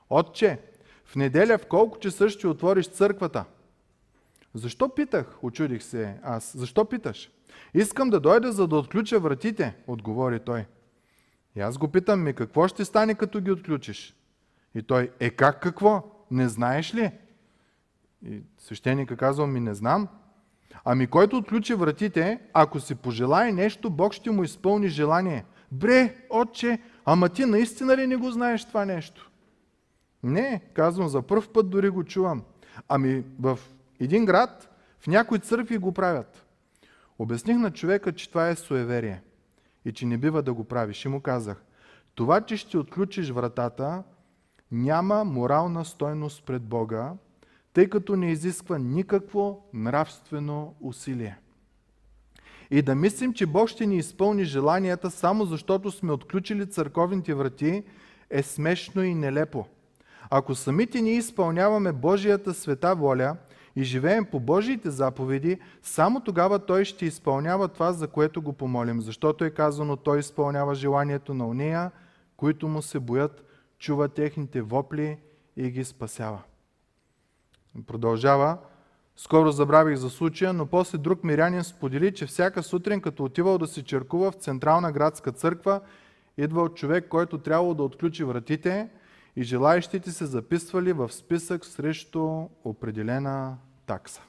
Отче, 0.10 0.60
в 1.05 1.16
неделя 1.16 1.58
в 1.58 1.68
колко 1.68 1.99
часа 1.99 2.30
ще 2.30 2.47
отвориш 2.47 2.88
църквата? 2.88 3.45
Защо 4.53 4.89
питах? 4.89 5.43
Очудих 5.43 5.84
се 5.84 6.18
аз. 6.24 6.58
Защо 6.58 6.86
питаш? 6.86 7.32
Искам 7.74 8.10
да 8.10 8.20
дойда, 8.20 8.51
за 8.51 8.68
да 8.68 8.76
отключа 8.76 9.20
вратите, 9.20 9.76
отговори 9.88 10.39
той. 10.39 10.66
И 11.55 11.60
аз 11.60 11.78
го 11.78 11.88
питам, 11.88 12.24
ми 12.24 12.34
какво 12.34 12.68
ще 12.68 12.86
стане, 12.86 13.16
като 13.16 13.41
ги 13.41 13.51
отключиш? 13.51 14.16
И 14.76 14.84
той, 14.84 15.12
е 15.20 15.30
как 15.30 15.62
какво? 15.62 16.03
Не 16.32 16.49
знаеш 16.49 16.95
ли? 16.95 17.12
И 18.26 18.41
свещеника 18.58 19.18
казва, 19.18 19.47
ми 19.47 19.60
не 19.60 19.74
знам. 19.74 20.08
Ами 20.86 21.08
който 21.08 21.38
отключи 21.38 21.74
вратите, 21.74 22.39
ако 22.53 22.80
си 22.80 22.95
пожелае 22.95 23.51
нещо, 23.51 23.89
Бог 23.89 24.14
ще 24.14 24.32
му 24.32 24.43
изпълни 24.43 24.88
желание. 24.88 25.45
Бре, 25.72 26.16
отче, 26.30 26.80
ама 27.05 27.30
ти 27.30 27.45
наистина 27.45 27.97
ли 27.97 28.08
не 28.08 28.16
го 28.16 28.32
знаеш 28.32 28.66
това 28.66 28.86
нещо? 28.86 29.32
Не, 30.28 30.62
казвам, 30.74 31.08
за 31.08 31.22
първ 31.22 31.48
път 31.54 31.70
дори 31.70 31.90
го 31.90 32.04
чувам. 32.04 32.44
Ами 32.90 33.24
в 33.40 33.60
един 34.00 34.26
град 34.26 34.70
В 35.00 35.08
някои 35.08 35.40
църкви 35.40 35.78
го 35.78 35.92
правят. 35.92 36.46
Обясних 37.20 37.58
на 37.58 37.72
човека, 37.72 38.14
че 38.14 38.30
това 38.30 38.50
е 38.50 38.56
суеверие 38.56 39.22
и 39.86 39.92
че 39.92 40.06
не 40.06 40.18
бива 40.18 40.42
да 40.42 40.54
го 40.54 40.64
правиш. 40.64 41.06
И 41.06 41.08
му 41.08 41.22
казах, 41.22 41.64
това, 42.16 42.42
че 42.42 42.58
ще 42.58 42.78
отключиш 42.78 43.30
вратата, 43.30 44.04
няма 44.72 45.24
морална 45.24 45.86
стойност 45.86 46.44
пред 46.44 46.62
Бога, 46.62 47.14
тъй 47.74 47.90
като 47.90 48.16
не 48.16 48.32
изисква 48.32 48.78
никакво 48.78 49.70
нравствено 49.74 50.76
усилие. 50.82 51.38
И 52.72 52.82
да 52.82 52.96
мислим, 52.96 53.34
че 53.34 53.46
Бог 53.46 53.70
ще 53.70 53.86
ни 53.86 53.98
изпълни 53.98 54.44
желанията 54.44 55.12
само 55.12 55.46
защото 55.46 55.92
сме 55.92 56.12
отключили 56.12 56.70
църковните 56.70 57.34
врати, 57.34 57.84
е 58.30 58.44
смешно 58.44 59.04
и 59.04 59.16
нелепо. 59.16 59.66
Ако 60.30 60.56
самите 60.56 61.02
ние 61.02 61.14
изпълняваме 61.14 61.92
Божията 61.92 62.54
света 62.54 62.96
воля 62.96 63.36
и 63.76 63.84
живеем 63.84 64.26
по 64.26 64.40
Божиите 64.40 64.90
заповеди, 64.90 65.60
само 65.82 66.20
тогава 66.20 66.60
Той 66.60 66.86
ще 66.86 67.06
изпълнява 67.06 67.68
това, 67.68 67.94
за 67.94 68.08
което 68.08 68.42
го 68.42 68.54
помолим. 68.54 69.02
Защото 69.02 69.46
е 69.46 69.50
казано, 69.50 69.96
Той 69.96 70.20
изпълнява 70.20 70.76
желанието 70.76 71.34
на 71.34 71.48
уния, 71.48 71.92
които 72.38 72.68
му 72.68 72.82
се 72.82 73.00
боят, 73.00 73.44
чува 73.80 74.08
техните 74.08 74.62
вопли 74.62 75.18
и 75.58 75.72
ги 75.72 75.84
спасява. 75.84 76.42
Продължава. 77.88 78.58
Скоро 79.16 79.52
забравих 79.52 79.98
за 79.98 80.10
случая, 80.10 80.54
но 80.54 80.66
после 80.66 80.98
друг 80.98 81.24
мирянин 81.24 81.64
сподели, 81.64 82.14
че 82.14 82.26
всяка 82.26 82.64
сутрин, 82.64 83.02
като 83.02 83.24
отивал 83.24 83.58
да 83.58 83.68
се 83.68 83.84
черкува 83.84 84.32
в 84.32 84.36
Централна 84.36 84.92
градска 84.92 85.32
църква, 85.32 85.82
идвал 86.38 86.70
човек, 86.70 87.08
който 87.10 87.38
трябвало 87.38 87.74
да 87.74 87.84
отключи 87.84 88.24
вратите 88.24 88.90
и 89.38 89.44
желаящите 89.44 90.12
се 90.12 90.26
записвали 90.26 90.94
в 90.94 91.14
списък 91.14 91.66
срещу 91.66 92.48
определена 92.64 93.58
такса. 93.86 94.22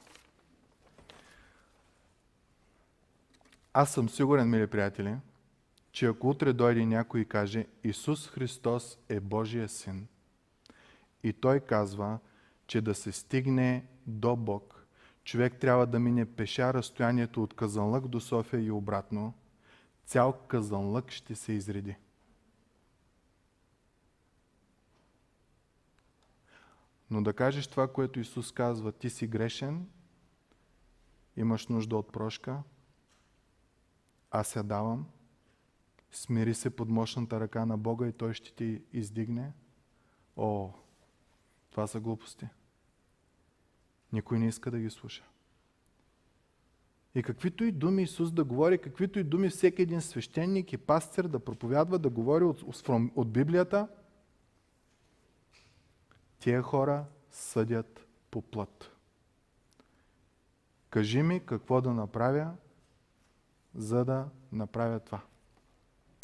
Аз 3.73 3.93
съм 3.93 4.09
сигурен, 4.09 4.49
мили 4.49 4.67
приятели, 4.67 5.15
че 5.91 6.05
ако 6.05 6.29
утре 6.29 6.53
дойде 6.53 6.85
някой 6.85 7.21
и 7.21 7.25
каже 7.25 7.65
Исус 7.83 8.27
Христос 8.27 8.97
е 9.09 9.19
Божия 9.19 9.69
син 9.69 10.07
и 11.23 11.33
той 11.33 11.59
казва, 11.59 12.19
че 12.67 12.81
да 12.81 12.95
се 12.95 13.11
стигне 13.11 13.85
до 14.07 14.35
Бог, 14.35 14.85
човек 15.23 15.59
трябва 15.59 15.87
да 15.87 15.99
мине 15.99 16.25
пеша 16.25 16.73
разстоянието 16.73 17.43
от 17.43 17.53
Казанлък 17.53 18.07
до 18.07 18.19
София 18.19 18.61
и 18.61 18.71
обратно, 18.71 19.33
цял 20.05 20.33
Казанлък 20.47 21.11
ще 21.11 21.35
се 21.35 21.53
изреди. 21.53 21.95
Но 27.11 27.23
да 27.23 27.33
кажеш 27.33 27.67
това, 27.67 27.87
което 27.87 28.19
Исус 28.19 28.51
казва, 28.51 28.91
ти 28.91 29.09
си 29.09 29.27
грешен, 29.27 29.87
имаш 31.37 31.67
нужда 31.67 31.97
от 31.97 32.11
прошка, 32.11 32.63
аз 34.31 34.55
я 34.55 34.63
давам, 34.63 35.05
смири 36.11 36.53
се 36.53 36.69
под 36.69 36.89
мощната 36.89 37.39
ръка 37.39 37.65
на 37.65 37.77
Бога 37.77 38.07
и 38.07 38.11
Той 38.11 38.33
ще 38.33 38.53
ти 38.53 38.81
издигне. 38.93 39.53
О, 40.37 40.71
това 41.71 41.87
са 41.87 41.99
глупости. 41.99 42.47
Никой 44.13 44.39
не 44.39 44.47
иска 44.47 44.71
да 44.71 44.79
ги 44.79 44.89
слуша. 44.89 45.23
И 47.15 47.23
каквито 47.23 47.63
и 47.63 47.71
думи 47.71 48.03
Исус 48.03 48.31
да 48.31 48.43
говори, 48.43 48.77
каквито 48.77 49.19
и 49.19 49.23
думи 49.23 49.49
всеки 49.49 49.81
един 49.81 50.01
свещеник 50.01 50.73
и 50.73 50.77
пастир 50.77 51.27
да 51.27 51.39
проповядва, 51.39 51.99
да 51.99 52.09
говори 52.09 52.43
от, 52.43 52.63
от 53.15 53.31
Библията, 53.31 53.87
тия 56.39 56.61
хора 56.61 57.03
съдят 57.31 58.07
по 58.31 58.41
плът. 58.41 58.91
Кажи 60.89 61.21
ми 61.21 61.45
какво 61.45 61.81
да 61.81 61.93
направя, 61.93 62.51
за 63.75 64.05
да 64.05 64.25
направя 64.51 64.99
това. 64.99 65.21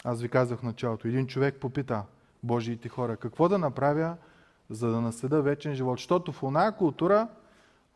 Аз 0.04 0.22
ви 0.22 0.30
казах 0.30 0.60
в 0.60 0.64
началото. 0.64 1.08
Един 1.08 1.28
човек 1.28 1.56
попита 1.60 2.04
Божиите 2.44 2.90
хора, 2.90 3.18
какво 3.18 3.50
да 3.50 3.58
направя, 3.58 4.18
за 4.70 4.90
да 4.90 5.02
наследа 5.02 5.42
вечен 5.42 5.76
живот. 5.76 5.98
Защото 6.00 6.32
в 6.32 6.44
оная 6.44 6.72
култура, 6.72 7.28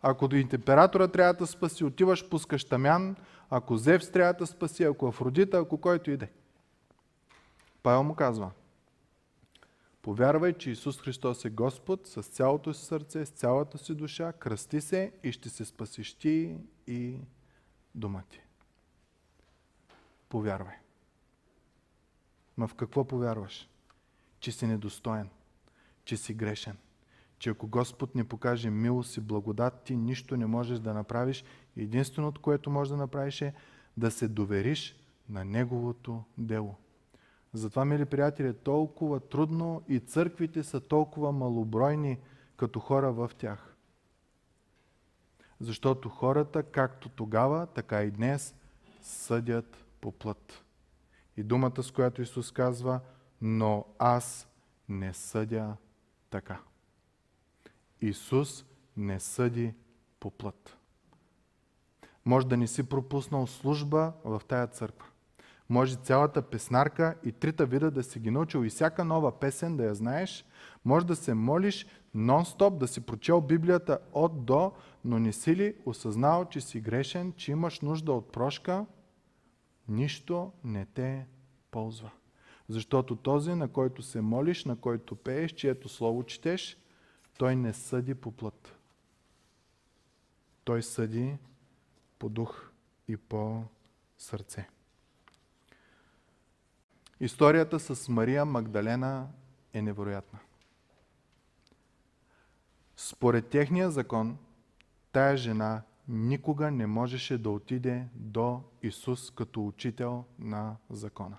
ако 0.01 0.27
до 0.27 0.35
императора 0.35 1.07
трябва 1.07 1.33
да 1.33 1.47
спаси, 1.47 1.83
отиваш, 1.83 2.29
пускаш 2.29 2.65
тамян, 2.65 3.15
ако 3.49 3.77
Зевс 3.77 4.11
трябва 4.11 4.33
да 4.33 4.47
спаси, 4.47 4.83
ако 4.83 5.07
Афродита, 5.07 5.57
ако 5.57 5.77
който 5.77 6.11
иде. 6.11 6.29
Павел 7.83 8.03
му 8.03 8.15
казва, 8.15 8.51
повярвай, 10.01 10.53
че 10.53 10.71
Исус 10.71 11.01
Христос 11.01 11.45
е 11.45 11.49
Господ 11.49 12.07
с 12.07 12.23
цялото 12.23 12.73
си 12.73 12.85
сърце, 12.85 13.25
с 13.25 13.29
цялата 13.29 13.77
си 13.77 13.95
душа, 13.95 14.33
кръсти 14.33 14.81
се 14.81 15.13
и 15.23 15.31
ще 15.31 15.49
се 15.49 15.65
спасиш 15.65 16.13
ти 16.13 16.57
и 16.87 17.17
дома 17.95 18.21
ти. 18.29 18.41
Повярвай. 20.29 20.75
Ма 22.57 22.67
в 22.67 22.75
какво 22.75 23.05
повярваш? 23.05 23.69
Че 24.39 24.51
си 24.51 24.67
недостоен, 24.67 25.29
че 26.05 26.17
си 26.17 26.33
грешен, 26.33 26.77
че 27.39 27.49
ако 27.49 27.67
Господ 27.67 28.15
не 28.15 28.23
покаже 28.23 28.69
милост 28.69 29.17
и 29.17 29.21
благодат, 29.21 29.83
ти 29.83 29.95
нищо 29.95 30.37
не 30.37 30.45
можеш 30.45 30.79
да 30.79 30.93
направиш. 30.93 31.43
Единственото, 31.77 32.41
което 32.41 32.69
можеш 32.69 32.89
да 32.89 32.97
направиш 32.97 33.41
е 33.41 33.53
да 33.97 34.11
се 34.11 34.27
довериш 34.27 34.95
на 35.29 35.45
Неговото 35.45 36.23
дело. 36.37 36.75
Затова, 37.53 37.85
мили 37.85 38.05
приятели, 38.05 38.47
е 38.47 38.53
толкова 38.53 39.19
трудно 39.19 39.83
и 39.87 39.99
църквите 39.99 40.63
са 40.63 40.79
толкова 40.79 41.31
малобройни 41.31 42.17
като 42.57 42.79
хора 42.79 43.11
в 43.11 43.31
тях. 43.37 43.75
Защото 45.59 46.09
хората, 46.09 46.63
както 46.63 47.09
тогава, 47.09 47.67
така 47.67 48.03
и 48.03 48.11
днес, 48.11 48.55
съдят 49.01 49.85
по 50.01 50.11
плът. 50.11 50.63
И 51.37 51.43
думата, 51.43 51.83
с 51.83 51.91
която 51.91 52.21
Исус 52.21 52.51
казва, 52.51 52.99
но 53.41 53.85
аз 53.99 54.47
не 54.89 55.13
съдя 55.13 55.77
така. 56.29 56.59
Исус 58.01 58.65
не 58.97 59.19
съди 59.19 59.73
по 60.19 60.31
плът. 60.31 60.77
Може 62.25 62.47
да 62.47 62.57
не 62.57 62.67
си 62.67 62.89
пропуснал 62.89 63.47
служба 63.47 64.13
в 64.23 64.41
тая 64.47 64.67
църква. 64.67 65.08
Може 65.69 65.95
цялата 65.95 66.41
песнарка 66.41 67.15
и 67.23 67.31
трите 67.31 67.65
вида 67.65 67.91
да 67.91 68.03
си 68.03 68.19
ги 68.19 68.31
научил 68.31 68.65
и 68.65 68.69
всяка 68.69 69.05
нова 69.05 69.39
песен 69.39 69.77
да 69.77 69.83
я 69.83 69.95
знаеш. 69.95 70.45
Може 70.85 71.05
да 71.05 71.15
се 71.15 71.33
молиш 71.33 71.85
нон-стоп, 72.15 72.77
да 72.77 72.87
си 72.87 73.01
прочел 73.01 73.41
Библията 73.41 73.99
от 74.13 74.45
до, 74.45 74.71
но 75.05 75.19
не 75.19 75.33
си 75.33 75.55
ли 75.55 75.75
осъзнал, 75.85 76.45
че 76.45 76.61
си 76.61 76.81
грешен, 76.81 77.33
че 77.33 77.51
имаш 77.51 77.81
нужда 77.81 78.13
от 78.13 78.31
прошка– 78.31 78.85
нищо 79.89 80.51
не 80.63 80.85
те 80.85 81.27
ползва. 81.71 82.11
Защото 82.67 83.15
този, 83.15 83.55
на 83.55 83.67
който 83.67 84.01
се 84.01 84.21
молиш, 84.21 84.65
на 84.65 84.75
който 84.75 85.15
пееш, 85.15 85.51
чието 85.51 85.89
слово 85.89 86.23
четеш, 86.23 86.77
той 87.37 87.55
не 87.55 87.73
съди 87.73 88.15
по 88.15 88.31
плът. 88.31 88.75
Той 90.63 90.83
съди 90.83 91.37
по 92.19 92.29
дух 92.29 92.71
и 93.07 93.17
по 93.17 93.63
сърце. 94.17 94.69
Историята 97.19 97.79
с 97.79 98.09
Мария 98.09 98.45
Магдалена 98.45 99.27
е 99.73 99.81
невероятна. 99.81 100.39
Според 102.95 103.47
техния 103.47 103.91
закон, 103.91 104.37
тая 105.11 105.37
жена 105.37 105.81
никога 106.07 106.71
не 106.71 106.87
можеше 106.87 107.37
да 107.37 107.49
отиде 107.49 108.07
до 108.15 108.61
Исус 108.83 109.31
като 109.31 109.67
учител 109.67 110.25
на 110.39 110.75
закона. 110.89 111.37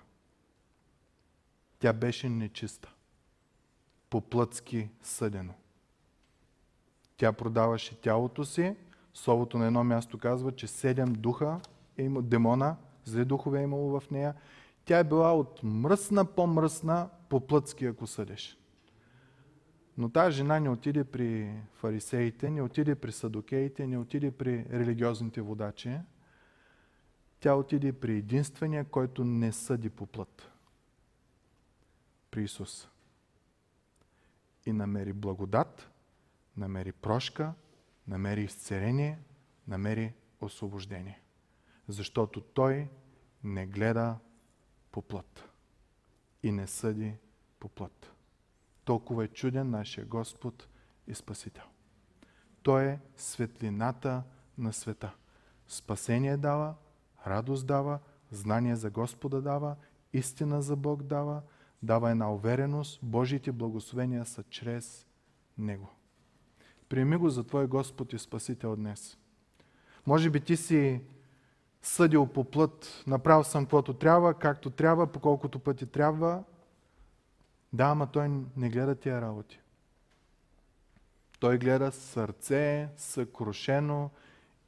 Тя 1.79 1.93
беше 1.93 2.29
нечиста, 2.29 2.93
по-плътски 4.09 4.89
съдено. 5.01 5.53
Тя 7.17 7.33
продаваше 7.33 8.01
тялото 8.01 8.45
си. 8.45 8.75
Словото 9.13 9.57
на 9.57 9.65
едно 9.67 9.83
място 9.83 10.17
казва, 10.17 10.51
че 10.51 10.67
седем 10.67 11.13
духа 11.13 11.59
е 11.97 12.09
демона, 12.09 12.75
зле 13.05 13.25
духове 13.25 13.59
е 13.59 13.63
имало 13.63 13.99
в 13.99 14.11
нея. 14.11 14.35
Тя 14.85 14.99
е 14.99 15.03
била 15.03 15.33
от 15.33 15.63
мръсна 15.63 16.25
по-мръсна 16.25 17.09
по-плътски, 17.29 17.85
ако 17.85 18.07
съдеш. 18.07 18.57
Но 19.97 20.09
тази 20.09 20.37
жена 20.37 20.59
не 20.59 20.69
отиде 20.69 21.03
при 21.03 21.61
фарисеите, 21.73 22.49
не 22.49 22.61
отиде 22.61 22.95
при 22.95 23.11
садокеите, 23.11 23.87
не 23.87 23.97
отиде 23.97 24.31
при 24.31 24.65
религиозните 24.69 25.41
водачи. 25.41 25.99
Тя 27.39 27.55
отиде 27.55 27.93
при 27.93 28.17
единствения, 28.17 28.85
който 28.85 29.23
не 29.23 29.51
съди 29.51 29.89
по 29.89 30.05
плът. 30.05 30.51
При 32.31 32.43
Исус. 32.43 32.89
И 34.65 34.73
намери 34.73 35.13
благодат, 35.13 35.91
намери 36.57 36.91
прошка, 36.91 37.53
намери 38.07 38.43
изцерение, 38.43 39.19
намери 39.67 40.13
освобождение. 40.41 41.21
Защото 41.87 42.41
Той 42.41 42.89
не 43.43 43.67
гледа 43.67 44.17
по 44.91 45.01
плът 45.01 45.49
и 46.43 46.51
не 46.51 46.67
съди 46.67 47.13
по 47.59 47.69
плът. 47.69 48.13
Толкова 48.85 49.23
е 49.23 49.27
чуден 49.27 49.69
нашия 49.69 50.05
Господ 50.05 50.67
и 51.07 51.15
Спасител. 51.15 51.63
Той 52.63 52.83
е 52.83 52.99
светлината 53.15 54.23
на 54.57 54.73
света. 54.73 55.13
Спасение 55.67 56.37
дава, 56.37 56.75
радост 57.27 57.67
дава, 57.67 57.99
знание 58.31 58.75
за 58.75 58.89
Господа 58.89 59.41
дава, 59.41 59.75
истина 60.13 60.61
за 60.61 60.75
Бог 60.75 61.03
дава, 61.03 61.41
дава 61.83 62.11
една 62.11 62.33
увереност, 62.33 62.99
Божиите 63.03 63.51
благословения 63.51 64.25
са 64.25 64.43
чрез 64.43 65.07
Него. 65.57 65.89
Приеми 66.89 67.17
го 67.17 67.29
за 67.29 67.43
Твой 67.43 67.67
Господ 67.67 68.13
и 68.13 68.19
Спасител 68.19 68.75
днес. 68.75 69.17
Може 70.07 70.29
би 70.29 70.41
ти 70.41 70.57
си 70.57 71.01
съдил 71.81 72.27
по 72.27 72.43
плът, 72.43 73.03
направил 73.07 73.43
съм 73.43 73.65
каквото 73.65 73.93
трябва, 73.93 74.33
както 74.33 74.69
трябва, 74.69 75.07
по 75.07 75.19
колкото 75.19 75.59
пъти 75.59 75.85
трябва. 75.85 76.43
Да, 77.73 77.83
ама 77.83 78.07
той 78.07 78.29
не 78.57 78.69
гледа 78.69 78.95
тия 78.95 79.21
работи. 79.21 79.59
Той 81.39 81.57
гледа 81.57 81.91
сърце 81.91 82.89
съкрушено 82.97 84.09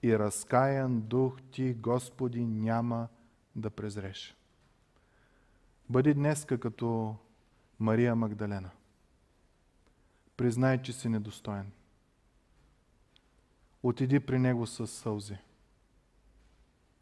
и 0.03 0.19
разкаян 0.19 1.01
дух 1.01 1.41
ти, 1.51 1.73
Господи, 1.73 2.45
няма 2.45 3.07
да 3.55 3.69
презреш. 3.69 4.35
Бъди 5.89 6.13
днеска 6.13 6.59
като 6.59 7.15
Мария 7.79 8.15
Магдалена. 8.15 8.69
Признай, 10.37 10.81
че 10.81 10.93
си 10.93 11.09
недостоен. 11.09 11.71
Отиди 13.83 14.19
при 14.19 14.39
Него 14.39 14.67
с 14.67 14.87
сълзи 14.87 15.37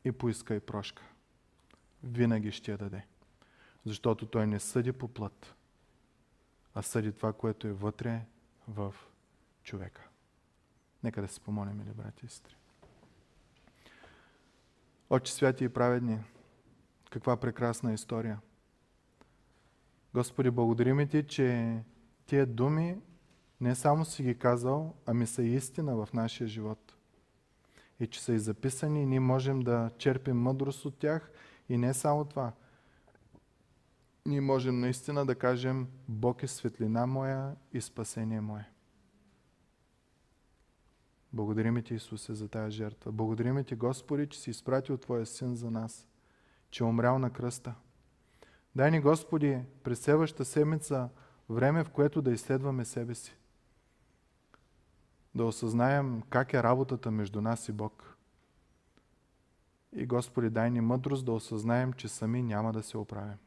и 0.04 0.12
поискай 0.12 0.60
прошка. 0.60 1.04
Винаги 2.04 2.52
ще 2.52 2.72
я 2.72 2.78
даде. 2.78 3.06
Защото 3.86 4.26
Той 4.26 4.47
не 4.47 4.60
съди 4.60 4.91
по 4.91 5.08
плът, 5.08 5.56
а 6.74 6.82
съди 6.82 7.12
това, 7.12 7.34
което 7.34 7.68
е 7.68 7.74
вътре 7.74 8.22
в 8.68 8.95
човека. 9.64 10.08
Нека 11.04 11.22
да 11.22 11.28
се 11.28 11.39
помолим, 11.39 11.82
или 11.82 11.93
брати 11.93 12.26
и 12.26 12.30
сестри. 12.30 12.56
Отче 15.10 15.34
святи 15.34 15.64
и 15.64 15.70
праведни, 15.70 16.20
каква 17.10 17.38
прекрасна 17.38 17.93
история. 17.93 18.39
Господи, 20.14 20.49
благодарим 20.49 21.08
Ти, 21.08 21.28
че 21.28 21.80
тия 22.26 22.45
думи 22.45 22.97
не 23.62 23.76
само 23.76 24.06
си 24.06 24.24
ги 24.24 24.39
казал, 24.39 24.95
ами 25.06 25.28
са 25.28 25.43
истина 25.43 25.95
в 25.95 26.14
нашия 26.14 26.47
живот. 26.47 26.91
И 28.02 28.08
че 28.08 28.22
са 28.22 28.34
и 28.34 28.39
записани 28.39 29.04
и 29.04 29.06
ние 29.06 29.20
можем 29.20 29.60
да 29.60 29.89
черпим 29.97 30.38
мъдрост 30.38 30.86
от 30.86 30.97
тях. 30.97 31.32
И 31.70 31.78
не 31.78 31.93
само 31.93 32.26
това. 32.26 32.52
Ние 34.26 34.41
можем 34.41 34.80
наистина 34.80 35.26
да 35.26 35.36
кажем 35.36 35.88
Бог 36.08 36.43
е 36.43 36.47
светлина 36.47 37.06
моя 37.06 37.56
и 37.74 37.82
спасение 37.82 38.41
мое. 38.41 38.70
Благодарим 41.34 41.84
Ти, 41.84 41.93
Исусе, 41.93 42.34
за 42.34 42.47
тази 42.47 42.78
жертва. 42.78 43.12
Благодарим 43.12 43.64
Ти, 43.64 43.76
Господи, 43.76 44.28
че 44.28 44.39
си 44.39 44.49
изпратил 44.49 44.97
Твоя 44.97 45.26
Син 45.26 45.56
за 45.56 45.72
нас, 45.72 46.08
че 46.72 46.84
е 46.84 46.88
умрял 46.88 47.20
на 47.20 47.30
кръста. 47.30 47.76
Дай 48.76 48.91
ни, 48.91 49.02
Господи, 49.02 49.60
през 49.84 49.99
следващата 49.99 50.45
седмица 50.45 51.10
време, 51.49 51.84
в 51.84 51.89
което 51.89 52.22
да 52.22 52.32
изследваме 52.32 52.86
себе 52.86 53.16
си. 53.16 53.38
Да 55.36 55.46
осъзнаем 55.46 56.22
как 56.30 56.54
е 56.54 56.64
работата 56.64 57.12
между 57.12 57.42
нас 57.42 57.70
и 57.70 57.72
Бог. 57.72 58.18
И 59.94 60.06
Господи, 60.06 60.50
дай 60.50 60.72
ни 60.72 60.82
мъдрост 60.82 61.26
да 61.26 61.32
осъзнаем, 61.32 61.94
че 61.94 62.08
сами 62.08 62.44
няма 62.44 62.74
да 62.74 62.84
се 62.84 62.98
оправим. 62.98 63.38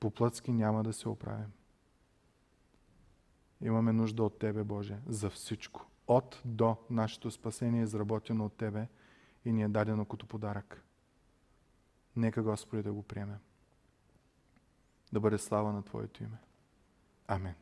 По-плътски 0.00 0.52
няма 0.52 0.82
да 0.82 0.92
се 0.92 1.08
оправим. 1.08 1.52
Имаме 3.60 3.92
нужда 3.92 4.22
от 4.22 4.38
Тебе, 4.38 4.64
Боже, 4.64 4.98
за 5.06 5.30
всичко 5.30 5.86
от 6.06 6.42
до 6.44 6.76
нашето 6.90 7.30
спасение 7.30 7.80
е 7.80 7.84
изработено 7.84 8.44
от 8.44 8.56
Тебе 8.56 8.88
и 9.44 9.52
ни 9.52 9.62
е 9.62 9.68
дадено 9.68 10.04
като 10.04 10.26
подарък. 10.26 10.84
Нека 12.16 12.42
Господи 12.42 12.82
да 12.82 12.92
го 12.92 13.02
приемем. 13.02 13.38
Да 15.12 15.20
бъде 15.20 15.38
слава 15.38 15.72
на 15.72 15.82
Твоето 15.82 16.22
име. 16.22 16.38
Амин. 17.26 17.54